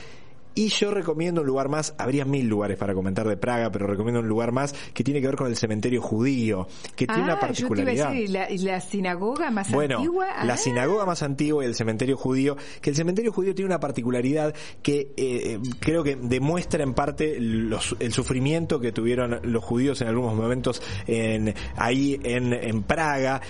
Y 0.56 0.68
yo 0.70 0.92
recomiendo 0.92 1.42
un 1.42 1.48
lugar 1.48 1.70
más, 1.70 1.94
habría 1.98 2.26
mil 2.26 2.48
lugares 2.48 2.78
para 2.78 2.94
comentar 2.94 3.26
de 3.28 3.38
Praga, 3.38 3.72
pero 3.72 3.88
recomiendo 3.88 4.20
un 4.20 4.28
lugar 4.28 4.52
más 4.52 4.74
que 4.94 5.04
tiene 5.04 5.22
que 5.22 5.28
ver 5.28 5.36
con 5.38 5.48
el 5.48 5.56
cementerio 5.56 6.02
judío, 6.02 6.68
que 6.96 7.08
tiene 7.08 7.24
una 7.24 7.40
particularidad. 7.40 8.08
Ah, 8.10 8.14
yo 8.14 8.26
te 8.26 8.30
iba 8.32 8.44
a 8.44 8.48
decir, 8.50 8.68
¿la, 8.68 8.82
sinagoga 8.82 9.52
más 9.52 9.72
bueno, 9.72 9.98
antigua? 9.98 10.26
La 10.44 10.54
Ah. 10.56 10.58
sinagoga 10.58 11.06
más 11.06 11.24
antigua 11.24 11.64
y 11.64 11.68
el 11.68 11.76
cementerio 11.76 12.18
judío, 12.18 12.58
que 12.82 12.90
el 12.90 12.96
cementerio 12.96 13.32
judío 13.32 13.56
tiene 13.56 13.68
una 13.68 13.80
particularidad 13.80 14.54
que 14.82 15.14
eh, 15.16 15.60
creo 15.80 16.04
que 16.04 16.16
demuestra 16.18 16.84
en 16.84 16.94
parte 16.94 17.38
los- 17.40 17.96
el 18.00 18.12
sufrimiento 18.12 18.80
que 18.82 18.92
tuvieron 18.92 19.40
los 19.44 19.64
judíos 19.64 20.02
en 20.02 20.08
algunos 20.10 20.36
momentos 20.36 20.82
en, 21.08 21.54
ahí 21.78 22.20
en, 22.24 22.52
en 22.54 22.84
Praga 22.84 23.42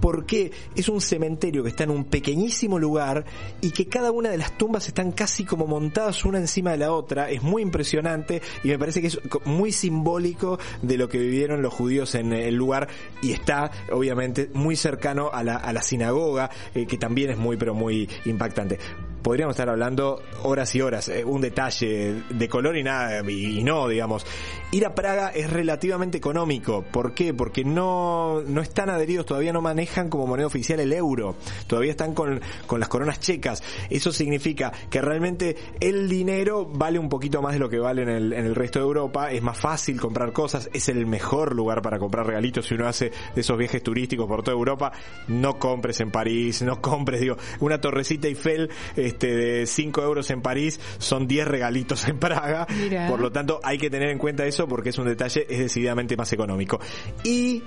porque 0.00 0.52
es 0.74 0.88
un 0.88 1.00
cementerio 1.00 1.62
que 1.62 1.70
está 1.70 1.84
en 1.84 1.90
un 1.90 2.04
pequeñísimo 2.04 2.78
lugar 2.78 3.24
y 3.60 3.70
que 3.70 3.86
cada 3.86 4.12
una 4.12 4.30
de 4.30 4.38
las 4.38 4.56
tumbas 4.56 4.88
están 4.88 5.12
casi 5.12 5.44
como 5.44 5.66
montadas 5.66 6.24
una 6.24 6.38
encima 6.38 6.72
de 6.72 6.78
la 6.78 6.92
otra. 6.92 7.30
Es 7.30 7.42
muy 7.42 7.62
impresionante 7.62 8.42
y 8.62 8.68
me 8.68 8.78
parece 8.78 9.00
que 9.00 9.08
es 9.08 9.20
muy 9.44 9.72
simbólico 9.72 10.58
de 10.82 10.96
lo 10.96 11.08
que 11.08 11.18
vivieron 11.18 11.62
los 11.62 11.72
judíos 11.72 12.14
en 12.14 12.32
el 12.32 12.54
lugar 12.54 12.88
y 13.22 13.32
está 13.32 13.70
obviamente 13.92 14.50
muy 14.54 14.76
cercano 14.76 15.30
a 15.32 15.42
la, 15.42 15.56
a 15.56 15.72
la 15.72 15.82
sinagoga, 15.82 16.50
eh, 16.74 16.86
que 16.86 16.98
también 16.98 17.30
es 17.30 17.38
muy 17.38 17.56
pero 17.56 17.74
muy 17.74 18.08
impactante. 18.24 18.78
Podríamos 19.26 19.54
estar 19.54 19.68
hablando 19.68 20.22
horas 20.44 20.72
y 20.76 20.80
horas, 20.80 21.08
eh, 21.08 21.24
un 21.24 21.40
detalle 21.40 22.22
de 22.30 22.48
color 22.48 22.76
y 22.76 22.84
nada, 22.84 23.28
y, 23.28 23.64
no, 23.64 23.88
digamos. 23.88 24.24
Ir 24.70 24.86
a 24.86 24.94
Praga 24.94 25.30
es 25.30 25.50
relativamente 25.50 26.16
económico. 26.16 26.84
¿Por 26.84 27.12
qué? 27.12 27.34
Porque 27.34 27.64
no, 27.64 28.42
no 28.42 28.60
están 28.60 28.88
adheridos, 28.88 29.26
todavía 29.26 29.52
no 29.52 29.60
manejan 29.60 30.10
como 30.10 30.28
moneda 30.28 30.46
oficial 30.46 30.78
el 30.78 30.92
euro. 30.92 31.34
Todavía 31.66 31.90
están 31.90 32.14
con, 32.14 32.40
con 32.68 32.78
las 32.78 32.88
coronas 32.88 33.18
checas. 33.18 33.64
Eso 33.90 34.12
significa 34.12 34.72
que 34.90 35.00
realmente 35.00 35.56
el 35.80 36.08
dinero 36.08 36.64
vale 36.64 37.00
un 37.00 37.08
poquito 37.08 37.42
más 37.42 37.54
de 37.54 37.58
lo 37.58 37.68
que 37.68 37.80
vale 37.80 38.02
en 38.02 38.08
el, 38.08 38.32
en 38.32 38.46
el 38.46 38.54
resto 38.54 38.78
de 38.78 38.84
Europa. 38.84 39.32
Es 39.32 39.42
más 39.42 39.58
fácil 39.58 40.00
comprar 40.00 40.32
cosas. 40.32 40.70
Es 40.72 40.88
el 40.88 41.04
mejor 41.04 41.52
lugar 41.52 41.82
para 41.82 41.98
comprar 41.98 42.26
regalitos 42.26 42.66
si 42.66 42.74
uno 42.74 42.86
hace 42.86 43.10
de 43.34 43.40
esos 43.40 43.58
viajes 43.58 43.82
turísticos 43.82 44.28
por 44.28 44.44
toda 44.44 44.56
Europa. 44.56 44.92
No 45.26 45.58
compres 45.58 45.98
en 46.00 46.12
París, 46.12 46.62
no 46.62 46.80
compres, 46.80 47.20
digo, 47.20 47.36
una 47.58 47.80
torrecita 47.80 48.28
Eiffel 48.28 48.70
de 49.18 49.66
5 49.66 50.02
euros 50.02 50.30
en 50.30 50.42
París 50.42 50.80
son 50.98 51.26
10 51.26 51.46
regalitos 51.48 52.06
en 52.08 52.18
Praga. 52.18 52.66
Mira. 52.70 53.08
Por 53.08 53.20
lo 53.20 53.30
tanto, 53.32 53.60
hay 53.62 53.78
que 53.78 53.90
tener 53.90 54.10
en 54.10 54.18
cuenta 54.18 54.44
eso 54.46 54.66
porque 54.66 54.90
es 54.90 54.98
un 54.98 55.06
detalle, 55.06 55.46
es 55.48 55.58
decididamente 55.58 56.16
más 56.16 56.32
económico. 56.32 56.80
Y 57.24 57.62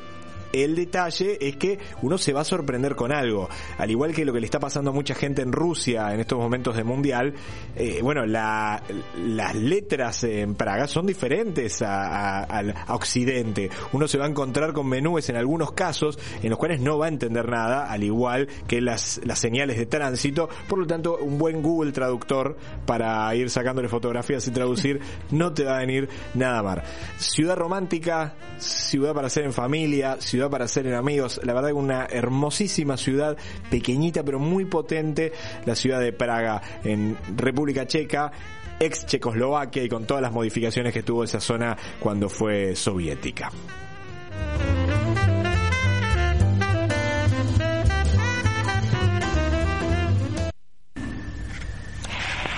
el 0.54 0.76
detalle 0.76 1.38
es 1.42 1.56
que 1.58 1.80
uno 2.02 2.18
se 2.18 2.34
va 2.34 2.42
a 2.42 2.46
sorprender 2.46 2.96
con 2.96 3.12
algo. 3.12 3.50
Al 3.78 3.92
igual 3.92 4.14
que 4.14 4.26
lo 4.26 4.34
que 4.34 4.40
le 4.40 4.46
está 4.46 4.60
pasando 4.60 4.92
a 4.92 4.94
mucha 4.94 5.16
gente 5.16 5.42
en 5.42 5.52
Rusia 5.52 6.14
en 6.14 6.20
estos 6.20 6.40
momentos 6.40 6.76
de 6.76 6.84
mundial, 6.84 7.34
eh, 7.76 8.00
bueno, 8.02 8.26
la- 8.26 8.82
las 9.26 9.56
letras 9.56 10.24
en 10.24 10.56
Praga 10.56 10.88
son 10.88 11.06
diferentes 11.06 11.82
a, 11.82 12.40
a- 12.40 12.44
al- 12.44 12.74
a 12.88 12.96
Occidente. 12.96 13.70
Uno 13.94 14.08
se 14.08 14.18
va 14.18 14.26
a 14.26 14.30
encontrar 14.30 14.74
con 14.74 14.88
menúes 14.88 15.30
en 15.30 15.36
algunos 15.36 15.72
casos 15.74 16.18
en 16.42 16.50
los 16.50 16.58
cuales 16.60 16.80
no 16.82 16.98
va 16.98 17.06
a 17.06 17.10
entender 17.10 17.48
nada, 17.50 17.90
al 17.92 18.04
igual 18.04 18.48
que 18.68 18.82
las, 18.82 19.20
las 19.24 19.40
señales 19.40 19.78
de 19.78 19.86
tránsito. 19.86 20.50
Por 20.68 20.80
lo 20.80 20.88
tanto, 20.88 21.18
un 21.18 21.38
buen 21.38 21.62
Google 21.62 21.92
Traductor 21.92 22.58
para 22.86 23.34
ir 23.36 23.50
sacándole 23.50 23.90
fotografías 23.90 24.48
y 24.48 24.52
traducir 24.52 25.00
no 25.32 25.54
te 25.54 25.64
va 25.66 25.78
a 25.78 25.80
venir 25.80 26.08
nada 26.34 26.64
mal. 26.64 26.84
Ciudad 27.18 27.56
romántica, 27.58 28.36
ciudad 28.58 29.14
para 29.14 29.28
hacer 29.28 29.44
en 29.46 29.54
familia, 29.54 30.18
ciudad 30.20 30.39
para 30.48 30.66
hacer 30.66 30.86
en 30.86 30.94
amigos. 30.94 31.42
La 31.44 31.54
verdad 31.54 31.70
que 31.70 31.74
una 31.74 32.06
hermosísima 32.06 32.98
ciudad, 32.98 33.36
pequeñita 33.72 34.24
pero 34.24 34.38
muy 34.38 34.66
potente, 34.66 35.34
la 35.66 35.74
ciudad 35.76 36.00
de 36.00 36.14
Praga 36.14 36.62
en 36.84 37.18
República 37.36 37.88
Checa 37.88 38.32
ex 38.80 39.06
Checoslovaquia 39.06 39.84
y 39.84 39.90
con 39.90 40.06
todas 40.06 40.22
las 40.22 40.32
modificaciones 40.32 40.94
que 40.94 41.04
tuvo 41.04 41.24
esa 41.24 41.40
zona 41.40 41.76
cuando 42.00 42.30
fue 42.30 42.76
soviética. 42.76 43.52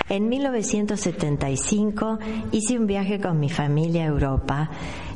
En 0.08 0.28
1975 0.28 2.18
hice 2.52 2.78
un 2.78 2.86
viaje 2.86 3.18
con 3.18 3.40
mi 3.40 3.48
familia 3.48 4.02
a 4.02 4.08
Europa. 4.08 4.70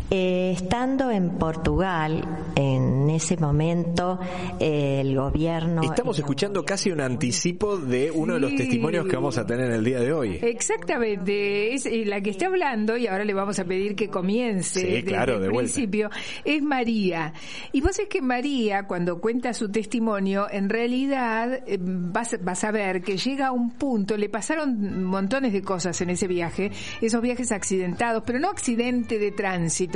Eh, 0.09 0.53
estando 0.55 1.11
en 1.11 1.31
Portugal, 1.31 2.25
en 2.55 3.11
ese 3.11 3.37
momento 3.37 4.21
eh, 4.61 5.01
el 5.01 5.17
gobierno... 5.17 5.83
Estamos 5.83 6.17
escuchando 6.19 6.65
casi 6.65 6.93
un 6.93 7.01
anticipo 7.01 7.77
de 7.77 8.11
uno 8.13 8.35
de 8.35 8.41
los 8.41 8.51
Sí. 8.51 8.57
testimonios 8.59 9.07
que 9.07 9.17
vamos 9.17 9.37
a 9.37 9.45
tener 9.45 9.67
en 9.67 9.73
el 9.73 9.85
día 9.85 9.99
de 9.99 10.13
hoy. 10.13 10.39
Exactamente, 10.41 11.75
es 11.75 11.87
eh, 11.87 12.05
la 12.07 12.21
que 12.21 12.31
está 12.31 12.47
hablando 12.47 12.97
y 12.97 13.09
ahora 13.09 13.25
le 13.25 13.35
vamos 13.35 13.59
a 13.59 13.65
pedir 13.65 13.97
que 13.97 14.09
comience 14.09 14.81
Sí, 14.81 14.87
desde 14.87 15.05
claro, 15.05 15.35
el 15.37 15.43
de 15.43 15.49
vuelta. 15.49 15.73
principio, 15.73 16.11
es 16.45 16.63
María. 16.63 17.33
Y 17.73 17.81
vos 17.81 17.99
es 17.99 18.07
que 18.09 18.23
María, 18.23 18.85
cuando 18.87 19.21
cuenta 19.21 19.53
su 19.55 19.71
testimonio, 19.71 20.47
en 20.51 20.69
realidad 20.69 21.63
eh, 21.67 21.79
vas, 21.81 22.37
vas 22.45 22.63
a 22.63 22.71
ver 22.71 23.03
que 23.03 23.17
llega 23.17 23.49
a 23.49 23.53
un 23.53 23.73
punto, 23.73 24.17
le 24.17 24.29
pasaron 24.29 25.03
montones 25.05 25.53
de 25.53 25.63
cosas 25.63 26.01
en 26.01 26.11
ese 26.11 26.29
viaje, 26.29 26.71
esos 27.01 27.21
viajes 27.21 27.51
accidentados, 27.51 28.23
pero 28.25 28.39
no 28.39 28.49
accidente 28.51 29.19
de 29.19 29.33
tránsito, 29.33 29.96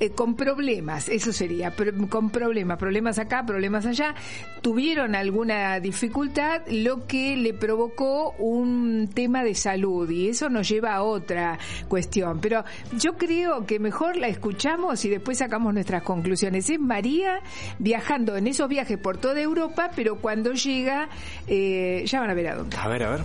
eh, 0.00 0.10
con 0.10 0.34
problemas, 0.34 1.08
eso 1.08 1.32
sería, 1.32 1.70
pro- 1.70 1.92
con 2.08 2.30
problemas, 2.30 2.78
problemas 2.78 3.18
acá, 3.18 3.44
problemas 3.46 3.86
allá, 3.86 4.14
tuvieron 4.62 5.14
alguna 5.14 5.78
dificultad, 5.80 6.62
lo 6.68 7.06
que 7.06 7.36
le 7.36 7.54
provocó 7.54 8.32
un 8.38 9.10
tema 9.14 9.42
de 9.44 9.54
salud 9.54 10.08
y 10.10 10.28
eso 10.28 10.48
nos 10.48 10.68
lleva 10.68 10.94
a 10.94 11.02
otra 11.02 11.58
cuestión. 11.88 12.40
Pero 12.40 12.64
yo 12.98 13.14
creo 13.16 13.66
que 13.66 13.78
mejor 13.78 14.16
la 14.16 14.28
escuchamos 14.28 15.04
y 15.04 15.10
después 15.10 15.38
sacamos 15.38 15.74
nuestras 15.74 16.02
conclusiones. 16.02 16.68
Es 16.70 16.80
María 16.80 17.40
viajando 17.78 18.36
en 18.36 18.46
esos 18.46 18.68
viajes 18.68 18.98
por 18.98 19.18
toda 19.18 19.40
Europa, 19.40 19.90
pero 19.94 20.16
cuando 20.16 20.52
llega, 20.52 21.08
eh, 21.46 22.02
ya 22.06 22.20
van 22.20 22.30
a 22.30 22.34
ver 22.34 22.48
a 22.48 22.54
dónde. 22.56 22.76
A 22.76 22.88
ver, 22.88 23.02
a 23.02 23.10
ver. 23.10 23.20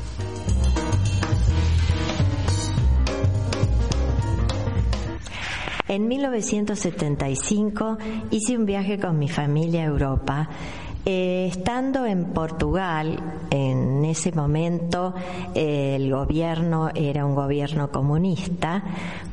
En 5.90 6.08
1975 6.08 7.98
hice 8.30 8.56
un 8.56 8.68
viaje 8.68 9.00
con 9.00 9.18
mi 9.18 9.28
familia 9.28 9.82
a 9.82 9.86
Europa. 9.86 10.48
Eh, 11.04 11.48
estando 11.50 12.06
en 12.06 12.26
Portugal, 12.26 13.20
en 13.50 14.06
ese 14.06 14.32
momento 14.32 15.16
eh, 15.56 15.96
el 15.96 16.12
gobierno 16.12 16.92
era 16.94 17.26
un 17.26 17.34
gobierno 17.34 17.90
comunista, 17.90 18.84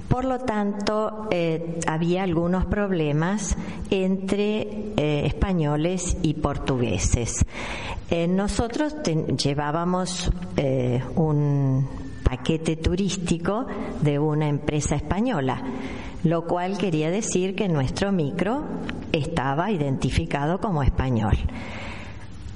por 0.08 0.24
lo 0.24 0.38
tanto 0.38 1.28
eh, 1.30 1.78
había 1.86 2.22
algunos 2.22 2.64
problemas 2.64 3.54
entre 3.90 4.94
españoles 5.26 6.16
y 6.22 6.32
portugueses. 6.34 7.44
nosotros 8.30 8.96
llevábamos 9.04 10.30
un 11.16 11.86
paquete 12.24 12.76
turístico 12.76 13.66
de 14.00 14.18
una 14.18 14.48
empresa 14.48 14.96
española 14.96 15.62
lo 16.24 16.46
cual 16.46 16.78
quería 16.78 17.10
decir 17.10 17.54
que 17.54 17.68
nuestro 17.68 18.12
micro 18.12 18.64
estaba 19.12 19.70
identificado 19.70 20.60
como 20.60 20.82
español. 20.82 21.36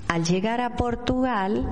Al 0.09 0.25
llegar 0.25 0.61
a 0.61 0.75
Portugal 0.75 1.67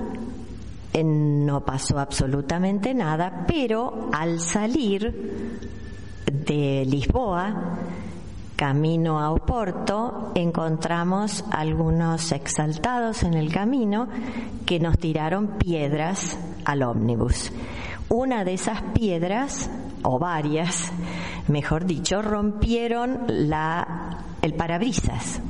eh, 0.93 1.03
no 1.03 1.65
pasó 1.65 1.99
absolutamente 1.99 2.93
nada, 2.93 3.45
pero 3.47 4.09
al 4.13 4.39
salir 4.39 5.59
de 6.25 6.85
Lisboa, 6.85 7.77
camino 8.55 9.19
a 9.19 9.31
Oporto, 9.31 10.31
encontramos 10.35 11.45
algunos 11.51 12.31
exaltados 12.31 13.23
en 13.23 13.35
el 13.35 13.51
camino 13.53 14.07
que 14.65 14.79
nos 14.79 14.97
tiraron 14.97 15.57
piedras 15.57 16.37
al 16.65 16.83
ómnibus. 16.83 17.51
Una 18.09 18.43
de 18.43 18.55
esas 18.55 18.81
piedras 18.93 19.69
o 20.03 20.19
varias, 20.19 20.91
mejor 21.49 21.85
dicho, 21.85 22.21
rompieron 22.21 23.25
la, 23.27 24.17
el 24.41 24.53
parabrisas, 24.53 25.41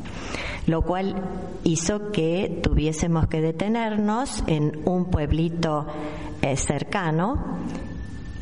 lo 0.67 0.81
cual 0.81 1.15
hizo 1.63 2.11
que 2.11 2.59
tuviésemos 2.63 3.27
que 3.27 3.41
detenernos 3.41 4.43
en 4.47 4.81
un 4.85 5.05
pueblito 5.05 5.87
eh, 6.41 6.55
cercano 6.55 7.57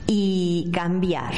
y 0.08 0.70
cambiar 0.72 1.34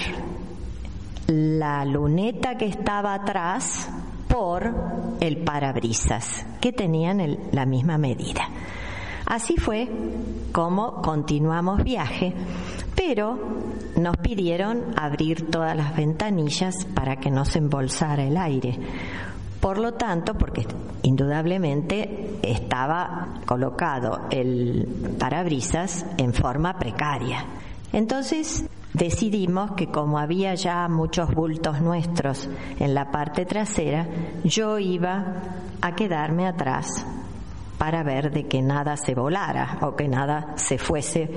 la 1.28 1.86
luneta 1.86 2.58
que 2.58 2.66
estaba 2.66 3.14
atrás 3.14 3.90
por 4.28 4.74
el 5.20 5.38
parabrisas, 5.38 6.46
que 6.62 6.72
tenían 6.72 7.38
la 7.52 7.66
misma 7.66 7.98
medida. 7.98 8.48
Así 9.26 9.58
fue 9.58 9.88
como 10.52 11.02
continuamos 11.02 11.84
viaje, 11.84 12.34
pero 13.00 13.40
nos 13.96 14.18
pidieron 14.18 14.94
abrir 14.98 15.50
todas 15.50 15.74
las 15.76 15.96
ventanillas 15.96 16.86
para 16.94 17.16
que 17.16 17.32
no 17.32 17.46
se 17.46 17.60
embolsara 17.60 18.26
el 18.26 18.36
aire. 18.36 18.78
Por 19.62 19.78
lo 19.78 19.94
tanto, 19.94 20.34
porque 20.34 20.68
indudablemente 21.04 22.40
estaba 22.44 23.40
colocado 23.46 24.28
el 24.30 25.16
parabrisas 25.18 26.06
en 26.18 26.34
forma 26.34 26.78
precaria. 26.78 27.46
Entonces 27.94 28.66
decidimos 28.94 29.72
que 29.72 29.88
como 29.88 30.20
había 30.20 30.54
ya 30.56 30.86
muchos 30.90 31.34
bultos 31.34 31.80
nuestros 31.80 32.50
en 32.80 32.94
la 32.94 33.12
parte 33.12 33.46
trasera, 33.46 34.08
yo 34.44 34.78
iba 34.78 35.42
a 35.82 35.96
quedarme 35.96 36.48
atrás 36.48 37.06
para 37.80 38.04
ver 38.04 38.30
de 38.30 38.44
que 38.48 38.62
nada 38.62 38.98
se 38.98 39.16
volara 39.16 39.80
o 39.82 39.96
que 39.96 40.08
nada 40.08 40.54
se 40.58 40.78
fuese 40.78 41.28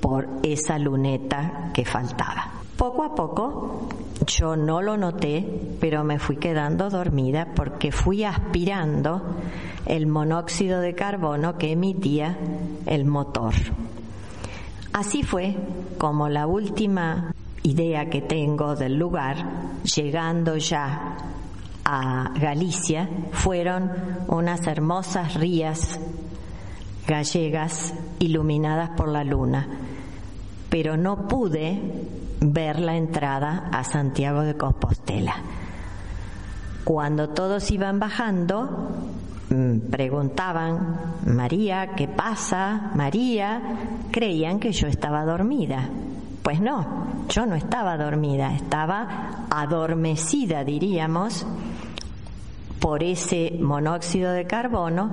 por 0.00 0.28
esa 0.42 0.78
luneta 0.78 1.70
que 1.72 1.84
faltaba. 1.84 2.50
Poco 2.76 3.04
a 3.04 3.14
poco 3.14 3.88
yo 4.26 4.56
no 4.56 4.82
lo 4.82 4.96
noté, 4.96 5.46
pero 5.80 6.02
me 6.02 6.18
fui 6.18 6.36
quedando 6.36 6.90
dormida 6.90 7.48
porque 7.54 7.92
fui 7.92 8.24
aspirando 8.24 9.22
el 9.86 10.06
monóxido 10.06 10.80
de 10.80 10.94
carbono 10.94 11.56
que 11.56 11.72
emitía 11.72 12.36
el 12.84 13.04
motor. 13.04 13.54
Así 14.92 15.22
fue 15.22 15.56
como 15.98 16.28
la 16.28 16.46
última 16.46 17.32
idea 17.62 18.10
que 18.10 18.22
tengo 18.22 18.74
del 18.74 18.98
lugar, 18.98 19.36
llegando 19.84 20.56
ya 20.56 21.16
a 21.88 22.32
Galicia 22.34 23.08
fueron 23.30 23.92
unas 24.26 24.66
hermosas 24.66 25.34
rías 25.34 26.00
gallegas 27.06 27.94
iluminadas 28.18 28.90
por 28.96 29.06
la 29.06 29.22
luna, 29.22 29.68
pero 30.68 30.96
no 30.96 31.28
pude 31.28 31.80
ver 32.40 32.80
la 32.80 32.96
entrada 32.96 33.70
a 33.72 33.84
Santiago 33.84 34.42
de 34.42 34.56
Compostela. 34.56 35.36
Cuando 36.82 37.28
todos 37.28 37.70
iban 37.70 38.00
bajando, 38.00 38.90
mm, 39.50 39.88
preguntaban, 39.88 40.98
María, 41.24 41.94
¿qué 41.94 42.08
pasa? 42.08 42.90
María, 42.96 43.62
creían 44.10 44.58
que 44.58 44.72
yo 44.72 44.88
estaba 44.88 45.24
dormida. 45.24 45.88
Pues 46.42 46.60
no, 46.60 47.06
yo 47.28 47.46
no 47.46 47.54
estaba 47.54 47.96
dormida, 47.96 48.54
estaba 48.54 49.46
adormecida, 49.50 50.64
diríamos, 50.64 51.46
por 52.80 53.02
ese 53.02 53.52
monóxido 53.60 54.32
de 54.32 54.46
carbono 54.46 55.10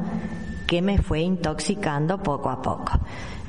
que 0.67 0.81
me 0.81 0.97
fue 0.97 1.21
intoxicando 1.21 2.17
poco 2.17 2.49
a 2.49 2.61
poco. 2.61 2.93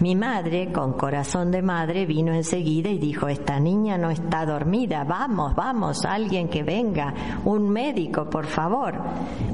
Mi 0.01 0.17
madre, 0.17 0.73
con 0.73 0.95
corazón 0.95 1.51
de 1.51 1.63
madre, 1.63 2.05
vino 2.05 2.35
enseguida 2.35 2.91
y 2.91 2.99
dijo, 2.99 3.29
esta 3.29 3.61
niña 3.61 3.97
no 3.97 4.11
está 4.11 4.45
dormida, 4.45 5.05
vamos, 5.05 5.55
vamos, 5.55 6.05
alguien 6.05 6.49
que 6.49 6.63
venga, 6.63 7.15
un 7.45 7.71
médico, 7.71 8.29
por 8.29 8.47
favor. 8.47 8.95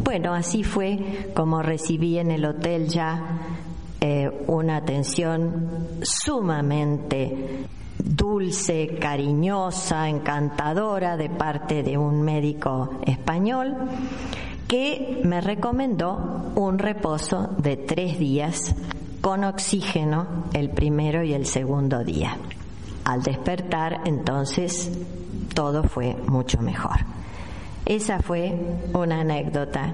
Bueno, 0.02 0.32
así 0.32 0.64
fue 0.64 1.30
como 1.34 1.62
recibí 1.62 2.18
en 2.18 2.30
el 2.30 2.44
hotel 2.44 2.88
ya 2.88 3.22
eh, 4.00 4.30
una 4.46 4.78
atención 4.78 5.68
sumamente 6.02 7.66
dulce, 7.98 8.96
cariñosa, 8.98 10.08
encantadora 10.08 11.18
de 11.18 11.28
parte 11.28 11.82
de 11.82 11.98
un 11.98 12.22
médico 12.22 12.98
español 13.06 13.76
que 14.70 15.20
me 15.24 15.40
recomendó 15.40 16.52
un 16.54 16.78
reposo 16.78 17.48
de 17.58 17.76
tres 17.76 18.20
días 18.20 18.72
con 19.20 19.42
oxígeno 19.42 20.44
el 20.52 20.70
primero 20.70 21.24
y 21.24 21.34
el 21.34 21.44
segundo 21.44 22.04
día. 22.04 22.36
Al 23.04 23.20
despertar, 23.20 24.02
entonces, 24.04 24.88
todo 25.56 25.82
fue 25.82 26.14
mucho 26.28 26.62
mejor. 26.62 26.98
Esa 27.84 28.20
fue 28.20 28.56
una 28.94 29.22
anécdota 29.22 29.92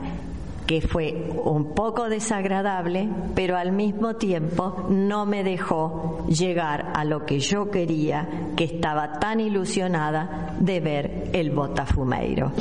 que 0.67 0.83
fue 0.83 1.33
un 1.43 1.73
poco 1.73 2.11
desagradable, 2.11 3.09
pero 3.35 3.57
al 3.57 3.73
mismo 3.73 4.17
tiempo 4.17 4.89
no 4.91 5.25
me 5.25 5.43
dejó 5.43 6.27
llegar 6.29 6.93
a 6.95 7.07
lo 7.07 7.25
que 7.25 7.41
yo 7.41 7.71
quería, 7.71 8.29
que 8.57 8.65
estaba 8.65 9.21
tan 9.21 9.41
ilusionada 9.41 10.55
de 10.61 10.81
ver 10.81 11.31
el 11.33 11.51
Botafumeiro 11.51 12.53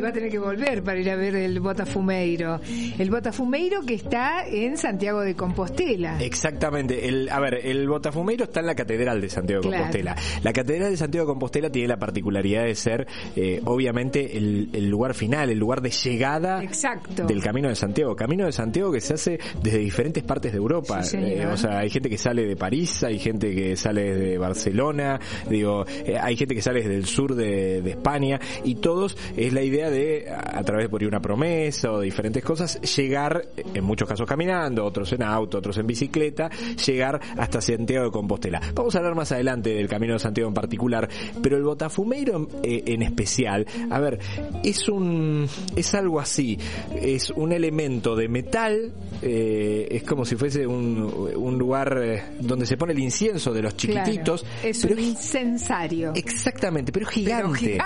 va 0.00 0.08
a 0.08 0.12
tener 0.12 0.30
que 0.30 0.38
volver 0.38 0.82
para 0.82 0.98
ir 0.98 1.10
a 1.10 1.16
ver 1.16 1.34
el 1.34 1.60
Botafumeiro. 1.60 2.60
El 2.98 3.10
Botafumeiro 3.10 3.82
que 3.82 3.94
está 3.94 4.46
en 4.46 4.76
Santiago 4.76 5.20
de 5.20 5.34
Compostela. 5.34 6.18
Exactamente. 6.20 7.08
El, 7.08 7.28
a 7.30 7.40
ver, 7.40 7.66
el 7.66 7.88
Botafumeiro 7.88 8.44
está 8.44 8.60
en 8.60 8.66
la 8.66 8.74
Catedral 8.74 9.20
de 9.20 9.28
Santiago 9.28 9.62
de 9.62 9.70
Compostela. 9.70 10.16
La 10.42 10.52
Catedral 10.52 10.90
de 10.90 10.96
Santiago 10.96 11.26
de 11.26 11.32
Compostela 11.32 11.70
tiene 11.70 11.88
la 11.88 11.98
particularidad 11.98 12.64
de 12.64 12.74
ser, 12.74 13.06
eh, 13.36 13.60
obviamente, 13.64 14.36
el, 14.36 14.88
lugar 14.88 15.14
final, 15.14 15.50
el 15.50 15.58
lugar 15.58 15.80
de 15.80 15.90
llegada 15.90 16.60
del 16.60 17.42
Camino 17.42 17.68
de 17.68 17.76
Santiago. 17.76 18.16
Camino 18.16 18.46
de 18.46 18.52
Santiago 18.52 18.92
que 18.92 19.00
se 19.00 19.14
hace 19.14 19.38
desde 19.62 19.78
diferentes 19.78 20.22
partes 20.22 20.52
de 20.52 20.58
Europa. 20.58 21.00
Eh, 21.12 21.46
o 21.46 21.56
sea, 21.56 21.78
hay 21.78 21.90
gente 21.90 22.08
que 22.08 22.18
sale 22.18 22.46
de 22.46 22.56
París, 22.56 23.02
hay 23.02 23.18
gente 23.18 23.54
que 23.54 23.76
sale 23.76 24.14
de 24.14 24.38
Barcelona, 24.38 25.20
digo, 25.48 25.84
eh, 26.04 26.16
hay 26.20 26.36
gente 26.36 26.54
que 26.54 26.62
sale 26.62 26.80
desde 26.80 26.96
el 26.96 27.06
sur 27.06 27.34
de, 27.34 27.82
de 27.82 27.90
España 27.90 28.40
y 28.64 28.76
todos 28.76 29.16
es 29.36 29.52
la 29.52 29.62
idea 29.62 29.89
de, 29.90 30.30
a 30.30 30.62
través 30.62 30.86
de 30.86 30.88
por 30.88 31.04
una 31.04 31.20
promesa 31.20 31.92
o 31.92 32.00
diferentes 32.00 32.42
cosas, 32.44 32.80
llegar, 32.96 33.46
en 33.74 33.84
muchos 33.84 34.08
casos 34.08 34.26
caminando, 34.26 34.84
otros 34.84 35.12
en 35.12 35.22
auto, 35.22 35.58
otros 35.58 35.78
en 35.78 35.86
bicicleta, 35.86 36.50
llegar 36.86 37.20
hasta 37.36 37.60
Santiago 37.60 38.06
de 38.06 38.10
Compostela. 38.10 38.60
Vamos 38.74 38.94
a 38.94 38.98
hablar 38.98 39.14
más 39.14 39.32
adelante 39.32 39.70
del 39.70 39.88
Camino 39.88 40.14
de 40.14 40.18
Santiago 40.18 40.48
en 40.48 40.54
particular, 40.54 41.08
pero 41.42 41.56
el 41.56 41.62
Botafumeiro 41.62 42.48
eh, 42.62 42.82
en 42.86 43.02
especial, 43.02 43.66
a 43.90 44.00
ver, 44.00 44.18
es 44.62 44.88
un, 44.88 45.48
es 45.76 45.94
algo 45.94 46.20
así, 46.20 46.58
es 46.94 47.30
un 47.30 47.52
elemento 47.52 48.14
de 48.14 48.28
metal, 48.28 48.92
eh, 49.22 49.88
es 49.90 50.02
como 50.02 50.24
si 50.24 50.36
fuese 50.36 50.66
un, 50.66 51.30
un 51.34 51.58
lugar 51.58 51.98
eh, 52.02 52.22
donde 52.40 52.66
se 52.66 52.76
pone 52.76 52.92
el 52.92 52.98
incienso 52.98 53.52
de 53.52 53.62
los 53.62 53.76
chiquititos. 53.76 54.44
es 54.62 54.84
un 54.84 54.98
incensario. 54.98 56.12
Exactamente, 56.14 56.92
pero 56.92 57.06
gigante. 57.06 57.78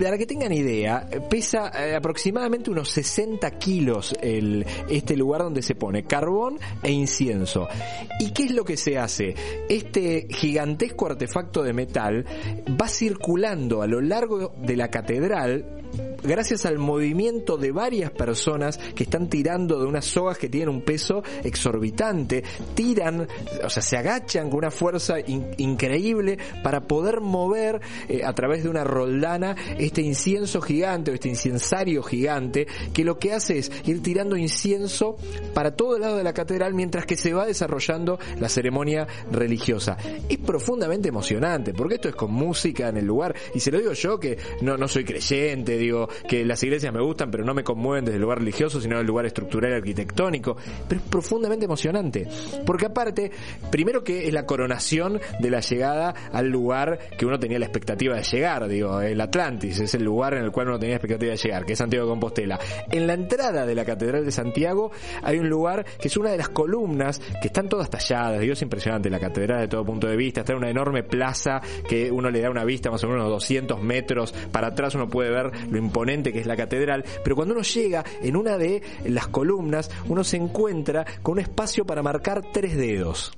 Para 0.00 0.18
que 0.18 0.26
tengan 0.26 0.52
idea, 0.52 1.08
pesa 1.30 1.70
eh, 1.74 1.94
aproximadamente 1.94 2.70
unos 2.70 2.90
60 2.90 3.50
kilos 3.58 4.14
este 4.20 5.16
lugar 5.16 5.42
donde 5.42 5.62
se 5.62 5.74
pone 5.74 6.04
carbón 6.04 6.58
e 6.82 6.90
incienso. 6.90 7.68
¿Y 8.20 8.30
qué 8.32 8.44
es 8.44 8.50
lo 8.50 8.64
que 8.64 8.76
se 8.76 8.98
hace? 8.98 9.34
Este 9.68 10.26
gigantesco 10.30 11.06
artefacto 11.06 11.62
de 11.62 11.72
metal 11.72 12.24
va 12.80 12.88
circulando 12.88 13.82
a 13.82 13.86
lo 13.86 14.00
largo 14.00 14.52
de 14.62 14.76
la 14.76 14.88
catedral 14.88 15.76
gracias 16.26 16.66
al 16.66 16.78
movimiento 16.78 17.56
de 17.56 17.72
varias 17.72 18.10
personas 18.10 18.78
que 18.78 19.04
están 19.04 19.28
tirando 19.28 19.78
de 19.78 19.86
unas 19.86 20.04
sogas 20.04 20.38
que 20.38 20.48
tienen 20.48 20.68
un 20.68 20.82
peso 20.82 21.22
exorbitante, 21.44 22.42
tiran, 22.74 23.28
o 23.64 23.70
sea, 23.70 23.82
se 23.82 23.96
agachan 23.96 24.48
con 24.48 24.58
una 24.58 24.70
fuerza 24.70 25.16
increíble 25.20 26.38
para 26.62 26.86
poder 26.86 27.20
mover 27.20 27.80
eh, 28.08 28.24
a 28.24 28.32
través 28.34 28.62
de 28.62 28.68
una 28.68 28.84
roldana 28.84 29.56
este 29.78 30.02
incienso 30.02 30.60
gigante 30.60 31.10
o 31.10 31.14
este 31.14 31.28
incensario 31.28 32.02
gigante 32.02 32.66
que 32.92 33.04
lo 33.04 33.18
que 33.18 33.32
hace 33.32 33.58
es 33.58 33.70
ir 33.84 34.02
tirando 34.02 34.36
incienso 34.36 35.16
para 35.54 35.76
todo 35.76 35.96
el 35.96 36.02
lado 36.02 36.16
de 36.16 36.24
la 36.24 36.32
catedral 36.32 36.74
mientras 36.74 37.06
que 37.06 37.16
se 37.16 37.32
va 37.32 37.46
desarrollando 37.46 38.18
la 38.40 38.48
ceremonia 38.48 39.06
religiosa. 39.30 39.96
Es 40.28 40.38
profundamente 40.38 41.08
emocionante 41.08 41.72
porque 41.72 41.96
esto 41.96 42.08
es 42.08 42.14
con 42.14 42.32
música 42.32 42.88
en 42.88 42.96
el 42.96 43.06
lugar 43.06 43.34
y 43.54 43.60
se 43.60 43.70
lo 43.70 43.78
digo 43.78 43.92
yo 43.92 44.18
que 44.18 44.38
no, 44.60 44.76
no 44.76 44.88
soy 44.88 45.04
creyente, 45.04 45.78
digo, 45.78 46.08
que 46.28 46.44
las 46.44 46.62
iglesias 46.62 46.92
me 46.92 47.00
gustan, 47.00 47.30
pero 47.30 47.44
no 47.44 47.54
me 47.54 47.64
conmueven 47.64 48.04
desde 48.04 48.16
el 48.16 48.22
lugar 48.22 48.38
religioso, 48.38 48.80
sino 48.80 48.98
el 48.98 49.06
lugar 49.06 49.26
estructural 49.26 49.72
y 49.72 49.74
arquitectónico. 49.74 50.56
Pero 50.88 51.00
es 51.00 51.08
profundamente 51.08 51.64
emocionante. 51.64 52.28
Porque 52.64 52.86
aparte, 52.86 53.30
primero 53.70 54.02
que 54.04 54.26
es 54.26 54.32
la 54.32 54.46
coronación 54.46 55.20
de 55.38 55.50
la 55.50 55.60
llegada 55.60 56.14
al 56.32 56.48
lugar 56.48 56.98
que 57.18 57.26
uno 57.26 57.38
tenía 57.38 57.58
la 57.58 57.66
expectativa 57.66 58.16
de 58.16 58.22
llegar, 58.22 58.68
digo, 58.68 59.00
el 59.00 59.20
Atlantis, 59.20 59.80
es 59.80 59.94
el 59.94 60.04
lugar 60.04 60.34
en 60.34 60.44
el 60.44 60.52
cual 60.52 60.68
uno 60.68 60.78
tenía 60.78 60.94
la 60.94 60.96
expectativa 60.96 61.32
de 61.32 61.38
llegar, 61.38 61.64
que 61.64 61.72
es 61.72 61.78
Santiago 61.78 62.06
de 62.06 62.10
Compostela. 62.10 62.58
En 62.90 63.06
la 63.06 63.14
entrada 63.14 63.66
de 63.66 63.74
la 63.74 63.84
Catedral 63.84 64.24
de 64.24 64.30
Santiago 64.32 64.90
hay 65.22 65.38
un 65.38 65.48
lugar 65.48 65.84
que 66.00 66.08
es 66.08 66.16
una 66.16 66.30
de 66.30 66.38
las 66.38 66.48
columnas 66.48 67.20
que 67.40 67.48
están 67.48 67.68
todas 67.68 67.90
talladas, 67.90 68.40
digo, 68.40 68.52
es 68.52 68.62
impresionante 68.62 69.10
la 69.10 69.18
catedral 69.18 69.60
de 69.60 69.68
todo 69.68 69.84
punto 69.84 70.06
de 70.06 70.16
vista, 70.16 70.40
está 70.40 70.52
en 70.52 70.58
una 70.58 70.70
enorme 70.70 71.02
plaza 71.02 71.60
que 71.88 72.10
uno 72.10 72.30
le 72.30 72.40
da 72.40 72.50
una 72.50 72.64
vista 72.64 72.90
más 72.90 73.02
o 73.04 73.08
menos 73.08 73.28
200 73.28 73.82
metros 73.82 74.32
para 74.52 74.68
atrás, 74.68 74.94
uno 74.94 75.08
puede 75.08 75.30
ver 75.30 75.50
lo 75.70 75.78
imponente 75.78 76.05
que 76.06 76.38
es 76.38 76.46
la 76.46 76.56
catedral, 76.56 77.04
pero 77.24 77.34
cuando 77.34 77.52
uno 77.52 77.64
llega 77.64 78.04
en 78.22 78.36
una 78.36 78.56
de 78.56 78.80
las 79.06 79.26
columnas, 79.26 79.90
uno 80.08 80.22
se 80.22 80.36
encuentra 80.36 81.04
con 81.20 81.32
un 81.32 81.40
espacio 81.40 81.84
para 81.84 82.02
marcar 82.02 82.42
tres 82.52 82.76
dedos. 82.76 83.32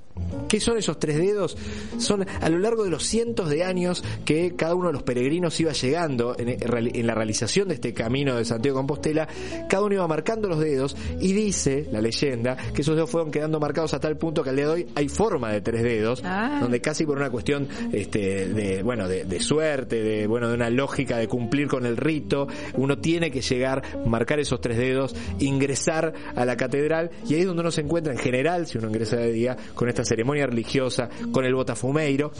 ¿Qué 0.48 0.60
son 0.60 0.78
esos 0.78 0.98
tres 0.98 1.18
dedos? 1.18 1.56
Son 1.98 2.26
a 2.40 2.48
lo 2.48 2.58
largo 2.58 2.84
de 2.84 2.90
los 2.90 3.04
cientos 3.04 3.50
de 3.50 3.64
años 3.64 4.02
que 4.24 4.54
cada 4.56 4.74
uno 4.74 4.88
de 4.88 4.94
los 4.94 5.02
peregrinos 5.02 5.58
iba 5.60 5.72
llegando 5.72 6.34
en, 6.38 7.06
la 7.06 7.14
realización 7.14 7.68
de 7.68 7.74
este 7.74 7.92
camino 7.92 8.36
de 8.36 8.44
Santiago 8.44 8.76
de 8.76 8.80
Compostela, 8.80 9.28
cada 9.68 9.84
uno 9.84 9.94
iba 9.94 10.08
marcando 10.08 10.48
los 10.48 10.58
dedos 10.58 10.96
y 11.20 11.32
dice 11.32 11.86
la 11.92 12.00
leyenda 12.00 12.56
que 12.56 12.82
esos 12.82 12.94
dedos 12.94 13.10
fueron 13.10 13.30
quedando 13.30 13.60
marcados 13.60 13.94
a 13.94 14.00
tal 14.00 14.16
punto 14.16 14.42
que 14.42 14.50
al 14.50 14.56
día 14.56 14.66
de 14.66 14.72
hoy 14.72 14.86
hay 14.94 15.08
forma 15.08 15.52
de 15.52 15.60
tres 15.60 15.82
dedos, 15.82 16.22
ah. 16.24 16.58
donde 16.60 16.80
casi 16.80 17.04
por 17.04 17.18
una 17.18 17.30
cuestión 17.30 17.68
este, 17.92 18.48
de 18.48 18.82
bueno 18.82 19.06
de, 19.08 19.40
suerte, 19.40 20.02
de 20.02 20.26
bueno 20.26 20.48
de 20.48 20.54
una 20.54 20.70
lógica 20.70 21.18
de 21.18 21.28
cumplir 21.28 21.68
con 21.68 21.84
el 21.86 21.96
rito, 21.96 22.48
uno 22.74 22.98
tiene 22.98 23.30
que 23.30 23.40
llegar, 23.40 23.82
marcar 24.06 24.40
esos 24.40 24.60
tres 24.60 24.78
dedos, 24.78 25.14
ingresar 25.38 26.12
a 26.34 26.44
la 26.44 26.56
catedral 26.56 27.10
y 27.28 27.34
ahí 27.34 27.40
es 27.40 27.46
donde 27.46 27.60
uno 27.60 27.70
se 27.70 27.82
encuentra 27.82 28.12
en 28.12 28.18
general, 28.18 28.66
si 28.66 28.78
uno 28.78 28.88
ingresa 28.88 29.16
de 29.16 29.32
día, 29.32 29.56
con 29.74 29.88
estas 29.88 30.07
ceremonia 30.08 30.46
religiosa 30.46 31.08
con 31.30 31.44
el 31.44 31.54
Botafumeiro, 31.54 32.32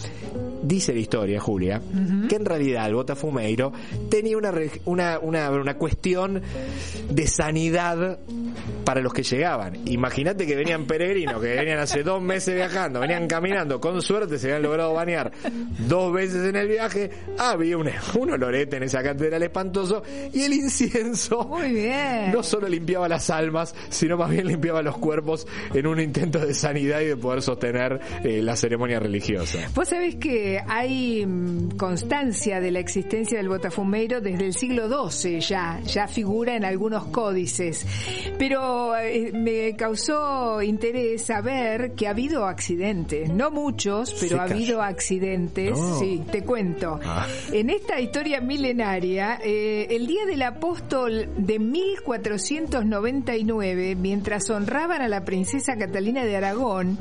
dice 0.63 0.93
la 0.93 1.01
historia, 1.01 1.41
Julia, 1.41 1.81
que 2.29 2.37
en 2.37 2.45
realidad 2.45 2.87
el 2.87 2.95
Botafumeiro 2.95 3.73
tenía 4.11 4.37
una, 4.37 4.53
una, 4.87 5.19
una, 5.21 5.51
una 5.51 5.75
cuestión 5.77 6.43
de 7.11 7.27
sanidad 7.27 8.19
para 8.85 9.01
los 9.03 9.13
que 9.13 9.23
llegaban. 9.23 9.77
Imagínate 9.87 10.47
que 10.47 10.57
venían 10.57 10.87
peregrinos, 10.87 11.41
que 11.43 11.55
venían 11.55 11.79
hace 11.79 12.03
dos 12.03 12.23
meses 12.23 12.55
viajando, 12.55 13.01
venían 13.01 13.27
caminando, 13.27 13.81
con 13.81 14.01
suerte 14.01 14.39
se 14.39 14.47
habían 14.47 14.63
logrado 14.63 14.95
bañar 14.95 15.31
dos 15.87 16.13
veces 16.13 16.49
en 16.49 16.57
el 16.57 16.69
viaje, 16.69 17.11
había 17.37 17.77
un, 17.77 17.91
un 18.19 18.31
olorete 18.31 18.77
en 18.77 18.85
esa 18.85 19.03
catedral 19.03 19.43
espantoso 19.43 20.03
y 20.33 20.43
el 20.43 20.55
incienso 20.55 21.45
Muy 21.45 21.73
bien. 21.73 22.33
no 22.33 22.43
solo 22.43 22.67
limpiaba 22.69 23.09
las 23.09 23.29
almas, 23.29 23.75
sino 23.91 24.17
más 24.17 24.31
bien 24.31 24.47
limpiaba 24.47 24.81
los 24.83 24.97
cuerpos 24.97 25.47
en 25.75 25.87
un 25.87 26.01
intento 26.01 26.39
de 26.39 26.55
sanidad 26.55 27.01
y 27.01 27.07
de 27.07 27.17
poder 27.17 27.43
sostener 27.49 27.69
tener 27.69 28.01
eh, 28.25 28.41
la 28.43 28.57
ceremonia 28.57 28.99
religiosa. 28.99 29.59
Vos 29.75 29.89
sabés 29.89 30.15
que 30.17 30.61
hay 30.67 31.27
mm, 31.27 31.77
constancia 31.77 32.61
de 32.61 32.71
la 32.71 32.79
existencia 32.79 33.37
del 33.39 33.49
botafumeiro 33.49 34.21
desde 34.21 34.47
el 34.47 34.55
siglo 34.55 35.11
XII 35.11 35.41
ya, 35.41 35.81
ya 35.85 36.07
figura 36.09 36.57
en 36.57 36.65
algunos 36.65 37.05
códices, 37.07 37.87
pero 38.39 38.97
eh, 38.97 39.33
me 39.35 39.77
causó 39.77 40.63
interés 40.63 41.27
saber 41.27 41.93
que 41.93 42.07
ha 42.07 42.11
habido 42.11 42.47
accidentes, 42.47 43.31
no 43.31 43.51
muchos, 43.51 44.15
pero 44.19 44.41
ha 44.41 44.45
habido 44.45 44.81
accidentes, 44.83 45.79
sí, 45.99 46.23
te 46.31 46.45
cuento. 46.45 47.01
Ah. 47.05 47.27
En 47.53 47.69
esta 47.71 48.01
historia 48.01 48.41
milenaria, 48.41 49.41
eh, 49.43 49.89
el 49.91 50.07
día 50.07 50.25
del 50.27 50.43
apóstol 50.43 51.29
de 51.37 51.59
1499, 51.59 53.97
mientras 53.97 54.49
honraban 54.51 55.03
a 55.03 55.09
la 55.09 55.25
princesa 55.25 55.77
Catalina 55.77 56.25
de 56.25 56.37
Aragón, 56.37 56.99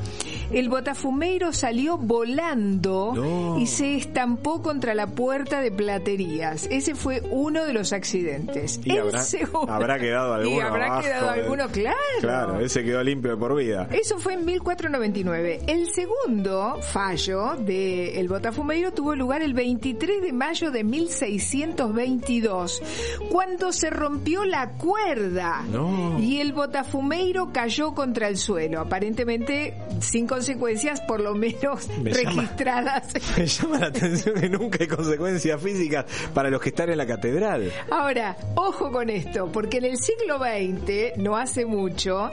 el 0.52 0.70
botafumeiro 0.70 1.54
salió 1.54 1.98
volando 1.98 3.58
y 3.60 3.68
se 3.68 3.96
estampó 3.96 4.62
contra 4.62 4.94
la 4.94 5.08
puerta 5.08 5.62
de 5.62 5.72
platerías. 5.72 6.68
Ese 6.70 6.96
fue 6.96 7.22
uno 7.30 7.66
de 7.66 7.74
los 7.74 7.94
accidentes. 7.94 8.80
Y 8.84 8.98
habrá, 8.98 10.00
quedado 10.00 10.34
alguno. 10.34 10.58
Y 10.58 10.60
habrá 10.60 11.02
quedado 11.02 11.30
alguno, 11.30 11.68
claro. 11.70 11.98
Claro, 12.20 12.60
ese 12.60 12.84
quedó 12.84 13.04
limpio 13.04 13.32
de 13.32 13.38
por 13.38 13.56
vida. 13.56 13.88
Eso 13.92 14.20
fue 14.20 14.34
en 14.34 14.46
1499. 14.46 15.62
El 15.68 15.88
segundo 15.90 16.80
fallo 16.82 17.56
del 17.56 18.18
el 18.18 18.28
botafumeiro 18.28 18.92
tuvo 18.92 19.16
lugar 19.16 19.42
el 19.42 19.54
23 19.54 20.22
de 20.22 20.34
mayo 20.34 20.72
de 20.72 20.84
1622, 20.84 22.82
cuando 23.32 23.72
se 23.72 23.90
rompió 23.90 24.46
la 24.46 24.72
cuerda 24.72 25.64
y 26.20 26.40
el 26.40 26.54
botafumeiro 26.54 27.52
cayó 27.52 27.94
contra 27.94 28.28
el 28.28 28.38
suelo, 28.38 28.82
aparentemente 28.82 29.74
sin 30.00 30.27
consecuencias 30.28 31.02
por 31.02 31.22
lo 31.22 31.34
menos 31.36 31.88
registradas. 32.04 33.14
me 33.38 33.46
llama 33.46 33.80
la 33.80 33.88
atención 33.88 34.36
que 34.40 34.50
nunca 34.50 34.80
hay 34.82 34.88
consecuencias 34.88 35.62
físicas 35.62 36.06
para 36.34 36.50
los 36.50 36.62
que 36.62 36.70
están 36.70 36.90
en 36.90 36.98
la 36.98 37.08
catedral. 37.08 37.72
Ahora, 37.90 38.38
ojo 38.56 38.92
con 38.92 39.10
esto, 39.10 39.52
porque 39.52 39.78
en 39.78 39.86
el 39.86 39.98
siglo 39.98 40.38
XX, 40.38 41.18
no 41.18 41.38
hace 41.38 41.66
mucho, 41.66 42.32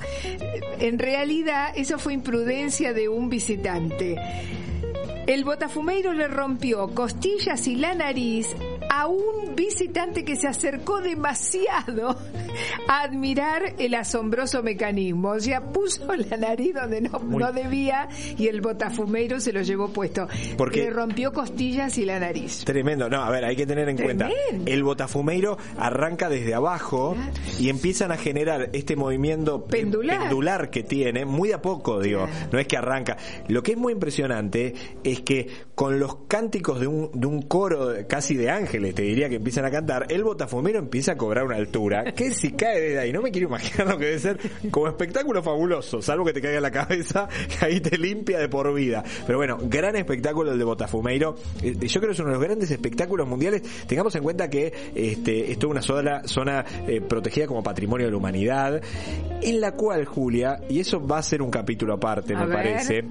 en 0.78 0.98
realidad 0.98 1.72
eso 1.76 1.98
fue 1.98 2.12
imprudencia 2.14 2.92
de 2.92 3.08
un 3.08 3.28
visitante. 3.28 4.16
El 5.26 5.44
botafumeiro 5.44 6.12
le 6.12 6.28
rompió 6.28 6.88
costillas 6.88 7.66
y 7.66 7.76
la 7.76 7.94
nariz 7.94 8.48
a 8.96 9.08
un 9.08 9.56
visitante 9.56 10.24
que 10.24 10.36
se 10.36 10.46
acercó 10.46 11.00
demasiado 11.00 12.16
a 12.86 13.02
admirar 13.02 13.74
el 13.78 13.94
asombroso 13.94 14.62
mecanismo. 14.62 15.30
O 15.30 15.40
sea, 15.40 15.72
puso 15.72 16.14
la 16.14 16.36
nariz 16.36 16.74
donde 16.74 17.00
no, 17.00 17.18
no 17.18 17.52
debía 17.52 18.08
y 18.38 18.46
el 18.46 18.60
botafumeiro 18.60 19.40
se 19.40 19.52
lo 19.52 19.62
llevó 19.62 19.88
puesto. 19.88 20.28
Porque 20.56 20.84
le 20.84 20.90
rompió 20.90 21.32
costillas 21.32 21.98
y 21.98 22.04
la 22.04 22.20
nariz. 22.20 22.64
Tremendo. 22.64 23.08
No, 23.08 23.22
a 23.22 23.30
ver, 23.30 23.44
hay 23.44 23.56
que 23.56 23.66
tener 23.66 23.88
en 23.88 23.96
cuenta. 23.96 24.28
El 24.64 24.84
botafumeiro 24.84 25.58
arranca 25.76 26.28
desde 26.28 26.54
abajo 26.54 27.16
y 27.58 27.70
empiezan 27.70 28.12
a 28.12 28.16
generar 28.16 28.70
este 28.72 28.94
movimiento 28.94 29.64
pendular, 29.64 30.70
que 30.70 30.84
tiene, 30.84 31.24
muy 31.24 31.50
a 31.50 31.60
poco, 31.60 32.00
digo. 32.00 32.28
No 32.52 32.58
es 32.60 32.68
que 32.68 32.76
arranca. 32.76 33.16
Lo 33.48 33.62
que 33.62 33.72
es 33.72 33.78
muy 33.78 33.92
impresionante 33.92 34.74
es 35.02 35.20
que 35.22 35.48
con 35.74 35.98
los 35.98 36.16
cánticos 36.28 36.78
de 36.78 36.86
un, 36.86 37.10
de 37.12 37.26
un 37.26 37.42
coro 37.42 37.92
casi 38.08 38.36
de 38.36 38.50
ángeles, 38.50 38.83
te 38.92 39.02
diría 39.02 39.28
que 39.28 39.36
empiezan 39.36 39.64
a 39.64 39.70
cantar, 39.70 40.06
el 40.10 40.24
botafumero 40.24 40.78
empieza 40.78 41.12
a 41.12 41.16
cobrar 41.16 41.44
una 41.44 41.56
altura 41.56 42.12
que 42.12 42.32
si 42.32 42.52
cae 42.52 42.80
de 42.80 42.98
ahí, 42.98 43.12
no 43.12 43.22
me 43.22 43.30
quiero 43.30 43.48
imaginar 43.48 43.88
lo 43.88 43.98
que 43.98 44.06
debe 44.06 44.18
ser 44.18 44.38
como 44.70 44.88
espectáculo 44.88 45.42
fabuloso, 45.42 46.02
salvo 46.02 46.24
que 46.24 46.32
te 46.32 46.40
caiga 46.40 46.56
en 46.56 46.62
la 46.62 46.70
cabeza, 46.70 47.28
que 47.48 47.64
ahí 47.64 47.80
te 47.80 47.98
limpia 47.98 48.38
de 48.38 48.48
por 48.48 48.72
vida. 48.74 49.02
Pero 49.26 49.38
bueno, 49.38 49.58
gran 49.62 49.96
espectáculo 49.96 50.52
el 50.52 50.58
de 50.58 50.64
Botafumeiro. 50.64 51.36
Eh, 51.62 51.76
yo 51.80 52.00
creo 52.00 52.10
que 52.10 52.14
es 52.14 52.20
uno 52.20 52.30
de 52.30 52.34
los 52.34 52.42
grandes 52.42 52.70
espectáculos 52.70 53.28
mundiales. 53.28 53.62
Tengamos 53.86 54.14
en 54.14 54.22
cuenta 54.22 54.48
que 54.48 54.72
este, 54.94 55.52
esto 55.52 55.66
es 55.66 55.70
una 55.70 55.82
zona, 55.82 56.22
zona 56.26 56.64
eh, 56.86 57.00
protegida 57.00 57.46
como 57.46 57.62
patrimonio 57.62 58.06
de 58.06 58.10
la 58.10 58.16
humanidad. 58.16 58.82
en 59.42 59.60
la 59.60 59.72
cual, 59.72 60.04
Julia, 60.04 60.60
y 60.68 60.80
eso 60.80 61.04
va 61.06 61.18
a 61.18 61.22
ser 61.22 61.42
un 61.42 61.50
capítulo 61.50 61.94
aparte, 61.94 62.34
me 62.34 62.46
parece, 62.46 63.04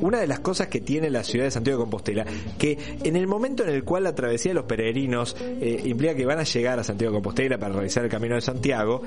una 0.00 0.20
de 0.20 0.26
las 0.26 0.40
cosas 0.40 0.68
que 0.68 0.80
tiene 0.80 1.10
la 1.10 1.24
ciudad 1.24 1.46
de 1.46 1.50
Santiago 1.50 1.78
de 1.78 1.82
Compostela, 1.82 2.24
que 2.58 2.78
en 3.02 3.16
el 3.16 3.26
momento 3.26 3.64
en 3.64 3.70
el 3.70 3.84
cual 3.84 4.04
la 4.04 4.14
travesía 4.14 4.50
de 4.50 4.54
los 4.54 4.64
peregrinos 4.64 5.19
eh, 5.38 5.82
implica 5.84 6.14
que 6.14 6.26
van 6.26 6.38
a 6.38 6.44
llegar 6.44 6.78
a 6.78 6.84
Santiago 6.84 7.12
de 7.12 7.16
Compostela 7.16 7.58
para 7.58 7.74
realizar 7.74 8.04
el 8.04 8.10
Camino 8.10 8.34
de 8.34 8.40
Santiago, 8.40 9.02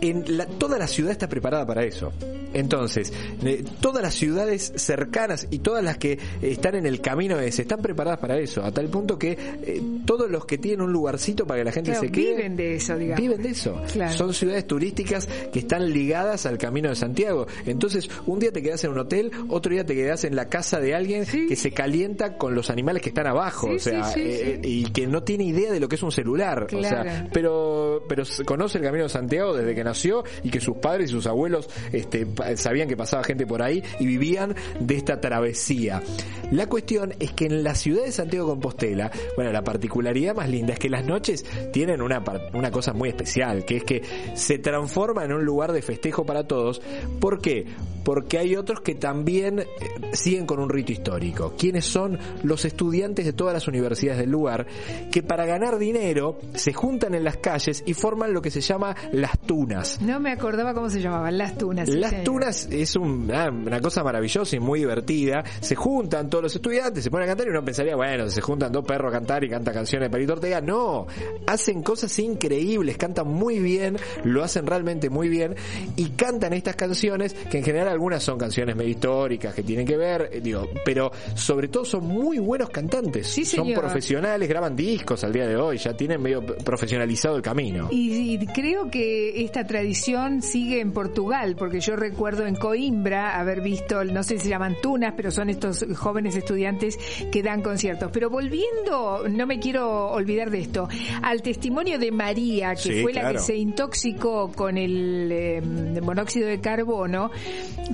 en 0.00 0.36
la, 0.36 0.46
toda 0.46 0.78
la 0.78 0.86
ciudad 0.86 1.12
está 1.12 1.28
preparada 1.28 1.66
para 1.66 1.84
eso. 1.84 2.12
Entonces, 2.52 3.12
eh, 3.44 3.64
todas 3.80 4.02
las 4.02 4.14
ciudades 4.14 4.72
cercanas 4.76 5.46
y 5.50 5.60
todas 5.60 5.84
las 5.84 5.98
que 5.98 6.18
están 6.42 6.74
en 6.74 6.86
el 6.86 7.00
camino 7.00 7.38
ese 7.38 7.62
están 7.62 7.80
preparadas 7.80 8.18
para 8.18 8.38
eso, 8.38 8.64
a 8.64 8.72
tal 8.72 8.88
punto 8.88 9.18
que 9.18 9.32
eh, 9.32 9.82
todos 10.04 10.30
los 10.30 10.46
que 10.46 10.58
tienen 10.58 10.80
un 10.80 10.92
lugarcito 10.92 11.46
para 11.46 11.60
que 11.60 11.64
la 11.64 11.72
gente 11.72 11.94
se 11.94 12.10
quede 12.10 12.34
viven 12.34 12.56
de 12.56 12.74
eso, 12.74 12.96
digamos. 12.96 13.20
Viven 13.20 13.42
de 13.42 13.50
eso. 13.50 13.80
Son 14.16 14.34
ciudades 14.34 14.66
turísticas 14.66 15.28
que 15.52 15.60
están 15.60 15.90
ligadas 15.92 16.46
al 16.46 16.58
Camino 16.58 16.88
de 16.88 16.96
Santiago. 16.96 17.46
Entonces, 17.66 18.10
un 18.26 18.40
día 18.40 18.52
te 18.52 18.62
quedas 18.62 18.82
en 18.84 18.92
un 18.92 18.98
hotel, 18.98 19.30
otro 19.48 19.72
día 19.72 19.86
te 19.86 19.94
quedas 19.94 20.24
en 20.24 20.34
la 20.34 20.48
casa 20.48 20.80
de 20.80 20.94
alguien 20.94 21.24
que 21.24 21.56
se 21.56 21.70
calienta 21.70 22.36
con 22.36 22.54
los 22.54 22.70
animales 22.70 23.02
que 23.02 23.10
están 23.10 23.26
abajo, 23.26 23.68
o 23.68 23.78
sea, 23.78 24.12
eh, 24.16 24.60
y 24.62 24.79
que 24.86 25.06
no 25.06 25.22
tiene 25.22 25.44
idea 25.44 25.72
de 25.72 25.80
lo 25.80 25.88
que 25.88 25.96
es 25.96 26.02
un 26.02 26.12
celular, 26.12 26.66
o 26.72 26.82
sea, 26.82 27.28
pero 27.32 28.02
pero 28.08 28.24
conoce 28.44 28.78
el 28.78 28.84
Camino 28.84 29.04
de 29.04 29.10
Santiago 29.10 29.54
desde 29.54 29.74
que 29.74 29.84
nació 29.84 30.24
y 30.42 30.50
que 30.50 30.60
sus 30.60 30.76
padres 30.78 31.10
y 31.10 31.12
sus 31.12 31.26
abuelos 31.26 31.68
este 31.92 32.26
sabían 32.56 32.88
que 32.88 32.96
pasaba 32.96 33.22
gente 33.24 33.46
por 33.46 33.62
ahí 33.62 33.82
y 33.98 34.06
vivían 34.06 34.54
de 34.78 34.96
esta 34.96 35.20
travesía. 35.20 36.02
La 36.50 36.68
cuestión 36.68 37.14
es 37.20 37.32
que 37.32 37.46
en 37.46 37.62
la 37.62 37.74
ciudad 37.74 38.04
de 38.04 38.12
Santiago 38.12 38.46
de 38.46 38.52
Compostela, 38.52 39.10
bueno, 39.36 39.52
la 39.52 39.62
particularidad 39.62 40.34
más 40.34 40.48
linda 40.48 40.72
es 40.72 40.78
que 40.78 40.88
las 40.88 41.04
noches 41.04 41.44
tienen 41.72 42.02
una, 42.02 42.22
una 42.52 42.70
cosa 42.70 42.92
muy 42.92 43.08
especial, 43.08 43.64
que 43.64 43.76
es 43.76 43.84
que 43.84 44.02
se 44.34 44.58
transforma 44.58 45.24
en 45.24 45.32
un 45.32 45.44
lugar 45.44 45.72
de 45.72 45.82
festejo 45.82 46.24
para 46.24 46.46
todos. 46.46 46.80
¿Por 47.20 47.40
qué? 47.40 47.66
Porque 48.04 48.38
hay 48.38 48.56
otros 48.56 48.80
que 48.80 48.94
también 48.94 49.60
eh, 49.60 49.66
siguen 50.12 50.46
con 50.46 50.58
un 50.58 50.68
rito 50.68 50.92
histórico. 50.92 51.54
¿Quiénes 51.56 51.84
son 51.84 52.18
los 52.42 52.64
estudiantes 52.64 53.26
de 53.26 53.32
todas 53.32 53.54
las 53.54 53.68
universidades 53.68 54.20
del 54.20 54.30
lugar 54.30 54.66
que 55.10 55.22
para 55.22 55.46
ganar 55.46 55.78
dinero 55.78 56.38
se 56.54 56.72
juntan 56.72 57.14
en 57.14 57.24
las 57.24 57.36
calles 57.38 57.82
y 57.86 57.94
forman 57.94 58.32
lo 58.32 58.42
que 58.42 58.50
se 58.50 58.60
llama 58.60 58.94
las 59.12 59.38
tunas? 59.38 60.00
No 60.00 60.20
me 60.20 60.32
acordaba 60.32 60.74
cómo 60.74 60.90
se 60.90 61.00
llamaban, 61.00 61.36
las 61.38 61.56
tunas. 61.56 61.88
Las 61.88 62.24
tunas 62.24 62.68
es 62.70 62.96
ah, 62.96 63.50
una 63.50 63.80
cosa 63.80 64.02
maravillosa 64.02 64.56
y 64.56 64.60
muy 64.60 64.80
divertida. 64.80 65.42
Se 65.60 65.74
juntan 65.74 66.28
todos 66.28 66.44
los 66.44 66.56
estudiantes, 66.56 67.04
se 67.04 67.10
ponen 67.10 67.24
a 67.24 67.30
cantar 67.30 67.46
y 67.46 67.50
uno 67.50 67.64
pensaría, 67.64 67.96
bueno, 67.96 68.28
se 68.28 68.40
juntan 68.40 68.72
dos 68.72 68.84
perros 68.84 69.10
a 69.10 69.18
cantar 69.18 69.44
y 69.44 69.48
canta 69.48 69.72
canciones 69.72 70.08
de 70.08 70.10
Perito 70.10 70.34
Ortega. 70.34 70.60
No, 70.60 71.06
hacen 71.46 71.82
cosas 71.82 72.16
increíbles, 72.18 72.96
cantan 72.96 73.28
muy 73.28 73.58
bien, 73.58 73.96
lo 74.24 74.42
hacen 74.42 74.66
realmente 74.66 75.10
muy 75.10 75.28
bien 75.28 75.56
y 75.96 76.10
cantan 76.10 76.52
estas 76.52 76.76
canciones 76.76 77.34
que 77.34 77.58
en 77.58 77.64
general 77.64 77.88
algunas 77.88 78.22
son 78.22 78.38
canciones 78.38 78.76
medio 78.76 78.90
históricas 78.90 79.54
que 79.54 79.62
tienen 79.62 79.86
que 79.86 79.96
ver, 79.96 80.30
eh, 80.32 80.40
digo, 80.40 80.68
pero 80.84 81.10
sobre 81.34 81.68
todo 81.68 81.84
son 81.84 82.06
muy 82.06 82.38
buenos 82.38 82.70
cantantes. 82.70 83.26
Sí, 83.26 83.44
son 83.44 83.72
profesionales, 83.72 84.48
graban 84.60 84.76
discos 84.76 85.24
al 85.24 85.32
día 85.32 85.48
de 85.48 85.56
hoy, 85.56 85.78
ya 85.78 85.94
tienen 85.94 86.20
medio 86.20 86.44
profesionalizado 86.44 87.36
el 87.36 87.42
camino. 87.42 87.88
Y, 87.90 88.34
y 88.34 88.46
creo 88.46 88.90
que 88.90 89.42
esta 89.42 89.66
tradición 89.66 90.42
sigue 90.42 90.80
en 90.80 90.92
Portugal, 90.92 91.56
porque 91.58 91.80
yo 91.80 91.96
recuerdo 91.96 92.46
en 92.46 92.56
Coimbra 92.56 93.40
haber 93.40 93.62
visto, 93.62 94.04
no 94.04 94.22
sé 94.22 94.36
si 94.36 94.44
se 94.44 94.48
llaman 94.50 94.76
tunas, 94.82 95.14
pero 95.16 95.30
son 95.30 95.48
estos 95.48 95.86
jóvenes 95.96 96.36
estudiantes 96.36 96.98
que 97.32 97.42
dan 97.42 97.62
conciertos. 97.62 98.10
Pero 98.12 98.28
volviendo, 98.28 99.26
no 99.30 99.46
me 99.46 99.58
quiero 99.58 100.10
olvidar 100.10 100.50
de 100.50 100.60
esto, 100.60 100.88
al 101.22 101.40
testimonio 101.40 101.98
de 101.98 102.12
María, 102.12 102.74
que 102.74 103.00
fue 103.00 103.14
la 103.14 103.32
que 103.32 103.38
se 103.38 103.56
intoxicó 103.56 104.52
con 104.52 104.76
el 104.76 105.30
eh, 105.32 105.62
monóxido 106.02 106.48
de 106.48 106.60
carbono, 106.60 107.30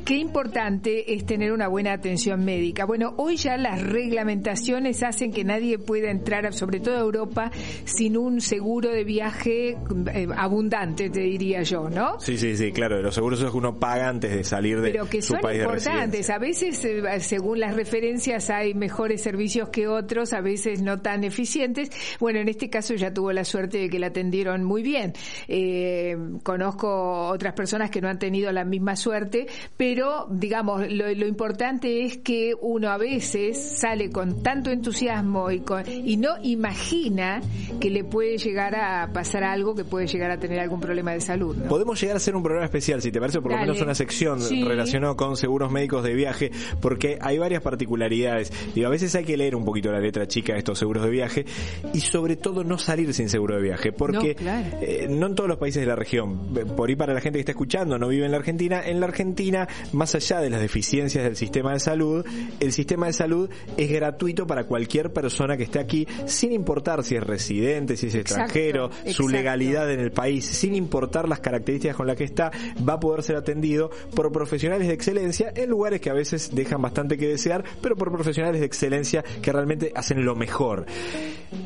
qué 0.04 0.16
importante 0.16 1.14
es 1.14 1.24
tener 1.26 1.52
una 1.52 1.68
buena 1.68 1.92
atención 1.92 2.44
médica. 2.44 2.86
Bueno, 2.86 3.14
hoy 3.18 3.36
ya 3.36 3.56
las 3.56 3.80
reglamentaciones 3.82 5.04
hacen 5.04 5.30
que 5.30 5.44
nadie 5.44 5.78
pueda 5.78 6.10
entrar, 6.10 6.46
sobre 6.56 6.80
todo 6.80 6.96
Europa, 6.96 7.50
sin 7.84 8.16
un 8.16 8.40
seguro 8.40 8.90
de 8.90 9.04
viaje 9.04 9.76
eh, 10.12 10.28
abundante, 10.36 11.10
te 11.10 11.20
diría 11.20 11.62
yo, 11.62 11.88
¿no? 11.88 12.18
Sí, 12.20 12.36
sí, 12.38 12.56
sí, 12.56 12.72
claro, 12.72 13.00
los 13.02 13.14
seguros 13.14 13.38
que 13.40 13.56
uno 13.56 13.78
paga 13.78 14.08
antes 14.08 14.34
de 14.34 14.44
salir 14.44 14.80
de 14.80 14.90
Pero 14.90 15.08
que 15.08 15.22
su 15.22 15.34
son 15.34 15.40
país 15.40 15.62
importantes. 15.62 16.30
a 16.30 16.38
veces, 16.38 16.84
eh, 16.84 17.20
según 17.20 17.60
las 17.60 17.74
referencias, 17.74 18.50
hay 18.50 18.74
mejores 18.74 19.22
servicios 19.22 19.68
que 19.68 19.88
otros, 19.88 20.32
a 20.32 20.40
veces 20.40 20.82
no 20.82 21.00
tan 21.00 21.24
eficientes. 21.24 21.90
Bueno, 22.18 22.40
en 22.40 22.48
este 22.48 22.70
caso 22.70 22.94
ya 22.94 23.12
tuvo 23.12 23.32
la 23.32 23.44
suerte 23.44 23.78
de 23.78 23.88
que 23.88 23.98
la 23.98 24.08
atendieron 24.08 24.64
muy 24.64 24.82
bien. 24.82 25.12
Eh, 25.48 26.16
conozco 26.42 27.28
otras 27.28 27.52
personas 27.54 27.90
que 27.90 28.00
no 28.00 28.08
han 28.08 28.18
tenido 28.18 28.50
la 28.52 28.64
misma 28.64 28.96
suerte, 28.96 29.46
pero 29.76 30.26
digamos, 30.30 30.90
lo, 30.90 31.26
importante 31.26 32.04
es 32.04 32.18
que 32.18 32.54
uno 32.60 32.90
a 32.90 32.98
veces 32.98 33.78
sale 33.78 34.10
con 34.10 34.42
tanto 34.42 34.70
entusiasmo 34.70 35.50
y, 35.50 35.60
con, 35.60 35.84
y 35.88 36.16
no 36.16 36.36
imagina 36.46 37.40
que 37.80 37.90
le 37.90 38.04
puede 38.04 38.38
llegar 38.38 38.74
a 38.74 39.12
pasar 39.12 39.44
algo, 39.44 39.74
que 39.74 39.84
puede 39.84 40.06
llegar 40.06 40.30
a 40.30 40.38
tener 40.38 40.60
algún 40.60 40.80
problema 40.80 41.12
de 41.12 41.20
salud. 41.20 41.56
Podemos 41.68 42.00
llegar 42.00 42.16
a 42.16 42.18
hacer 42.18 42.34
un 42.36 42.42
programa 42.42 42.64
especial, 42.64 43.02
si 43.02 43.10
te 43.10 43.20
parece, 43.20 43.40
por 43.40 43.52
lo 43.52 43.58
menos 43.58 43.80
una 43.80 43.94
sección 43.94 44.38
relacionada 44.66 45.14
con 45.14 45.36
seguros 45.36 45.70
médicos 45.70 46.04
de 46.04 46.14
viaje, 46.14 46.50
porque 46.80 47.18
hay 47.20 47.38
varias 47.38 47.62
particularidades. 47.62 48.52
Y 48.74 48.84
a 48.84 48.88
veces 48.88 49.14
hay 49.14 49.24
que 49.24 49.36
leer 49.36 49.56
un 49.56 49.64
poquito 49.64 49.90
la 49.90 50.00
letra 50.00 50.26
chica 50.26 50.52
de 50.52 50.60
estos 50.60 50.78
seguros 50.78 51.04
de 51.04 51.10
viaje 51.10 51.46
y 51.92 52.00
sobre 52.00 52.36
todo 52.36 52.64
no 52.64 52.78
salir 52.78 53.12
sin 53.12 53.28
seguro 53.28 53.56
de 53.56 53.62
viaje, 53.62 53.92
porque 53.92 54.36
eh, 54.80 55.06
no, 55.10 55.26
en 55.26 55.34
todos 55.34 55.48
los 55.48 55.58
países 55.58 55.80
de 55.80 55.86
la 55.86 55.96
región, 55.96 56.54
por 56.76 56.88
ahí 56.88 56.96
para 56.96 57.12
la 57.12 57.20
gente 57.20 57.38
que 57.38 57.40
está 57.40 57.52
escuchando, 57.52 57.98
no 57.98 58.08
vive 58.08 58.24
en 58.24 58.30
la 58.30 58.38
Argentina, 58.38 58.82
en 58.84 59.00
la 59.00 59.06
Argentina, 59.06 59.68
más 59.92 60.14
allá 60.14 60.40
de 60.40 60.50
las 60.50 60.60
deficiencias 60.60 61.24
del 61.24 61.36
sistema 61.36 61.72
de 61.72 61.80
salud, 61.80 62.24
el 62.60 62.72
sistema 62.72 63.06
de 63.06 63.12
salud 63.12 63.50
es 63.76 63.90
gratuito 63.90 64.46
para 64.46 64.64
cualquier 64.64 65.12
persona 65.12 65.56
que 65.56 65.64
esté 65.64 65.78
aquí, 65.78 66.06
sin 66.36 66.52
importar 66.52 67.02
si 67.02 67.16
es 67.16 67.22
residente, 67.22 67.96
si 67.96 68.08
es 68.08 68.14
extranjero, 68.14 68.90
su 69.06 69.28
legalidad 69.28 69.90
en 69.90 70.00
el 70.00 70.12
país, 70.12 70.44
sin 70.44 70.74
importar 70.74 71.28
las 71.28 71.40
características 71.40 71.96
con 71.96 72.06
las 72.06 72.16
que 72.16 72.24
está, 72.24 72.50
va 72.86 72.94
a 72.94 73.00
poder 73.00 73.22
ser 73.22 73.36
atendido 73.36 73.90
por 74.14 74.30
profesionales 74.30 74.86
de 74.86 74.94
excelencia 74.94 75.52
en 75.54 75.70
lugares 75.70 76.00
que 76.00 76.10
a 76.10 76.14
veces 76.14 76.54
dejan 76.54 76.82
bastante 76.82 77.16
que 77.16 77.26
desear, 77.26 77.64
pero 77.80 77.96
por 77.96 78.12
profesionales 78.12 78.60
de 78.60 78.66
excelencia 78.66 79.24
que 79.42 79.52
realmente 79.52 79.92
hacen 79.94 80.24
lo 80.24 80.36
mejor. 80.36 80.86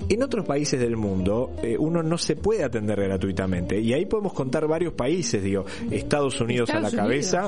En 0.08 0.22
otros 0.22 0.44
países 0.46 0.78
del 0.80 0.96
mundo, 0.96 1.52
eh, 1.62 1.76
uno 1.78 2.02
no 2.02 2.18
se 2.18 2.36
puede 2.36 2.64
atender 2.64 3.00
gratuitamente. 3.00 3.80
Y 3.80 3.92
ahí 3.92 4.06
podemos 4.06 4.32
contar 4.32 4.66
varios 4.66 4.92
países, 4.92 5.42
digo, 5.42 5.64
Estados 5.90 6.40
Unidos 6.40 6.70
a 6.70 6.80
la 6.80 6.90
cabeza, 6.90 7.46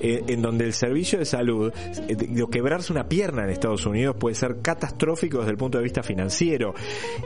eh, 0.00 0.22
en 0.26 0.42
donde 0.42 0.64
el 0.64 0.72
servicio 0.72 1.18
de 1.18 1.24
salud, 1.24 1.72
eh, 2.08 2.16
quebrarse 2.50 2.92
una 2.92 3.08
pierna 3.08 3.44
en 3.44 3.50
Estados 3.50 3.86
Unidos 3.86 4.16
puede 4.16 4.34
ser 4.34 4.60
catastrófico 4.62 5.38
desde 5.38 5.52
el 5.52 5.56
punto 5.56 5.78
de 5.78 5.84
vista 5.84 6.02
financiero. 6.02 6.35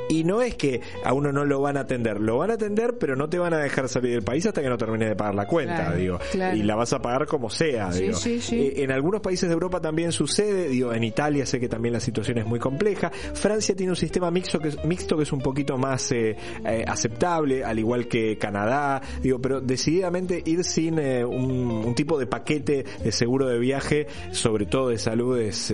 Y 0.09 0.25
no 0.25 0.43
es 0.43 0.55
que 0.55 0.81
a 1.05 1.13
uno 1.13 1.33
no 1.33 1.45
lo 1.45 1.61
van 1.61 1.77
a 1.77 1.81
atender, 1.81 2.21
lo 2.21 2.39
van 2.39 2.51
a 2.51 2.55
atender, 2.55 2.97
pero 2.99 3.17
no 3.17 3.29
te 3.29 3.39
van 3.39 3.55
a 3.55 3.59
dejar 3.59 3.89
salir 3.89 4.13
del 4.13 4.23
país 4.23 4.47
hasta 4.47 4.63
que 4.63 4.69
no 4.69 4.77
termine 4.77 5.07
de 5.07 5.17
pagar 5.17 5.35
la 5.35 5.47
cuenta, 5.47 5.95
digo. 5.95 6.19
Y 6.35 6.63
la 6.63 6.75
vas 6.75 6.93
a 6.93 7.01
pagar 7.01 7.27
como 7.27 7.51
sea, 7.51 7.91
digo. 7.91 8.19
en 8.51 8.93
algunos 8.93 9.21
países 9.21 9.49
de 9.49 9.55
Europa 9.55 9.81
también 9.81 10.13
sucede, 10.13 10.69
digo, 10.69 10.93
en 10.93 11.05
Italia 11.05 11.47
sé 11.47 11.61
que 11.61 11.69
también 11.69 11.93
la 11.93 12.01
situación 12.01 12.39
es 12.39 12.47
muy 12.47 12.59
compleja. 12.59 13.11
Francia 13.11 13.75
tiene 13.75 13.93
un 13.93 13.97
sistema 13.97 14.31
mixto 14.31 14.59
que 14.59 14.69
es, 14.69 14.85
mixto 14.85 15.17
que 15.17 15.23
es 15.25 15.33
un 15.33 15.41
poquito 15.41 15.77
más 15.79 16.13
eh, 16.13 16.37
eh, 16.65 16.85
aceptable, 16.87 17.65
al 17.65 17.79
igual 17.79 18.09
que 18.09 18.37
Canadá, 18.39 19.01
digo, 19.23 19.41
pero 19.41 19.61
decididamente 19.61 20.43
ir 20.45 20.65
sin 20.65 20.99
eh, 20.99 21.25
un, 21.25 21.95
tipo 21.95 22.19
de 22.19 22.27
paquete 22.27 22.85
de 23.03 23.13
seguro 23.13 23.49
de 23.49 23.59
viaje, 23.59 24.07
sobre 24.31 24.67
todo 24.67 24.89
de 24.89 24.99
salud, 24.99 25.39
es, 25.39 25.73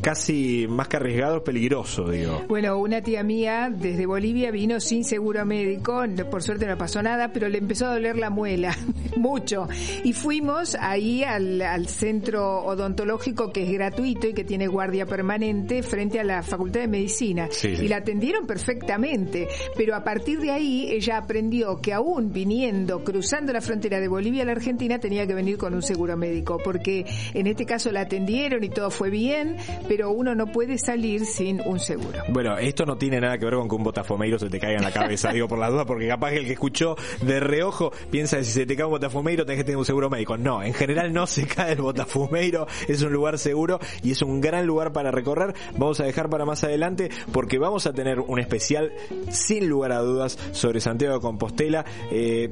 casi 0.00 0.66
más 0.68 0.88
que 0.88 0.96
arriesgado, 0.96 1.44
peligroso, 1.44 2.08
digo. 2.08 2.42
Bueno, 2.48 2.77
una 2.80 3.02
tía 3.02 3.22
mía 3.22 3.70
desde 3.74 4.06
Bolivia 4.06 4.50
vino 4.50 4.80
sin 4.80 5.04
seguro 5.04 5.44
médico, 5.44 6.02
por 6.30 6.42
suerte 6.42 6.66
no 6.66 6.76
pasó 6.76 7.02
nada, 7.02 7.32
pero 7.32 7.48
le 7.48 7.58
empezó 7.58 7.86
a 7.86 7.94
doler 7.94 8.16
la 8.16 8.30
muela, 8.30 8.76
mucho. 9.16 9.68
Y 10.04 10.12
fuimos 10.12 10.76
ahí 10.80 11.22
al, 11.22 11.60
al 11.62 11.88
centro 11.88 12.64
odontológico 12.64 13.52
que 13.52 13.64
es 13.64 13.72
gratuito 13.72 14.28
y 14.28 14.34
que 14.34 14.44
tiene 14.44 14.66
guardia 14.66 15.06
permanente 15.06 15.82
frente 15.82 16.20
a 16.20 16.24
la 16.24 16.42
Facultad 16.42 16.80
de 16.80 16.88
Medicina. 16.88 17.48
Y 17.62 17.88
la 17.88 17.96
atendieron 17.96 18.46
perfectamente, 18.46 19.48
pero 19.76 19.94
a 19.94 20.04
partir 20.04 20.40
de 20.40 20.50
ahí 20.50 20.88
ella 20.90 21.18
aprendió 21.18 21.80
que 21.80 21.92
aún 21.92 22.32
viniendo, 22.32 23.02
cruzando 23.04 23.52
la 23.52 23.60
frontera 23.60 24.00
de 24.00 24.08
Bolivia 24.08 24.42
a 24.42 24.46
la 24.46 24.52
Argentina, 24.52 24.98
tenía 24.98 25.26
que 25.26 25.34
venir 25.34 25.58
con 25.58 25.74
un 25.74 25.82
seguro 25.82 26.16
médico, 26.16 26.58
porque 26.62 27.04
en 27.34 27.46
este 27.46 27.66
caso 27.66 27.90
la 27.92 28.02
atendieron 28.02 28.64
y 28.64 28.68
todo 28.68 28.90
fue 28.90 29.10
bien, 29.10 29.56
pero 29.88 30.10
uno 30.10 30.34
no 30.34 30.46
puede 30.46 30.78
salir 30.78 31.24
sin 31.24 31.60
un 31.60 31.78
seguro. 31.78 32.22
Bueno, 32.30 32.58
esto 32.68 32.86
no 32.86 32.96
tiene 32.96 33.20
nada 33.20 33.38
que 33.38 33.44
ver 33.44 33.54
con 33.54 33.68
que 33.68 33.74
un 33.74 33.84
botafomeiro 33.84 34.38
se 34.38 34.48
te 34.48 34.58
caiga 34.60 34.78
en 34.78 34.84
la 34.84 34.92
cabeza, 34.92 35.32
digo 35.32 35.48
por 35.48 35.58
la 35.58 35.70
duda, 35.70 35.84
porque 35.84 36.08
capaz 36.08 36.30
que 36.30 36.38
el 36.38 36.46
que 36.46 36.52
escuchó 36.52 36.96
de 37.22 37.40
reojo 37.40 37.92
piensa 38.10 38.38
que 38.38 38.44
si 38.44 38.52
se 38.52 38.66
te 38.66 38.76
cae 38.76 38.84
un 38.84 38.92
botafumeiro 38.92 39.44
tenés 39.44 39.58
que 39.58 39.64
tener 39.64 39.78
un 39.78 39.84
seguro 39.84 40.10
médico. 40.10 40.36
No, 40.36 40.62
en 40.62 40.74
general 40.74 41.12
no 41.12 41.26
se 41.26 41.46
cae 41.46 41.72
el 41.72 41.82
botafumeiro, 41.82 42.66
es 42.86 43.02
un 43.02 43.12
lugar 43.12 43.38
seguro 43.38 43.78
y 44.02 44.12
es 44.12 44.22
un 44.22 44.40
gran 44.40 44.66
lugar 44.66 44.92
para 44.92 45.10
recorrer. 45.10 45.54
Vamos 45.76 46.00
a 46.00 46.04
dejar 46.04 46.28
para 46.30 46.44
más 46.44 46.64
adelante 46.64 47.10
porque 47.32 47.58
vamos 47.58 47.86
a 47.86 47.92
tener 47.92 48.20
un 48.20 48.38
especial 48.38 48.92
sin 49.30 49.68
lugar 49.68 49.92
a 49.92 49.98
dudas 50.00 50.38
sobre 50.52 50.80
Santiago 50.80 51.14
de 51.14 51.20
Compostela. 51.20 51.84
Eh, 52.10 52.50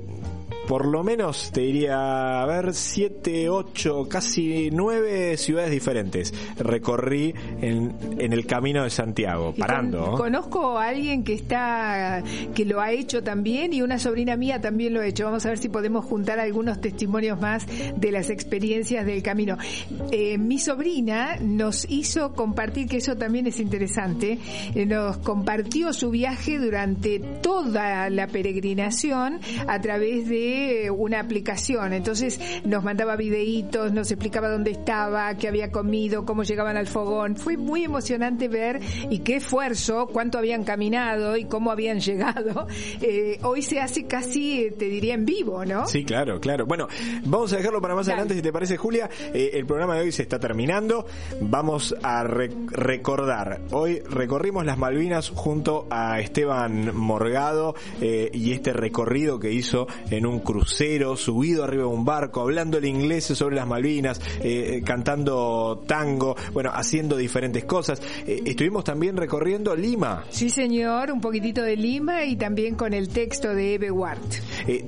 por 0.68 0.86
lo 0.86 1.04
menos, 1.04 1.52
te 1.52 1.60
diría, 1.60 2.42
a 2.42 2.46
ver, 2.46 2.74
siete, 2.74 3.48
ocho, 3.48 4.08
casi 4.08 4.70
nueve 4.72 5.36
ciudades 5.36 5.70
diferentes 5.70 6.34
recorrí 6.58 7.34
en, 7.60 7.94
en 8.18 8.32
el 8.32 8.46
camino 8.46 8.82
de 8.82 8.90
Santiago, 8.90 9.54
parando. 9.56 10.12
conozco 10.12 10.78
a 10.78 10.88
alguien 10.88 11.22
que 11.22 11.34
está, 11.34 12.22
que 12.54 12.64
lo 12.64 12.80
ha 12.80 12.92
hecho 12.92 13.22
también 13.22 13.72
y 13.72 13.82
una 13.82 13.98
sobrina 13.98 14.36
mía 14.36 14.60
también 14.60 14.94
lo 14.94 15.00
ha 15.00 15.06
hecho. 15.06 15.24
Vamos 15.24 15.46
a 15.46 15.50
ver 15.50 15.58
si 15.58 15.68
podemos 15.68 16.04
juntar 16.04 16.40
algunos 16.40 16.80
testimonios 16.80 17.40
más 17.40 17.66
de 17.96 18.10
las 18.10 18.30
experiencias 18.30 19.06
del 19.06 19.22
camino. 19.22 19.56
Eh, 20.10 20.38
mi 20.38 20.58
sobrina 20.58 21.36
nos 21.40 21.88
hizo 21.88 22.32
compartir, 22.32 22.88
que 22.88 22.98
eso 22.98 23.16
también 23.16 23.46
es 23.46 23.60
interesante, 23.60 24.38
eh, 24.74 24.86
nos 24.86 25.18
compartió 25.18 25.92
su 25.92 26.10
viaje 26.10 26.58
durante 26.58 27.20
toda 27.20 28.10
la 28.10 28.26
peregrinación 28.26 29.40
a 29.66 29.80
través 29.80 30.28
de 30.28 30.35
una 30.90 31.20
aplicación. 31.20 31.92
Entonces 31.92 32.40
nos 32.64 32.84
mandaba 32.84 33.16
videitos, 33.16 33.92
nos 33.92 34.10
explicaba 34.10 34.48
dónde 34.48 34.72
estaba, 34.72 35.34
qué 35.36 35.48
había 35.48 35.70
comido, 35.70 36.24
cómo 36.24 36.42
llegaban 36.42 36.76
al 36.76 36.86
fogón. 36.86 37.36
Fue 37.36 37.56
muy 37.56 37.84
emocionante 37.84 38.48
ver 38.48 38.80
y 39.10 39.20
qué 39.20 39.36
esfuerzo, 39.36 40.06
cuánto 40.06 40.38
habían 40.38 40.64
caminado 40.64 41.36
y 41.36 41.44
cómo 41.44 41.70
habían 41.70 42.00
llegado. 42.06 42.66
Eh, 43.00 43.38
hoy 43.42 43.62
se 43.62 43.80
hace 43.80 44.06
casi, 44.06 44.70
te 44.78 44.86
diría, 44.86 45.14
en 45.14 45.24
vivo, 45.24 45.64
¿no? 45.64 45.86
Sí, 45.86 46.04
claro, 46.04 46.40
claro. 46.40 46.66
Bueno, 46.66 46.88
vamos 47.24 47.52
a 47.52 47.56
dejarlo 47.56 47.80
para 47.80 47.94
más 47.94 48.08
adelante, 48.08 48.34
si 48.34 48.42
te 48.42 48.52
parece, 48.52 48.76
Julia. 48.76 49.08
Eh, 49.32 49.50
el 49.54 49.66
programa 49.66 49.96
de 49.96 50.02
hoy 50.02 50.12
se 50.12 50.22
está 50.22 50.38
terminando. 50.38 51.06
Vamos 51.40 51.94
a 52.02 52.24
recordar. 52.24 53.60
Hoy 53.70 54.00
recorrimos 54.00 54.64
las 54.64 54.78
Malvinas 54.78 55.30
junto 55.30 55.86
a 55.90 56.20
Esteban 56.20 56.94
Morgado 56.96 57.74
eh, 58.00 58.30
y 58.32 58.52
este 58.52 58.72
recorrido 58.72 59.38
que 59.38 59.52
hizo 59.52 59.86
en 60.10 60.25
un 60.26 60.40
crucero, 60.40 61.16
subido 61.16 61.64
arriba 61.64 61.84
de 61.84 61.88
un 61.88 62.04
barco, 62.04 62.40
hablando 62.40 62.78
el 62.78 62.84
inglés 62.84 63.24
sobre 63.24 63.56
las 63.56 63.66
Malvinas, 63.66 64.20
eh, 64.40 64.82
cantando 64.84 65.82
tango, 65.86 66.36
bueno, 66.52 66.70
haciendo 66.72 67.16
diferentes 67.16 67.64
cosas. 67.64 68.00
estuvimos 68.26 68.84
también 68.84 69.16
recorriendo 69.16 69.74
Lima. 69.74 70.24
Sí, 70.30 70.50
señor, 70.50 71.10
un 71.10 71.20
poquitito 71.20 71.62
de 71.62 71.76
Lima 71.76 72.24
y 72.24 72.36
también 72.36 72.74
con 72.74 72.92
el 72.92 73.08
texto 73.08 73.54
de 73.54 73.74
Eve 73.74 73.90
Ward. 73.90 74.18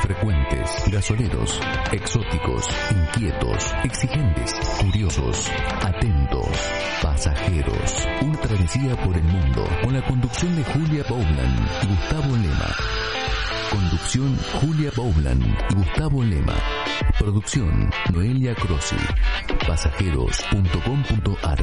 Frecuentes, 0.00 0.70
gasoleros, 0.90 1.60
exóticos, 1.92 2.66
inquietos, 2.90 3.74
exigentes, 3.84 4.54
curiosos, 4.80 5.50
atentos, 5.82 6.48
pasajeros. 7.02 8.08
Una 8.22 8.40
travesía 8.40 8.96
por 9.04 9.18
el 9.18 9.24
mundo 9.24 9.68
con 9.82 9.92
la 9.92 10.02
conducción 10.06 10.56
de 10.56 10.64
Julia 10.64 11.04
Bowland 11.06 11.68
y 11.82 11.86
Gustavo 11.88 12.36
Lema. 12.36 12.74
Conducción 13.70 14.34
Julia 14.62 14.90
Bowland 14.96 15.44
y 15.44 15.54
Gustavo 15.74 16.24
Lema. 16.24 16.56
Producción 17.18 17.90
Noelia 18.14 18.54
Crossi. 18.54 18.96
Pasajeros.com.ar 19.68 21.62